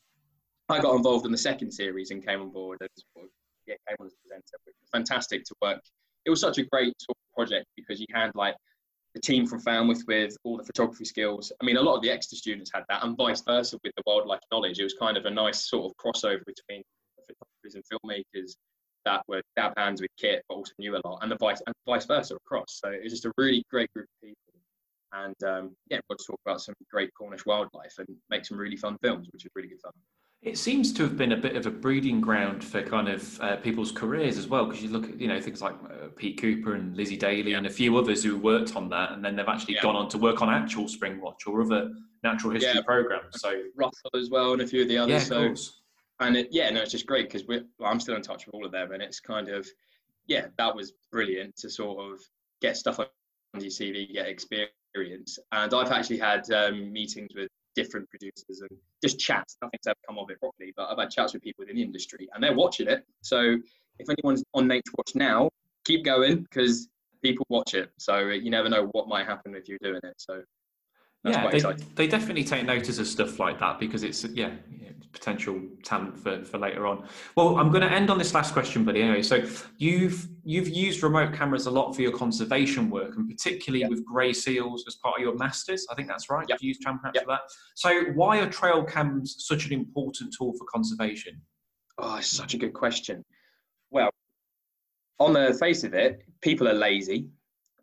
I 0.68 0.81
got 0.81 0.94
involved 0.96 1.24
in 1.24 1.33
the 1.33 1.38
second 1.38 1.70
series 1.70 2.11
and 2.11 2.24
came 2.27 2.40
on 2.40 2.51
board 2.51 2.79
and 2.81 2.90
yeah, 3.66 3.74
came 3.87 3.96
on 4.01 4.07
as 4.07 4.14
presenter. 4.22 4.59
Fantastic 4.92 5.44
to 5.44 5.55
work. 5.62 5.81
It 6.24 6.31
was 6.31 6.40
such 6.40 6.59
a 6.59 6.64
great 6.64 6.94
project 7.35 7.66
because 7.77 8.01
you 8.01 8.07
had 8.12 8.33
like 8.35 8.55
the 9.18 9.26
team 9.26 9.46
from 9.46 9.61
Falmouth 9.61 10.04
with 10.07 10.37
all 10.44 10.57
the 10.57 10.64
photography 10.64 11.04
skills. 11.04 11.52
I 11.61 11.64
mean, 11.64 11.76
a 11.76 11.83
lot 11.83 11.96
of 11.96 12.02
the 12.02 12.11
Exeter 12.11 12.37
students 12.37 12.70
had 12.72 12.85
that, 12.88 13.04
and 13.04 13.16
vice 13.16 13.42
versa 13.42 13.78
with 13.83 13.92
the 13.96 14.02
wildlife 14.07 14.40
knowledge. 14.52 14.78
It 14.78 14.85
was 14.85 14.94
kind 14.94 15.16
of 15.16 15.24
a 15.24 15.31
nice 15.31 15.68
sort 15.68 15.90
of 15.90 15.96
crossover 15.96 16.44
between 16.46 16.83
photographers 17.16 17.74
and 17.74 17.85
filmmakers 17.85 18.52
that 19.04 19.22
were 19.28 19.42
dab 19.57 19.72
hands 19.76 20.00
with 20.00 20.11
kit, 20.18 20.44
but 20.48 20.57
also 20.57 20.72
knew 20.78 20.96
a 20.96 21.00
lot, 21.04 21.18
and 21.22 21.31
the 21.33 21.37
vice 21.37 21.61
and 21.66 21.74
vice 21.87 22.07
versa 22.07 22.37
across. 22.37 22.81
So 22.83 22.90
it 22.90 23.02
was 23.02 23.12
just 23.12 23.24
a 23.24 23.33
really 23.37 23.64
great 23.70 23.92
group 23.92 24.07
of 24.07 24.28
people, 24.28 24.61
and 25.12 25.42
um, 25.44 25.76
yeah, 25.90 25.98
got 26.09 26.18
to 26.18 26.24
talk 26.24 26.40
about 26.46 26.61
some 26.61 26.74
great 26.90 27.11
Cornish 27.18 27.44
wildlife 27.44 27.94
and 27.98 28.09
make 28.31 28.44
some 28.44 28.59
really 28.59 28.76
fun 28.76 28.98
films, 29.02 29.28
which 29.33 29.44
was 29.44 29.50
really 29.54 29.68
good 29.68 29.81
fun. 29.83 29.92
It 30.40 30.57
seems 30.57 30.92
to 30.94 31.03
have 31.03 31.16
been 31.16 31.33
a 31.33 31.37
bit 31.37 31.57
of 31.57 31.66
a 31.66 31.70
breeding 31.70 32.20
ground 32.20 32.62
for 32.62 32.81
kind 32.83 33.09
of 33.09 33.40
uh, 33.40 33.57
people's 33.57 33.90
careers 33.90 34.38
as 34.38 34.46
well, 34.46 34.66
because 34.66 34.81
you 34.81 34.88
look 34.88 35.09
at 35.09 35.20
you 35.20 35.27
know 35.27 35.40
things 35.40 35.61
like 35.61 35.74
uh, 35.85 36.09
Pete 36.14 36.40
Cooper 36.40 36.74
and 36.74 36.96
Lizzie 36.96 37.16
Daly 37.16 37.55
and 37.55 37.66
a 37.66 37.70
few 37.70 37.96
others 37.98 38.22
who 38.22 38.38
worked 38.38 38.77
on 38.77 38.88
that, 38.90 39.12
and 39.12 39.24
then 39.24 39.35
they've 39.35 39.48
actually 39.48 39.74
Yeah. 39.74 39.83
gone 39.83 39.96
on 39.96 40.09
to 40.11 40.18
work 40.18 40.40
on 40.40 40.48
actual 40.48 40.85
Springwatch 40.85 41.46
or 41.48 41.61
other 41.62 41.92
natural 42.22 42.53
history 42.53 42.74
Yeah. 42.77 42.83
programs. 42.83 43.40
So 43.40 43.62
Russell 43.74 44.11
as 44.14 44.31
well, 44.31 44.53
and 44.53 44.62
a 44.62 44.66
few 44.66 44.83
of 44.83 44.88
the 44.88 44.94
yeah, 44.94 45.03
others. 45.03 45.31
of 45.33 45.59
so 45.59 45.72
and 46.20 46.37
it, 46.37 46.48
yeah, 46.53 46.70
no, 46.70 46.83
it's 46.83 46.92
just 46.92 47.07
great 47.07 47.27
because 47.29 47.46
we're 47.48 47.64
well, 47.81 47.90
I'm 47.90 47.98
still 48.01 48.14
in 48.14 48.22
touch 48.22 48.46
with 48.46 48.55
all 48.55 48.64
of 48.64 48.70
them, 48.70 48.92
and 48.92 49.03
it's 49.03 49.18
kind 49.18 49.48
of 49.48 49.68
yeah, 50.29 50.46
that 50.57 50.74
was 50.74 50.92
brilliant 51.11 51.57
to 51.57 51.68
sort 51.68 52.12
of 52.12 52.20
get 52.61 52.77
stuff 52.77 53.01
on 53.01 53.07
your 53.55 53.70
CV, 53.70 54.12
get 54.12 54.29
experience, 54.29 55.38
and 55.51 55.74
I've 55.74 55.90
actually 55.90 56.18
had 56.18 56.48
um, 56.53 56.92
meetings 56.92 57.31
with 57.35 57.48
different 57.79 58.11
producers 58.11 58.61
and 58.61 58.71
just 59.01 59.21
chats. 59.21 59.57
Nothing's 59.62 59.87
ever 59.87 59.97
come 60.07 60.19
of 60.19 60.29
it 60.31 60.41
properly, 60.41 60.73
but 60.77 60.88
I've 60.91 60.99
had 60.99 61.11
chats 61.11 61.33
with 61.33 61.43
people 61.43 61.62
within 61.62 61.77
the 61.77 61.83
industry, 61.83 62.29
and 62.35 62.43
they're 62.43 62.57
watching 62.57 62.88
it. 62.88 63.05
So 63.23 63.57
if 64.01 64.09
anyone's 64.11 64.43
on 64.55 64.67
Nature 64.67 64.93
Watch 64.97 65.12
now, 65.14 65.49
keep 65.85 66.05
going 66.05 66.43
because 66.43 66.88
people 67.23 67.47
watch 67.49 67.75
it. 67.75 67.91
So 67.97 68.19
you 68.19 68.51
never 68.51 68.69
know 68.69 68.88
what 68.93 69.07
might 69.07 69.27
happen 69.27 69.55
if 69.55 69.69
you're 69.69 69.79
doing 69.81 70.01
it. 70.03 70.14
So 70.17 70.43
that's 71.24 71.64
yeah, 71.64 71.72
they, 71.72 71.83
they 71.94 72.07
definitely 72.07 72.44
take 72.44 72.64
notice 72.64 72.98
of 72.98 73.07
stuff 73.07 73.38
like 73.38 73.59
that 73.59 73.78
because 73.81 74.02
it's 74.02 74.24
yeah, 74.24 74.52
potential 75.12 75.61
talent 75.83 76.16
for, 76.18 76.44
for 76.44 76.59
later 76.59 76.87
on. 76.87 77.07
Well, 77.37 77.57
I'm 77.59 77.70
going 77.70 77.83
to 77.83 77.90
end 77.90 78.11
on 78.11 78.18
this 78.18 78.35
last 78.35 78.52
question, 78.52 78.85
buddy. 78.85 79.02
Anyway, 79.02 79.22
so 79.22 79.44
you've 79.78 80.28
you've 80.44 80.68
used 80.68 81.02
remote 81.02 81.33
cameras 81.35 81.66
a 81.66 81.70
lot 81.70 81.94
for 81.94 82.02
your 82.02 82.12
conservation 82.12 82.88
work, 82.90 83.16
and 83.16 83.28
particularly 83.28 83.83
Yeah. 83.83 83.88
with 83.88 84.04
grey 84.04 84.33
seals 84.33 84.85
as 84.87 84.96
part 84.96 85.16
of 85.18 85.22
your 85.22 85.35
masters. 85.37 85.87
I 85.90 85.94
think 85.94 86.09
that's 86.09 86.31
right. 86.31 86.46
Yeah. 86.48 86.57
You 86.61 86.68
use 86.68 86.78
tram 86.78 87.00
Yeah. 87.14 87.22
for 87.22 87.26
that. 87.28 87.40
So 87.74 88.04
why 88.14 88.38
are 88.38 88.48
trail 88.48 88.85
cams 88.85 89.37
such 89.38 89.66
an 89.66 89.72
important 89.72 90.35
tool 90.37 90.52
for 90.57 90.64
conservation? 90.66 91.40
Oh, 91.98 92.16
it's 92.16 92.28
such 92.28 92.54
a 92.54 92.59
good 92.59 92.72
question. 92.74 93.24
Well, 93.90 94.11
on 95.18 95.33
the 95.33 95.57
face 95.59 95.83
of 95.85 95.94
it, 95.94 96.22
people 96.42 96.68
are 96.68 96.74
lazy. 96.74 97.28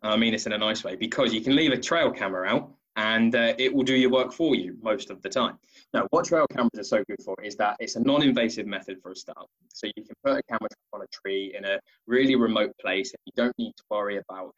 I 0.02 0.16
mean 0.16 0.32
this 0.32 0.46
in 0.46 0.52
a 0.52 0.58
nice 0.58 0.84
way 0.84 0.94
because 0.94 1.34
you 1.34 1.40
can 1.40 1.56
leave 1.56 1.72
a 1.72 1.76
trail 1.78 2.10
camera 2.12 2.48
out 2.48 2.70
and 2.96 3.34
uh, 3.34 3.54
it 3.58 3.72
will 3.72 3.82
do 3.82 3.94
your 3.94 4.10
work 4.10 4.32
for 4.32 4.54
you 4.54 4.76
most 4.82 5.10
of 5.10 5.20
the 5.22 5.28
time. 5.28 5.58
Now, 5.92 6.06
what 6.10 6.24
trail 6.24 6.46
cameras 6.50 6.78
are 6.78 6.84
so 6.84 7.04
good 7.08 7.22
for 7.22 7.36
is 7.42 7.54
that 7.56 7.76
it's 7.78 7.96
a 7.96 8.00
non-invasive 8.00 8.66
method 8.66 8.98
for 9.02 9.12
a 9.12 9.16
start. 9.16 9.46
So 9.72 9.86
you 9.96 10.04
can 10.04 10.14
put 10.24 10.38
a 10.38 10.42
camera 10.44 10.68
on 10.94 11.02
a 11.02 11.06
tree 11.12 11.54
in 11.56 11.64
a 11.64 11.78
really 12.06 12.36
remote 12.36 12.72
place 12.80 13.12
and 13.12 13.20
you 13.26 13.32
don't 13.36 13.56
need 13.58 13.72
to 13.76 13.82
worry 13.90 14.18
about. 14.18 14.52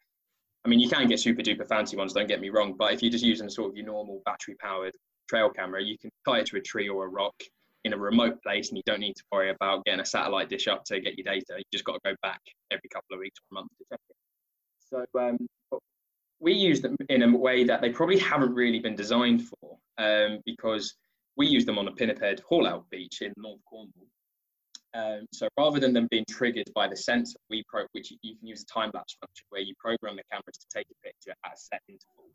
I 0.65 0.69
mean, 0.69 0.79
you 0.79 0.89
can 0.89 1.07
get 1.07 1.19
super 1.19 1.41
duper 1.41 1.67
fancy 1.67 1.97
ones, 1.97 2.13
don't 2.13 2.27
get 2.27 2.41
me 2.41 2.49
wrong, 2.49 2.75
but 2.77 2.93
if 2.93 3.01
you're 3.01 3.11
just 3.11 3.25
using 3.25 3.49
sort 3.49 3.71
of 3.71 3.77
your 3.77 3.85
normal 3.85 4.21
battery 4.25 4.55
powered 4.59 4.93
trail 5.27 5.49
camera, 5.49 5.83
you 5.83 5.97
can 5.97 6.09
tie 6.25 6.39
it 6.39 6.45
to 6.47 6.57
a 6.57 6.61
tree 6.61 6.89
or 6.89 7.05
a 7.05 7.09
rock 7.09 7.35
in 7.85 7.93
a 7.93 7.97
remote 7.97 8.41
place 8.41 8.69
and 8.69 8.77
you 8.77 8.83
don't 8.85 8.99
need 8.99 9.15
to 9.15 9.23
worry 9.31 9.51
about 9.51 9.83
getting 9.85 10.01
a 10.01 10.05
satellite 10.05 10.49
dish 10.49 10.67
up 10.67 10.83
to 10.85 10.99
get 10.99 11.17
your 11.17 11.23
data. 11.23 11.55
You 11.57 11.63
just 11.71 11.85
got 11.85 11.93
to 11.93 11.99
go 12.03 12.15
back 12.21 12.41
every 12.71 12.89
couple 12.89 13.13
of 13.13 13.19
weeks 13.19 13.39
or 13.39 13.55
months 13.55 13.75
to 13.77 13.85
check 13.89 13.99
it. 14.09 14.15
So 14.89 15.19
um, 15.19 15.37
we 16.49 16.55
use 16.55 16.81
them 16.81 16.95
in 17.09 17.21
a 17.21 17.37
way 17.37 17.63
that 17.63 17.79
they 17.79 17.91
probably 17.91 18.17
haven't 18.17 18.55
really 18.55 18.79
been 18.79 18.95
designed 18.95 19.47
for 19.47 19.77
um, 19.99 20.39
because 20.47 20.95
we 21.37 21.45
use 21.45 21.63
them 21.63 21.77
on 21.77 21.87
a 21.87 21.91
Pinniped 21.91 22.39
haul 22.39 22.65
out 22.65 22.89
beach 22.89 23.21
in 23.21 23.31
North 23.37 23.61
Cornwall. 23.69 24.07
Um, 24.95 25.27
so 25.31 25.47
rather 25.59 25.79
than 25.79 25.93
them 25.93 26.07
being 26.09 26.25
triggered 26.27 26.71
by 26.73 26.87
the 26.87 26.97
sensor, 26.97 27.37
we 27.51 27.63
pro- 27.69 27.85
which 27.91 28.11
you, 28.23 28.35
can 28.35 28.47
use 28.47 28.63
a 28.63 28.65
time 28.65 28.89
lapse 28.95 29.15
function 29.21 29.45
where 29.49 29.61
you 29.61 29.75
program 29.77 30.15
the 30.15 30.23
cameras 30.31 30.57
to 30.57 30.65
take 30.75 30.87
a 30.89 31.07
picture 31.07 31.35
at 31.45 31.53
a 31.53 31.57
set 31.57 31.81
interval. 31.87 32.31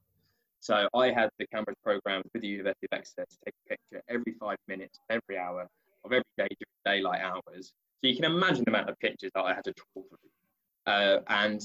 So 0.60 0.88
I 0.94 1.10
had 1.10 1.28
the 1.40 1.46
cameras 1.48 1.76
programmed 1.82 2.26
with 2.32 2.42
the 2.42 2.48
University 2.48 2.86
of 2.92 2.96
Exeter 2.96 3.26
to 3.28 3.36
take 3.44 3.54
a 3.66 3.68
picture 3.70 4.04
every 4.08 4.34
five 4.38 4.58
minutes, 4.68 5.00
every 5.10 5.36
hour 5.36 5.66
of 6.04 6.12
every 6.12 6.34
day 6.38 6.46
during 6.46 7.02
daylight 7.02 7.20
hours. 7.20 7.72
So 8.00 8.08
you 8.08 8.14
can 8.14 8.26
imagine 8.26 8.62
the 8.64 8.70
amount 8.70 8.90
of 8.90 8.98
pictures 9.00 9.32
that 9.34 9.42
I 9.42 9.54
had 9.54 9.64
to 9.64 9.74
trawl 9.74 10.06
through. 10.08 10.30
Uh, 10.86 11.18
and 11.28 11.60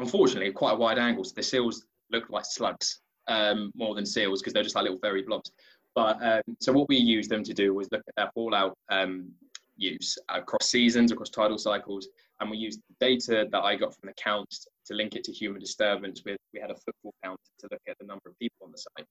unfortunately, 0.00 0.50
quite 0.52 0.72
a 0.72 0.76
wide 0.76 0.98
angle, 0.98 1.24
so 1.24 1.32
the 1.36 1.42
seals 1.42 1.84
look 2.10 2.28
like 2.30 2.44
slugs 2.44 3.00
um, 3.28 3.70
more 3.74 3.94
than 3.94 4.06
seals 4.06 4.40
because 4.40 4.52
they're 4.52 4.62
just 4.62 4.74
like 4.74 4.84
little 4.84 4.98
furry 4.98 5.22
blobs. 5.22 5.52
But 5.94 6.22
um, 6.22 6.56
so 6.60 6.72
what 6.72 6.88
we 6.88 6.96
used 6.96 7.30
them 7.30 7.44
to 7.44 7.54
do 7.54 7.74
was 7.74 7.88
look 7.92 8.02
at 8.08 8.14
their 8.16 8.30
haul 8.34 8.54
out 8.54 8.76
um, 8.90 9.30
use 9.76 10.18
across 10.28 10.68
seasons, 10.68 11.12
across 11.12 11.30
tidal 11.30 11.58
cycles, 11.58 12.08
and 12.40 12.50
we 12.50 12.56
used 12.56 12.80
the 12.88 13.06
data 13.06 13.46
that 13.50 13.60
I 13.60 13.76
got 13.76 13.94
from 13.94 14.08
the 14.08 14.14
counts 14.14 14.66
to 14.86 14.94
link 14.94 15.14
it 15.14 15.24
to 15.24 15.32
human 15.32 15.60
disturbance. 15.60 16.22
With 16.24 16.38
we 16.52 16.60
had 16.60 16.70
a 16.70 16.76
footfall 16.76 17.14
count 17.24 17.38
to 17.60 17.68
look 17.70 17.82
at 17.88 17.96
the 17.98 18.06
number 18.06 18.28
of 18.28 18.38
people 18.38 18.66
on 18.66 18.72
the 18.72 18.78
site, 18.78 19.06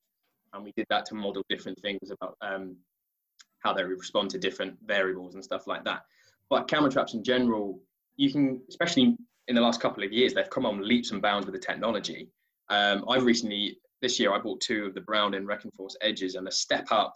and 0.54 0.64
we 0.64 0.72
did 0.76 0.86
that 0.90 1.06
to 1.08 1.16
model 1.16 1.44
different 1.50 1.80
things 1.82 2.12
about 2.12 2.36
um, 2.42 2.76
how 3.60 3.74
they 3.74 3.84
respond 3.84 4.30
to 4.32 4.40
different 4.40 4.78
variables 4.86 5.36
and 5.36 5.44
stuff 5.44 5.68
like 5.68 5.84
that. 5.84 6.04
But 6.50 6.68
camera 6.68 6.90
traps 6.90 7.14
in 7.14 7.24
general, 7.24 7.80
you 8.16 8.32
can, 8.32 8.62
especially 8.70 9.18
in 9.50 9.56
the 9.56 9.62
last 9.62 9.82
couple 9.82 10.04
of 10.04 10.14
years, 10.14 10.34
they've 10.34 10.50
come 10.50 10.66
on 10.66 10.88
leaps 10.88 11.12
and 11.12 11.22
bounds 11.22 11.46
with 11.46 11.54
the 11.54 11.60
technology. 11.60 12.30
Um, 12.70 13.04
I've 13.10 13.26
recently, 13.26 13.78
this 14.02 14.20
year, 14.20 14.32
I 14.32 14.38
bought 14.38 14.62
two 14.62 14.86
of 14.86 14.94
the 14.94 15.02
Browning 15.02 15.46
Recon 15.46 15.72
Force 15.76 15.98
Edges, 16.02 16.36
and 16.36 16.48
a 16.48 16.52
step 16.52 16.88
up 16.92 17.16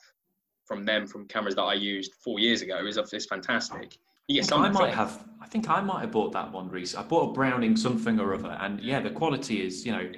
from 0.66 0.84
them 0.84 1.06
from 1.06 1.28
cameras 1.28 1.56
that 1.56 1.62
I 1.62 1.76
used 1.76 2.14
four 2.24 2.40
years 2.40 2.62
ago 2.62 2.86
is, 2.86 2.98
is 3.14 3.26
fantastic. 3.28 3.98
You 4.28 4.40
I 4.40 4.42
get 4.42 4.50
think 4.50 4.62
I 4.62 4.70
might 4.70 4.94
have. 4.94 5.24
I 5.42 5.46
think 5.46 5.70
I 5.70 5.82
might 5.82 6.02
have 6.02 6.12
bought 6.12 6.32
that 6.32 6.52
one 6.52 6.70
recently. 6.70 7.06
I 7.06 7.08
bought 7.08 7.30
a 7.30 7.34
Browning 7.34 7.76
something 7.76 8.20
or 8.20 8.34
other, 8.34 8.58
and 8.62 8.80
yeah, 8.80 9.00
the 9.00 9.12
quality 9.12 9.64
is 9.64 9.86
you 9.86 9.92
know 9.92 10.10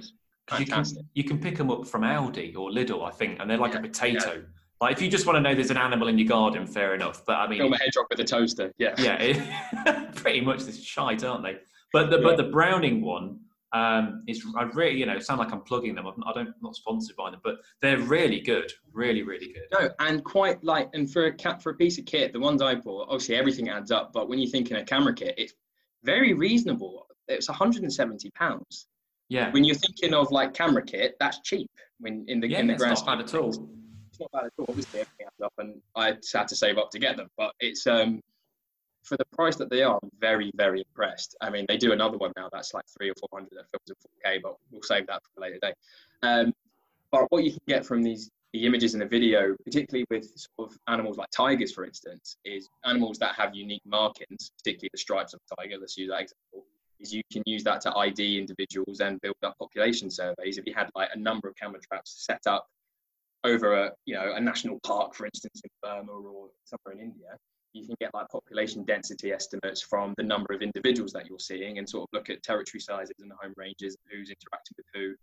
you 0.60 0.66
can 0.66 0.86
you 1.16 1.24
can 1.24 1.40
pick 1.40 1.58
them 1.58 1.70
up 1.72 1.88
from 1.88 2.04
Aldi 2.04 2.56
or 2.56 2.70
Lidl, 2.70 3.06
I 3.06 3.12
think, 3.12 3.40
and 3.40 3.50
they're 3.50 3.58
like 3.58 3.74
a 3.74 3.78
Yeah, 3.78 3.82
potato. 3.82 4.46
Like 4.80 4.96
if 4.96 5.02
you 5.02 5.10
just 5.10 5.26
want 5.26 5.38
to 5.38 5.42
know 5.42 5.56
there's 5.56 5.72
an 5.72 5.78
animal 5.78 6.08
in 6.08 6.20
your 6.20 6.28
garden, 6.28 6.68
fair 6.68 6.94
enough. 6.94 7.26
But 7.26 7.38
I 7.38 7.48
mean, 7.48 7.60
Film 7.60 7.74
a 7.74 7.78
hedgehog 7.78 8.06
with 8.10 8.20
a 8.20 8.24
toaster. 8.24 8.72
Yeah. 8.78 8.94
yeah, 9.00 9.18
it, 9.20 10.16
pretty 10.16 10.42
much 10.42 10.64
this 10.64 10.82
shite, 10.82 11.24
aren't 11.24 11.44
they? 11.44 11.58
But 11.96 12.10
the 12.10 12.18
Yeah. 12.18 12.24
but 12.24 12.36
the 12.36 12.44
Browning 12.44 13.02
one 13.02 13.40
um, 13.72 14.24
is 14.28 14.46
I 14.58 14.64
really 14.64 15.00
you 15.00 15.06
know 15.06 15.18
sound 15.20 15.40
like 15.40 15.54
I'm 15.54 15.62
plugging 15.62 15.96
them. 15.96 16.06
I'm, 16.08 16.22
I 16.26 16.34
don't 16.34 16.48
I'm 16.48 16.54
not 16.62 16.76
sponsored 16.76 17.16
by 17.16 17.32
them, 17.32 17.40
but 17.42 17.56
they're 17.82 18.00
really 18.00 18.42
good, 18.42 18.70
really 18.92 19.24
really 19.24 19.54
good. 19.54 19.68
No, 19.72 19.90
and 20.00 20.22
quite 20.22 20.62
like, 20.62 20.90
and 20.94 21.10
for 21.10 21.28
a 21.28 21.34
cat 21.34 21.64
for 21.64 21.70
a 21.70 21.76
piece 21.76 21.98
of 21.98 22.04
kit, 22.06 22.34
the 22.34 22.40
ones 22.40 22.62
I 22.62 22.76
bought, 22.76 23.08
obviously 23.08 23.36
everything 23.36 23.70
adds 23.70 23.92
up. 23.92 24.12
But 24.12 24.28
when 24.28 24.40
you 24.40 24.48
think 24.50 24.72
in 24.72 24.78
a 24.78 24.84
camera 24.84 25.14
kit, 25.14 25.36
it's 25.38 25.54
very 26.04 26.34
reasonable. 26.34 27.08
It's 27.30 27.48
170 27.48 28.30
pounds. 28.32 28.88
Yeah. 29.30 29.52
When 29.52 29.64
you're 29.64 29.78
thinking 29.78 30.14
of 30.14 30.32
like 30.32 30.54
camera 30.54 30.84
kit, 30.84 31.16
that's 31.22 31.40
cheap. 31.46 31.72
When 32.02 32.26
in 32.28 32.42
the 32.42 32.50
yeah, 32.50 32.60
in 32.60 32.68
the 32.68 32.74
it's 32.74 32.84
grand 32.84 32.98
not 32.98 33.06
bad 33.06 33.22
at 33.22 33.34
all. 33.36 33.50
it's 34.10 34.20
not 34.20 34.32
bad 34.34 34.46
at 34.48 34.52
all. 34.58 34.66
Obviously, 34.68 35.00
everything 35.00 35.28
adds 35.28 35.42
up, 35.46 35.54
and 35.60 35.82
I 35.96 36.18
had 36.34 36.48
to 36.50 36.56
save 36.58 36.78
up 36.78 36.92
to 36.92 37.00
get 37.00 37.16
them. 37.16 37.30
But 37.38 37.54
it's 37.62 37.88
um 37.88 38.20
for 39.06 39.18
the 39.18 39.26
price 39.34 39.56
that 39.58 39.70
they 39.70 39.84
are, 39.84 40.00
I'm 40.02 40.10
very 40.20 40.52
very 40.56 40.80
impressed. 40.80 41.36
I 41.42 41.50
mean, 41.50 41.66
they 41.68 41.78
do 41.78 41.94
another 41.94 42.18
one 42.18 42.34
now 42.36 42.50
that's 42.52 42.74
like 42.74 42.86
three 42.98 43.10
or 43.10 43.14
four 43.20 43.30
hundred 43.34 43.52
that 43.54 43.66
films 43.72 43.90
in 43.90 44.32
4K, 44.32 44.42
but 44.42 44.56
we'll 44.72 44.82
save 44.82 45.08
that 45.08 45.22
for 45.24 45.40
a 45.40 45.42
later 45.42 45.60
day. 45.62 45.74
Um, 46.24 46.54
but 47.12 47.26
what 47.30 47.44
you 47.44 47.52
can 47.52 47.62
get 47.68 47.86
from 47.86 48.04
these 48.04 48.30
the 48.54 48.66
images 48.66 48.94
in 48.94 49.02
the 49.02 49.06
video, 49.06 49.54
particularly 49.66 50.06
with 50.10 50.32
sort 50.38 50.72
of 50.72 50.78
animals 50.88 51.18
like 51.18 51.30
tigers, 51.30 51.74
for 51.74 51.84
instance, 51.86 52.38
is 52.46 52.70
animals 52.86 53.18
that 53.20 53.36
have 53.36 53.54
unique 53.54 53.82
markings, 53.86 54.52
particularly 54.58 54.90
the 54.94 54.98
stripes 54.98 55.34
of 55.34 55.42
a 55.52 55.56
tiger. 55.56 55.76
Let's 55.78 55.98
use 55.98 56.10
that 56.10 56.22
example. 56.22 56.66
Is 57.00 57.14
you 57.14 57.22
can 57.34 57.44
use 57.46 57.66
that 57.66 57.82
to 57.82 57.96
ID 57.98 58.40
individuals 58.40 59.02
and 59.02 59.20
build 59.20 59.36
up 59.44 59.58
population 59.60 60.10
surveys. 60.10 60.58
If 60.58 60.66
you 60.66 60.74
had 60.74 60.90
like 60.96 61.10
a 61.14 61.20
number 61.20 61.50
of 61.50 61.56
camera 61.58 61.82
traps 61.82 62.26
set 62.26 62.40
up 62.48 62.66
over 63.44 63.74
a 63.74 63.92
you 64.06 64.16
know 64.16 64.34
a 64.34 64.40
national 64.40 64.80
park, 64.86 65.14
for 65.14 65.26
instance, 65.26 65.62
in 65.62 65.70
Burma 65.84 66.14
or 66.14 66.50
somewhere 66.64 66.94
in 66.94 67.00
India, 67.00 67.38
you 67.76 67.86
can 67.86 67.96
get 68.00 68.14
like 68.14 68.30
population 68.30 68.84
density 68.86 69.32
estimates 69.32 69.82
from 69.82 70.14
the 70.18 70.24
number 70.24 70.54
of 70.54 70.62
individuals 70.62 71.12
that 71.12 71.28
you're 71.28 71.40
seeing 71.40 71.78
and 71.78 71.88
sort 71.88 72.04
of 72.04 72.10
look 72.14 72.30
at 72.30 72.42
territory 72.42 72.80
sizes 72.80 73.16
and 73.20 73.30
the 73.30 73.36
home 73.42 73.54
ranges, 73.58 73.98
who's 74.10 74.30
interacting 74.30 74.76
with 74.78 74.86
who, 74.94 75.14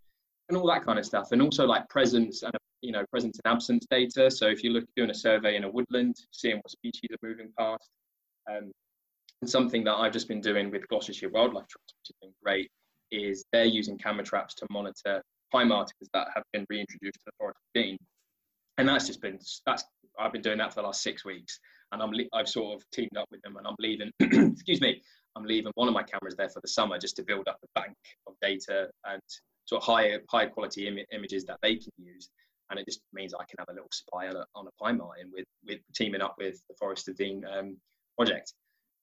and 0.49 0.57
all 0.57 0.67
that 0.67 0.85
kind 0.85 0.99
of 0.99 1.05
stuff. 1.05 1.31
And 1.31 1.41
also 1.41 1.65
like 1.65 1.89
presence 1.89 2.43
and 2.43 2.53
you 2.81 2.91
know 2.91 3.03
presence 3.11 3.39
and 3.43 3.51
absence 3.51 3.85
data. 3.89 4.29
So 4.29 4.47
if 4.47 4.63
you're 4.63 4.81
doing 4.95 5.09
a 5.09 5.15
survey 5.15 5.55
in 5.55 5.63
a 5.63 5.69
woodland, 5.69 6.15
seeing 6.31 6.57
what 6.57 6.71
species 6.71 7.09
are 7.11 7.27
moving 7.27 7.49
past. 7.57 7.89
Um, 8.49 8.71
and 9.41 9.49
something 9.49 9.83
that 9.83 9.95
I've 9.95 10.13
just 10.13 10.29
been 10.29 10.39
doing 10.39 10.71
with 10.71 10.87
Gloucestershire 10.87 11.29
Wildlife 11.29 11.67
Trust, 11.67 11.93
which 11.99 12.07
has 12.07 12.15
been 12.21 12.33
great, 12.41 12.69
is 13.11 13.43
they're 13.51 13.65
using 13.65 13.97
camera 13.97 14.23
traps 14.23 14.53
to 14.55 14.67
monitor 14.69 15.21
pine 15.51 15.67
martens 15.67 16.09
that 16.13 16.27
have 16.33 16.43
been 16.53 16.65
reintroduced 16.69 17.19
to 17.19 17.25
the 17.25 17.31
forest 17.37 17.57
of 17.57 17.81
Dean. 17.81 17.97
And 18.77 18.87
that's 18.87 19.05
just 19.05 19.21
been 19.21 19.39
that's 19.65 19.83
I've 20.19 20.31
been 20.31 20.41
doing 20.41 20.59
that 20.59 20.73
for 20.73 20.81
the 20.81 20.87
last 20.87 21.01
six 21.01 21.25
weeks, 21.25 21.59
and 21.93 22.01
I'm 22.01 22.11
I've 22.33 22.49
sort 22.49 22.75
of 22.75 22.83
teamed 22.91 23.15
up 23.17 23.27
with 23.31 23.41
them, 23.43 23.55
and 23.57 23.65
I'm 23.67 23.75
leaving. 23.79 24.11
excuse 24.19 24.81
me, 24.81 25.01
I'm 25.35 25.45
leaving 25.45 25.71
one 25.75 25.87
of 25.87 25.93
my 25.93 26.03
cameras 26.03 26.35
there 26.37 26.49
for 26.49 26.59
the 26.61 26.67
summer 26.67 26.97
just 26.97 27.15
to 27.17 27.23
build 27.23 27.47
up 27.47 27.57
a 27.63 27.79
bank 27.79 27.95
of 28.27 28.33
data 28.41 28.89
and 29.05 29.21
sort 29.65 29.81
of 29.81 29.85
high 29.87 30.17
high 30.29 30.47
quality 30.47 30.87
Im- 30.87 31.05
images 31.11 31.45
that 31.45 31.57
they 31.61 31.75
can 31.75 31.91
use. 31.97 32.29
And 32.69 32.79
it 32.79 32.85
just 32.87 33.01
means 33.13 33.33
I 33.33 33.43
can 33.49 33.57
have 33.59 33.69
a 33.69 33.73
little 33.73 33.89
spy 33.91 34.27
on 34.29 34.35
a, 34.35 34.45
on 34.55 34.65
a 34.67 34.83
pine 34.83 34.97
marten 34.97 35.29
with 35.31 35.45
with 35.65 35.79
teaming 35.95 36.21
up 36.21 36.35
with 36.37 36.61
the 36.69 36.75
Forest 36.79 37.07
of 37.09 37.15
Dean 37.15 37.43
um, 37.45 37.77
project. 38.17 38.53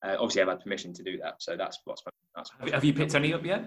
Uh, 0.04 0.14
obviously, 0.18 0.42
I've 0.42 0.48
had 0.48 0.60
permission 0.60 0.92
to 0.94 1.02
do 1.02 1.18
that, 1.18 1.34
so 1.40 1.56
that's 1.56 1.78
what's 1.84 2.02
that's. 2.34 2.50
Have, 2.58 2.70
have 2.72 2.84
you 2.84 2.94
picked 2.94 3.14
any 3.14 3.32
up 3.34 3.44
yet? 3.44 3.64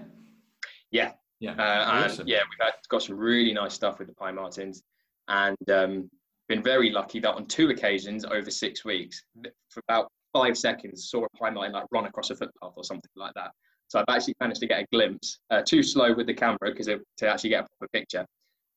Yeah, 0.91 1.12
Yeah. 1.39 1.51
uh, 1.51 2.05
awesome. 2.05 2.21
and 2.21 2.29
yeah, 2.29 2.39
we've 2.49 2.65
had, 2.65 2.73
got 2.89 3.03
some 3.03 3.17
really 3.17 3.53
nice 3.53 3.73
stuff 3.73 3.99
with 3.99 4.07
the 4.07 4.15
pine 4.15 4.36
martens, 4.36 4.81
and 5.27 5.69
um, 5.69 6.09
been 6.47 6.63
very 6.63 6.89
lucky 6.89 7.19
that 7.19 7.34
on 7.34 7.45
two 7.45 7.69
occasions 7.69 8.25
over 8.25 8.51
six 8.51 8.84
weeks, 8.84 9.23
for 9.69 9.82
about 9.88 10.12
five 10.34 10.58
seconds, 10.58 11.10
saw 11.10 11.25
a 11.25 11.29
pine 11.38 11.56
like 11.56 11.86
run 11.91 12.06
across 12.06 12.29
a 12.29 12.36
footpath 12.36 12.73
or 12.75 12.84
something 12.84 13.10
like 13.15 13.34
that. 13.36 13.51
So 13.88 13.99
I've 13.99 14.15
actually 14.15 14.36
managed 14.39 14.62
to 14.62 14.67
get 14.67 14.82
a 14.82 14.88
glimpse. 14.91 15.39
Uh, 15.51 15.62
too 15.62 15.84
slow 15.84 16.13
with 16.13 16.27
the 16.27 16.34
camera 16.34 16.58
because 16.63 16.88
to 16.88 17.27
actually 17.27 17.51
get 17.51 17.65
a 17.65 17.67
proper 17.67 17.88
picture. 17.93 18.25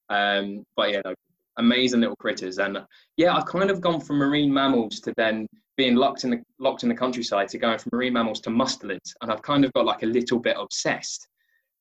Um, 0.09 0.65
but 0.77 0.93
yeah, 0.93 1.01
no, 1.05 1.15
amazing 1.57 2.01
little 2.01 2.17
critters, 2.17 2.59
and 2.59 2.79
yeah, 3.17 3.35
I've 3.35 3.47
kind 3.47 3.71
of 3.71 3.81
gone 3.81 4.01
from 4.01 4.17
marine 4.17 4.53
mammals 4.53 5.01
to 5.01 5.15
then 5.17 5.47
being 5.77 5.97
locked 5.97 6.25
in 6.25 6.31
the 6.31 6.43
locked 6.59 6.83
in 6.83 6.89
the 6.89 6.95
countryside 6.95 7.49
to 7.49 7.59
going 7.59 7.79
from 7.79 7.91
marine 7.93 8.13
mammals 8.13 8.41
to 8.43 8.51
mustelids, 8.51 9.15
and 9.23 9.33
I've 9.33 9.43
kind 9.43 9.65
of 9.65 9.73
got 9.73 9.87
like 9.87 10.03
a 10.03 10.07
little 10.07 10.39
bit 10.39 10.57
obsessed 10.59 11.27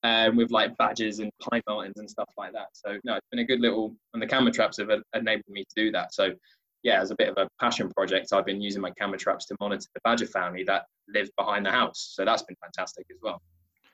um, 0.02 0.36
with 0.36 0.50
like 0.50 0.76
badges 0.76 1.18
and 1.18 1.30
pine 1.40 1.62
martens 1.68 1.98
and 1.98 2.08
stuff 2.08 2.28
like 2.36 2.52
that. 2.52 2.68
So 2.72 2.98
no, 3.04 3.16
it's 3.16 3.26
been 3.30 3.40
a 3.40 3.44
good 3.44 3.60
little, 3.60 3.94
and 4.14 4.22
the 4.22 4.26
camera 4.26 4.52
traps 4.52 4.78
have 4.78 4.90
enabled 5.14 5.48
me 5.48 5.64
to 5.64 5.84
do 5.84 5.92
that. 5.92 6.14
So 6.14 6.32
yeah, 6.82 7.00
as 7.00 7.10
a 7.10 7.16
bit 7.16 7.28
of 7.28 7.36
a 7.36 7.48
passion 7.60 7.90
project, 7.90 8.32
I've 8.32 8.46
been 8.46 8.60
using 8.60 8.80
my 8.82 8.90
camera 8.90 9.18
traps 9.18 9.46
to 9.46 9.56
monitor 9.60 9.86
the 9.94 10.00
badger 10.04 10.26
family 10.26 10.62
that 10.64 10.84
live 11.12 11.28
behind 11.36 11.66
the 11.66 11.70
house. 11.70 12.12
So 12.14 12.24
that's 12.24 12.42
been 12.42 12.56
fantastic 12.62 13.06
as 13.10 13.18
well. 13.22 13.40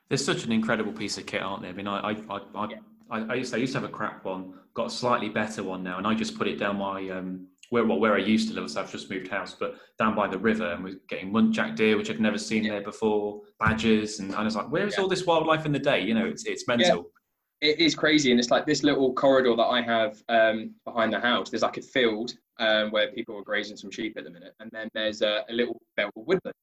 There's 0.09 0.25
such 0.25 0.45
an 0.45 0.53
incredible 0.53 0.93
piece 0.93 1.17
of 1.17 1.25
kit, 1.25 1.43
aren't 1.43 1.63
there? 1.63 1.71
I 1.71 1.75
mean, 1.75 1.87
I 1.87 2.11
I, 2.11 2.11
I, 2.29 2.41
I, 2.55 2.69
Yeah. 2.69 2.77
I, 3.11 3.21
I, 3.21 3.35
used, 3.35 3.53
to, 3.53 3.57
I 3.57 3.61
used 3.61 3.73
to 3.73 3.81
have 3.81 3.89
a 3.89 3.93
crap 3.93 4.25
one, 4.25 4.55
got 4.75 4.87
a 4.87 4.91
slightly 4.91 5.29
better 5.29 5.63
one 5.63 5.83
now, 5.83 5.99
and 5.99 6.07
I 6.07 6.15
just 6.15 6.37
put 6.37 6.49
it 6.49 6.59
down 6.59 6.77
my 6.77 7.09
um, 7.11 7.47
where 7.73 7.87
well 7.87 7.99
where 7.99 8.15
I 8.15 8.19
used 8.19 8.49
to 8.49 8.55
live. 8.55 8.71
So 8.71 8.83
I've 8.83 8.93
just 8.93 9.09
moved 9.09 9.29
house, 9.29 9.57
but 9.59 9.77
down 9.99 10.15
by 10.15 10.29
the 10.29 10.37
river, 10.37 10.73
and 10.73 10.85
we're 10.85 11.01
getting 11.09 11.33
muntjac 11.33 11.75
deer, 11.75 11.97
which 11.97 12.11
I'd 12.11 12.21
never 12.21 12.37
seen 12.37 12.65
there 12.65 12.83
before, 12.83 13.41
badgers, 13.59 14.19
and 14.19 14.35
I 14.35 14.43
was 14.45 14.55
like, 14.55 14.71
where 14.71 14.87
is 14.87 14.95
Yeah. 14.95 15.05
all 15.05 15.09
this 15.09 15.25
wildlife 15.25 15.65
in 15.65 15.73
the 15.73 15.79
day? 15.79 16.01
You 16.03 16.13
know, 16.13 16.27
it's 16.27 16.45
it's 16.45 16.69
mental. 16.69 17.11
It 17.63 17.81
is 17.81 17.95
crazy, 17.95 18.31
and 18.31 18.39
it's 18.39 18.51
like 18.51 18.67
this 18.67 18.83
little 18.83 19.15
corridor 19.15 19.57
that 19.57 19.71
I 19.79 19.81
have 19.81 20.23
um, 20.29 20.75
behind 20.85 21.15
the 21.15 21.21
house. 21.21 21.49
There's 21.49 21.63
like 21.63 21.79
a 21.79 21.83
field 21.83 22.35
um, 22.59 22.91
where 22.91 23.11
people 23.13 23.39
are 23.39 23.43
grazing 23.43 23.79
some 23.79 23.91
sheep 23.91 24.19
at 24.19 24.25
the 24.25 24.31
minute, 24.31 24.55
and 24.61 24.71
then 24.71 24.91
there's 24.93 25.23
a, 25.23 25.43
a 25.49 25.55
little 25.55 25.81
belt 25.97 26.13
of 26.15 26.27
woodland. 26.27 26.55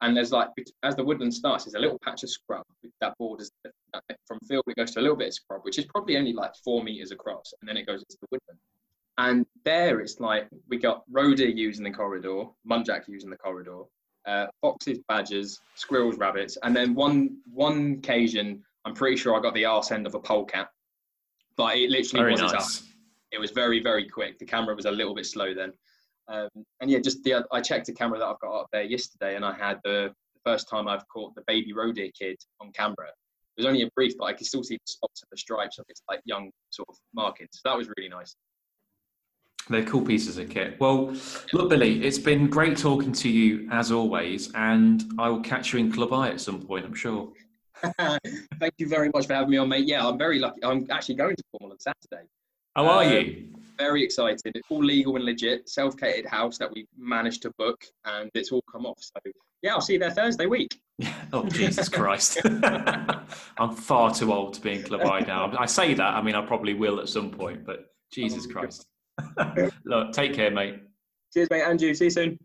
And 0.00 0.16
there's 0.16 0.32
like 0.32 0.48
as 0.82 0.96
the 0.96 1.04
woodland 1.04 1.32
starts, 1.32 1.64
there's 1.64 1.74
a 1.74 1.78
little 1.78 2.00
patch 2.00 2.24
of 2.24 2.30
scrub 2.30 2.64
that 3.00 3.14
borders 3.18 3.52
from 4.26 4.38
field. 4.48 4.64
It 4.66 4.76
goes 4.76 4.90
to 4.92 5.00
a 5.00 5.02
little 5.02 5.16
bit 5.16 5.28
of 5.28 5.34
scrub, 5.34 5.60
which 5.62 5.78
is 5.78 5.84
probably 5.84 6.16
only 6.16 6.32
like 6.32 6.54
four 6.64 6.82
meters 6.82 7.12
across, 7.12 7.54
and 7.60 7.68
then 7.68 7.76
it 7.76 7.86
goes 7.86 8.00
into 8.00 8.16
the 8.20 8.26
woodland. 8.32 8.58
And 9.18 9.46
there, 9.64 10.00
it's 10.00 10.20
like 10.20 10.48
we 10.68 10.76
got 10.76 11.04
roe 11.10 11.34
deer 11.34 11.48
using 11.48 11.84
the 11.84 11.90
corridor, 11.90 12.44
muntjac 12.70 13.08
using 13.08 13.30
the 13.30 13.36
corridor, 13.36 13.82
uh, 14.26 14.46
foxes, 14.60 14.98
badgers, 15.08 15.60
squirrels, 15.74 16.18
rabbits, 16.18 16.58
and 16.62 16.76
then 16.76 16.94
one 16.94 17.38
one 17.50 17.96
occasion, 17.98 18.62
I'm 18.84 18.94
pretty 18.94 19.16
sure 19.16 19.34
I 19.34 19.40
got 19.40 19.54
the 19.54 19.64
arse 19.64 19.90
end 19.90 20.06
of 20.06 20.14
a 20.14 20.20
polecat, 20.20 20.68
but 21.56 21.76
it 21.76 21.90
literally 21.90 22.22
Very 22.22 22.32
was 22.32 22.42
its 22.42 22.52
nice. 22.52 22.82
It 23.32 23.40
was 23.40 23.52
very 23.52 23.82
very 23.82 24.06
quick. 24.08 24.38
The 24.38 24.44
camera 24.44 24.74
was 24.74 24.84
a 24.84 24.90
little 24.90 25.14
bit 25.14 25.26
slow 25.26 25.54
then, 25.54 25.72
um, 26.28 26.48
and 26.80 26.90
yeah, 26.90 26.98
just 26.98 27.22
the 27.24 27.46
I 27.52 27.60
checked 27.60 27.86
the 27.86 27.94
camera 27.94 28.18
that 28.18 28.26
I've 28.26 28.40
got 28.40 28.60
up 28.60 28.66
there 28.72 28.82
yesterday, 28.82 29.36
and 29.36 29.44
I 29.44 29.54
had 29.54 29.78
the, 29.84 30.12
the 30.34 30.40
first 30.44 30.68
time 30.68 30.88
I've 30.88 31.08
caught 31.08 31.34
the 31.34 31.42
baby 31.46 31.72
roe 31.72 31.92
deer 31.92 32.10
kid 32.18 32.36
on 32.60 32.70
camera. 32.72 33.06
It 33.56 33.60
was 33.60 33.66
only 33.66 33.82
a 33.82 33.90
brief, 33.94 34.12
but 34.18 34.26
I 34.26 34.34
could 34.34 34.46
still 34.46 34.62
see 34.62 34.74
the 34.74 34.92
spots 34.92 35.22
of 35.22 35.28
the 35.30 35.38
stripes 35.38 35.78
of 35.78 35.86
its 35.88 36.02
like 36.10 36.20
young 36.26 36.50
sort 36.68 36.88
of 36.90 36.96
markings. 37.14 37.50
So 37.52 37.60
that 37.64 37.78
was 37.78 37.88
really 37.96 38.10
nice. 38.10 38.36
They're 39.68 39.84
cool 39.84 40.02
pieces 40.02 40.38
of 40.38 40.48
kit. 40.48 40.78
Well, 40.78 41.12
look, 41.52 41.70
Billy, 41.70 42.04
it's 42.04 42.18
been 42.18 42.46
great 42.48 42.76
talking 42.78 43.12
to 43.12 43.28
you 43.28 43.68
as 43.72 43.90
always, 43.90 44.52
and 44.54 45.04
I 45.18 45.28
will 45.28 45.40
catch 45.40 45.72
you 45.72 45.80
in 45.80 45.90
Club 45.90 46.12
I 46.12 46.28
at 46.30 46.40
some 46.40 46.60
point, 46.62 46.84
I'm 46.84 46.94
sure. 46.94 47.32
Thank 47.98 48.74
you 48.78 48.88
very 48.88 49.10
much 49.12 49.26
for 49.26 49.34
having 49.34 49.50
me 49.50 49.56
on, 49.56 49.68
mate. 49.68 49.86
Yeah, 49.86 50.06
I'm 50.06 50.18
very 50.18 50.38
lucky. 50.38 50.62
I'm 50.62 50.86
actually 50.90 51.16
going 51.16 51.34
to 51.36 51.42
Cornwall 51.50 51.72
on 51.72 51.78
Saturday. 51.80 52.28
How 52.76 52.86
are 52.86 53.04
Um, 53.04 53.12
you? 53.12 53.48
Very 53.76 54.02
excited. 54.04 54.40
It's 54.54 54.66
all 54.70 54.82
legal 54.82 55.16
and 55.16 55.24
legit, 55.24 55.68
self-catered 55.68 56.26
house 56.26 56.56
that 56.58 56.72
we 56.72 56.86
managed 56.96 57.42
to 57.42 57.50
book, 57.58 57.84
and 58.04 58.30
it's 58.34 58.52
all 58.52 58.62
come 58.70 58.86
off. 58.86 58.98
So 59.00 59.20
yeah, 59.62 59.74
I'll 59.74 59.80
see 59.80 59.94
you 59.94 59.98
there 59.98 60.10
Thursday 60.12 60.46
week. 60.46 60.78
Oh, 61.32 61.44
Jesus 61.46 61.88
Christ. 61.90 62.38
I'm 63.58 63.74
far 63.74 64.14
too 64.14 64.32
old 64.32 64.54
to 64.54 64.60
be 64.62 64.74
in 64.74 64.82
Club 64.84 65.02
I 65.04 65.20
now. 65.20 65.52
I 65.58 65.66
say 65.66 65.92
that, 65.92 66.14
I 66.14 66.22
mean, 66.22 66.34
I 66.36 66.46
probably 66.46 66.72
will 66.72 67.00
at 67.00 67.08
some 67.08 67.30
point, 67.30 67.66
but 67.66 67.90
Jesus 68.12 68.46
Oh, 68.48 68.52
Christ. 68.52 68.86
Look, 69.84 70.12
take 70.12 70.34
care, 70.34 70.50
mate. 70.50 70.82
Cheers, 71.32 71.48
mate. 71.50 71.62
Andrew, 71.62 71.94
see 71.94 72.04
you 72.04 72.10
soon. 72.10 72.38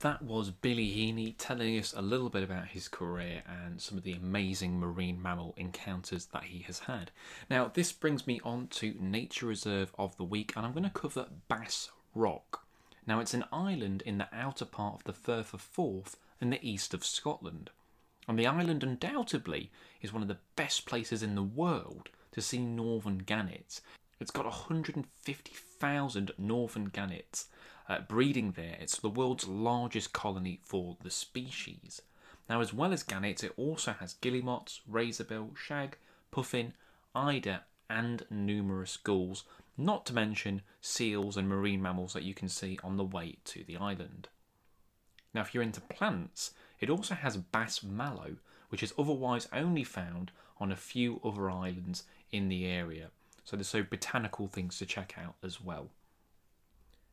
That 0.00 0.20
was 0.22 0.50
Billy 0.50 0.88
Heaney 0.88 1.34
telling 1.38 1.78
us 1.78 1.94
a 1.96 2.02
little 2.02 2.28
bit 2.28 2.42
about 2.42 2.68
his 2.68 2.86
career 2.86 3.42
and 3.46 3.80
some 3.80 3.96
of 3.96 4.04
the 4.04 4.12
amazing 4.12 4.78
marine 4.78 5.20
mammal 5.20 5.54
encounters 5.56 6.26
that 6.26 6.44
he 6.44 6.60
has 6.64 6.80
had. 6.80 7.10
Now, 7.48 7.70
this 7.72 7.92
brings 7.92 8.26
me 8.26 8.38
on 8.44 8.66
to 8.68 8.94
Nature 9.00 9.46
Reserve 9.46 9.92
of 9.98 10.14
the 10.18 10.24
Week, 10.24 10.52
and 10.54 10.66
I'm 10.66 10.72
going 10.72 10.84
to 10.84 10.90
cover 10.90 11.28
Bass 11.48 11.90
Rock. 12.14 12.66
Now, 13.06 13.20
it's 13.20 13.32
an 13.32 13.44
island 13.50 14.02
in 14.04 14.18
the 14.18 14.28
outer 14.34 14.66
part 14.66 14.96
of 14.96 15.04
the 15.04 15.14
Firth 15.14 15.54
of 15.54 15.62
Forth 15.62 16.18
in 16.42 16.50
the 16.50 16.68
east 16.68 16.92
of 16.92 17.04
Scotland. 17.04 17.70
And 18.28 18.38
the 18.38 18.46
island 18.46 18.82
undoubtedly 18.82 19.70
is 20.02 20.12
one 20.12 20.22
of 20.22 20.28
the 20.28 20.38
best 20.56 20.84
places 20.84 21.22
in 21.22 21.36
the 21.36 21.42
world 21.42 22.10
to 22.32 22.42
see 22.42 22.58
northern 22.58 23.18
gannets. 23.18 23.80
It's 24.18 24.30
got 24.30 24.46
150,000 24.46 26.30
northern 26.38 26.84
gannets 26.86 27.48
uh, 27.88 28.00
breeding 28.00 28.52
there. 28.52 28.76
It's 28.80 28.98
the 28.98 29.10
world's 29.10 29.46
largest 29.46 30.12
colony 30.12 30.60
for 30.62 30.96
the 31.02 31.10
species. 31.10 32.02
Now, 32.48 32.60
as 32.60 32.72
well 32.72 32.92
as 32.92 33.02
gannets, 33.02 33.42
it 33.42 33.52
also 33.56 33.92
has 33.92 34.14
guillemots, 34.14 34.80
razorbill, 34.90 35.56
shag, 35.56 35.98
puffin, 36.30 36.74
eider, 37.14 37.60
and 37.90 38.24
numerous 38.30 38.96
gulls, 38.96 39.44
not 39.76 40.06
to 40.06 40.14
mention 40.14 40.62
seals 40.80 41.36
and 41.36 41.48
marine 41.48 41.82
mammals 41.82 42.12
that 42.14 42.22
you 42.22 42.34
can 42.34 42.48
see 42.48 42.78
on 42.82 42.96
the 42.96 43.04
way 43.04 43.36
to 43.44 43.64
the 43.64 43.76
island. 43.76 44.28
Now, 45.34 45.42
if 45.42 45.52
you're 45.52 45.62
into 45.62 45.80
plants, 45.80 46.52
it 46.80 46.88
also 46.88 47.14
has 47.14 47.36
bass 47.36 47.82
mallow, 47.82 48.36
which 48.70 48.82
is 48.82 48.94
otherwise 48.98 49.48
only 49.52 49.84
found 49.84 50.30
on 50.58 50.72
a 50.72 50.76
few 50.76 51.20
other 51.24 51.50
islands 51.50 52.04
in 52.32 52.48
the 52.48 52.66
area. 52.66 53.10
So 53.46 53.56
there's 53.56 53.68
so 53.68 53.84
botanical 53.84 54.48
things 54.48 54.76
to 54.78 54.86
check 54.86 55.14
out 55.16 55.36
as 55.40 55.60
well. 55.60 55.90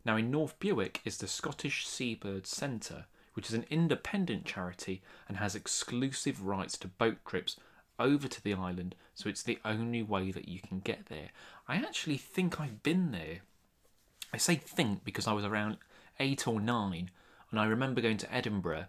Now, 0.03 0.17
in 0.17 0.31
North 0.31 0.59
Berwick 0.59 0.99
is 1.05 1.19
the 1.19 1.27
Scottish 1.27 1.87
Seabird 1.87 2.47
Centre, 2.47 3.05
which 3.35 3.47
is 3.47 3.53
an 3.53 3.67
independent 3.69 4.43
charity 4.43 5.03
and 5.27 5.37
has 5.37 5.53
exclusive 5.53 6.43
rights 6.43 6.75
to 6.79 6.87
boat 6.87 7.17
trips 7.23 7.57
over 7.99 8.27
to 8.27 8.43
the 8.43 8.55
island, 8.55 8.95
so 9.13 9.29
it's 9.29 9.43
the 9.43 9.59
only 9.63 10.01
way 10.01 10.31
that 10.31 10.47
you 10.47 10.59
can 10.59 10.79
get 10.79 11.05
there. 11.05 11.29
I 11.67 11.75
actually 11.75 12.17
think 12.17 12.59
I've 12.59 12.81
been 12.81 13.11
there. 13.11 13.41
I 14.33 14.37
say 14.37 14.55
think 14.55 15.05
because 15.05 15.27
I 15.27 15.33
was 15.33 15.45
around 15.45 15.77
eight 16.19 16.47
or 16.47 16.59
nine, 16.59 17.11
and 17.51 17.59
I 17.59 17.65
remember 17.65 18.01
going 18.01 18.17
to 18.17 18.33
Edinburgh 18.33 18.85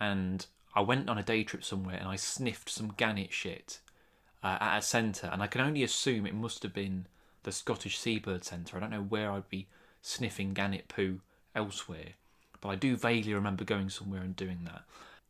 and 0.00 0.44
I 0.74 0.80
went 0.80 1.08
on 1.08 1.16
a 1.16 1.22
day 1.22 1.44
trip 1.44 1.62
somewhere 1.62 1.96
and 1.96 2.08
I 2.08 2.16
sniffed 2.16 2.68
some 2.68 2.94
gannet 2.96 3.32
shit 3.32 3.78
uh, 4.42 4.58
at 4.60 4.78
a 4.78 4.82
centre, 4.82 5.28
and 5.32 5.42
I 5.42 5.46
can 5.46 5.60
only 5.60 5.82
assume 5.82 6.26
it 6.26 6.34
must 6.34 6.62
have 6.62 6.74
been 6.74 7.06
the 7.44 7.52
Scottish 7.52 7.98
Seabird 7.98 8.44
Centre. 8.44 8.76
I 8.76 8.80
don't 8.80 8.90
know 8.90 9.02
where 9.02 9.30
I'd 9.30 9.48
be 9.48 9.68
sniffing 10.00 10.52
gannet 10.52 10.88
poo 10.88 11.20
elsewhere, 11.54 12.14
but 12.60 12.68
I 12.68 12.76
do 12.76 12.96
vaguely 12.96 13.34
remember 13.34 13.64
going 13.64 13.88
somewhere 13.88 14.22
and 14.22 14.34
doing 14.36 14.60
that. 14.64 14.82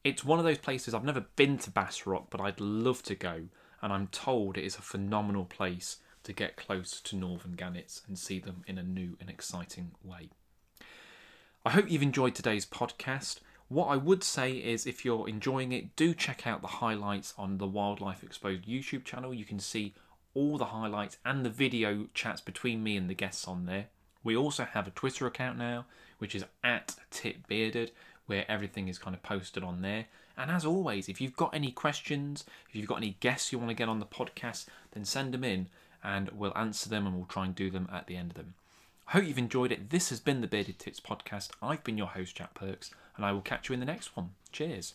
It's 0.05 0.25
one 0.25 0.39
of 0.39 0.45
those 0.45 0.59
places 0.59 0.95
I've 0.95 1.05
never 1.05 1.27
been 1.37 1.59
to 1.59 1.71
Bass 1.71 2.07
Rock, 2.07 2.27
but 2.31 2.41
I'd 2.41 2.61
love 2.61 3.03
to 3.05 3.15
go, 3.15 3.45
and 3.81 3.93
I'm 3.93 4.09
told 4.09 4.57
it 4.57 4.65
is 4.65 4.77
a 4.77 4.83
phenomenal 4.83 5.45
place 5.45 5.99
to 6.25 6.33
get 6.33 6.57
close 6.57 7.01
to 7.01 7.17
northern 7.17 7.53
gannets 7.53 8.03
and 8.07 8.19
see 8.19 8.39
them 8.39 8.63
in 8.67 8.79
a 8.79 8.83
new 8.83 9.17
and 9.21 9.29
exciting 9.29 9.93
way. 10.05 10.31
I 11.65 11.71
hope 11.71 11.91
you've 11.91 12.03
enjoyed 12.03 12.35
today's 12.35 12.67
podcast. 12.67 13.39
What 13.73 13.87
I 13.87 13.97
would 13.97 14.23
say 14.23 14.53
is 14.53 14.87
if 14.87 15.03
you're 15.03 15.27
enjoying 15.27 15.73
it, 15.73 15.97
do 15.97 16.13
check 16.13 16.47
out 16.47 16.61
the 16.61 16.67
highlights 16.67 17.33
on 17.39 17.57
the 17.57 17.67
Wildlife 17.67 18.23
Exposed 18.23 18.67
YouTube 18.67 19.03
channel. 19.03 19.33
You 19.33 19.47
can 19.47 19.59
see 19.59 19.95
all 20.35 20.59
the 20.59 20.67
highlights 20.67 21.17
and 21.25 21.43
the 21.43 21.49
video 21.49 22.09
chats 22.13 22.43
between 22.43 22.83
me 22.83 22.99
and 22.99 23.09
the 23.09 23.15
guests 23.15 23.49
on 23.49 23.65
there. 23.65 23.87
We 24.23 24.37
also 24.37 24.65
have 24.65 24.87
a 24.87 24.91
Twitter 24.91 25.27
account 25.27 25.57
now, 25.57 25.87
which 26.19 26.35
is 26.35 26.45
at 26.63 26.97
tipbearded, 27.11 27.93
where 28.27 28.45
everything 28.47 28.89
is 28.89 28.99
kind 28.99 29.17
of 29.17 29.23
posted 29.23 29.65
on 29.65 29.81
there. 29.81 30.05
And 30.37 30.51
as 30.51 30.67
always, 30.67 31.09
if 31.09 31.19
you've 31.19 31.35
got 31.35 31.55
any 31.55 31.71
questions, 31.71 32.45
if 32.69 32.77
you've 32.77 32.87
got 32.87 32.99
any 32.99 33.17
guests 33.21 33.53
you 33.53 33.59
want 33.59 33.71
to 33.71 33.75
get 33.75 33.89
on 33.89 34.01
the 34.01 34.05
podcast, 34.05 34.67
then 34.91 35.07
send 35.07 35.33
them 35.33 35.45
in 35.45 35.69
and 36.05 36.29
we'll 36.33 36.59
answer 36.59 36.91
them 36.91 37.07
and 37.07 37.17
we'll 37.17 37.25
try 37.25 37.47
and 37.47 37.55
do 37.55 37.71
them 37.71 37.89
at 37.91 38.07
the 38.07 38.17
end 38.17 38.33
of 38.33 38.37
them. 38.37 38.53
I 39.09 39.13
hope 39.13 39.25
you've 39.25 39.39
enjoyed 39.39 39.73
it. 39.73 39.89
This 39.89 40.11
has 40.11 40.21
been 40.21 40.43
the 40.43 40.47
Bearded 40.47 40.79
Tits 40.79 41.01
podcast. 41.01 41.53
I've 41.63 41.83
been 41.83 41.97
your 41.97 42.09
host, 42.09 42.37
Jack 42.37 42.53
Perks, 42.53 42.91
and 43.17 43.25
I 43.25 43.33
will 43.33 43.41
catch 43.41 43.69
you 43.69 43.75
in 43.75 43.81
the 43.81 43.87
next 43.87 44.17
one. 44.17 44.31
Cheers. 44.51 44.95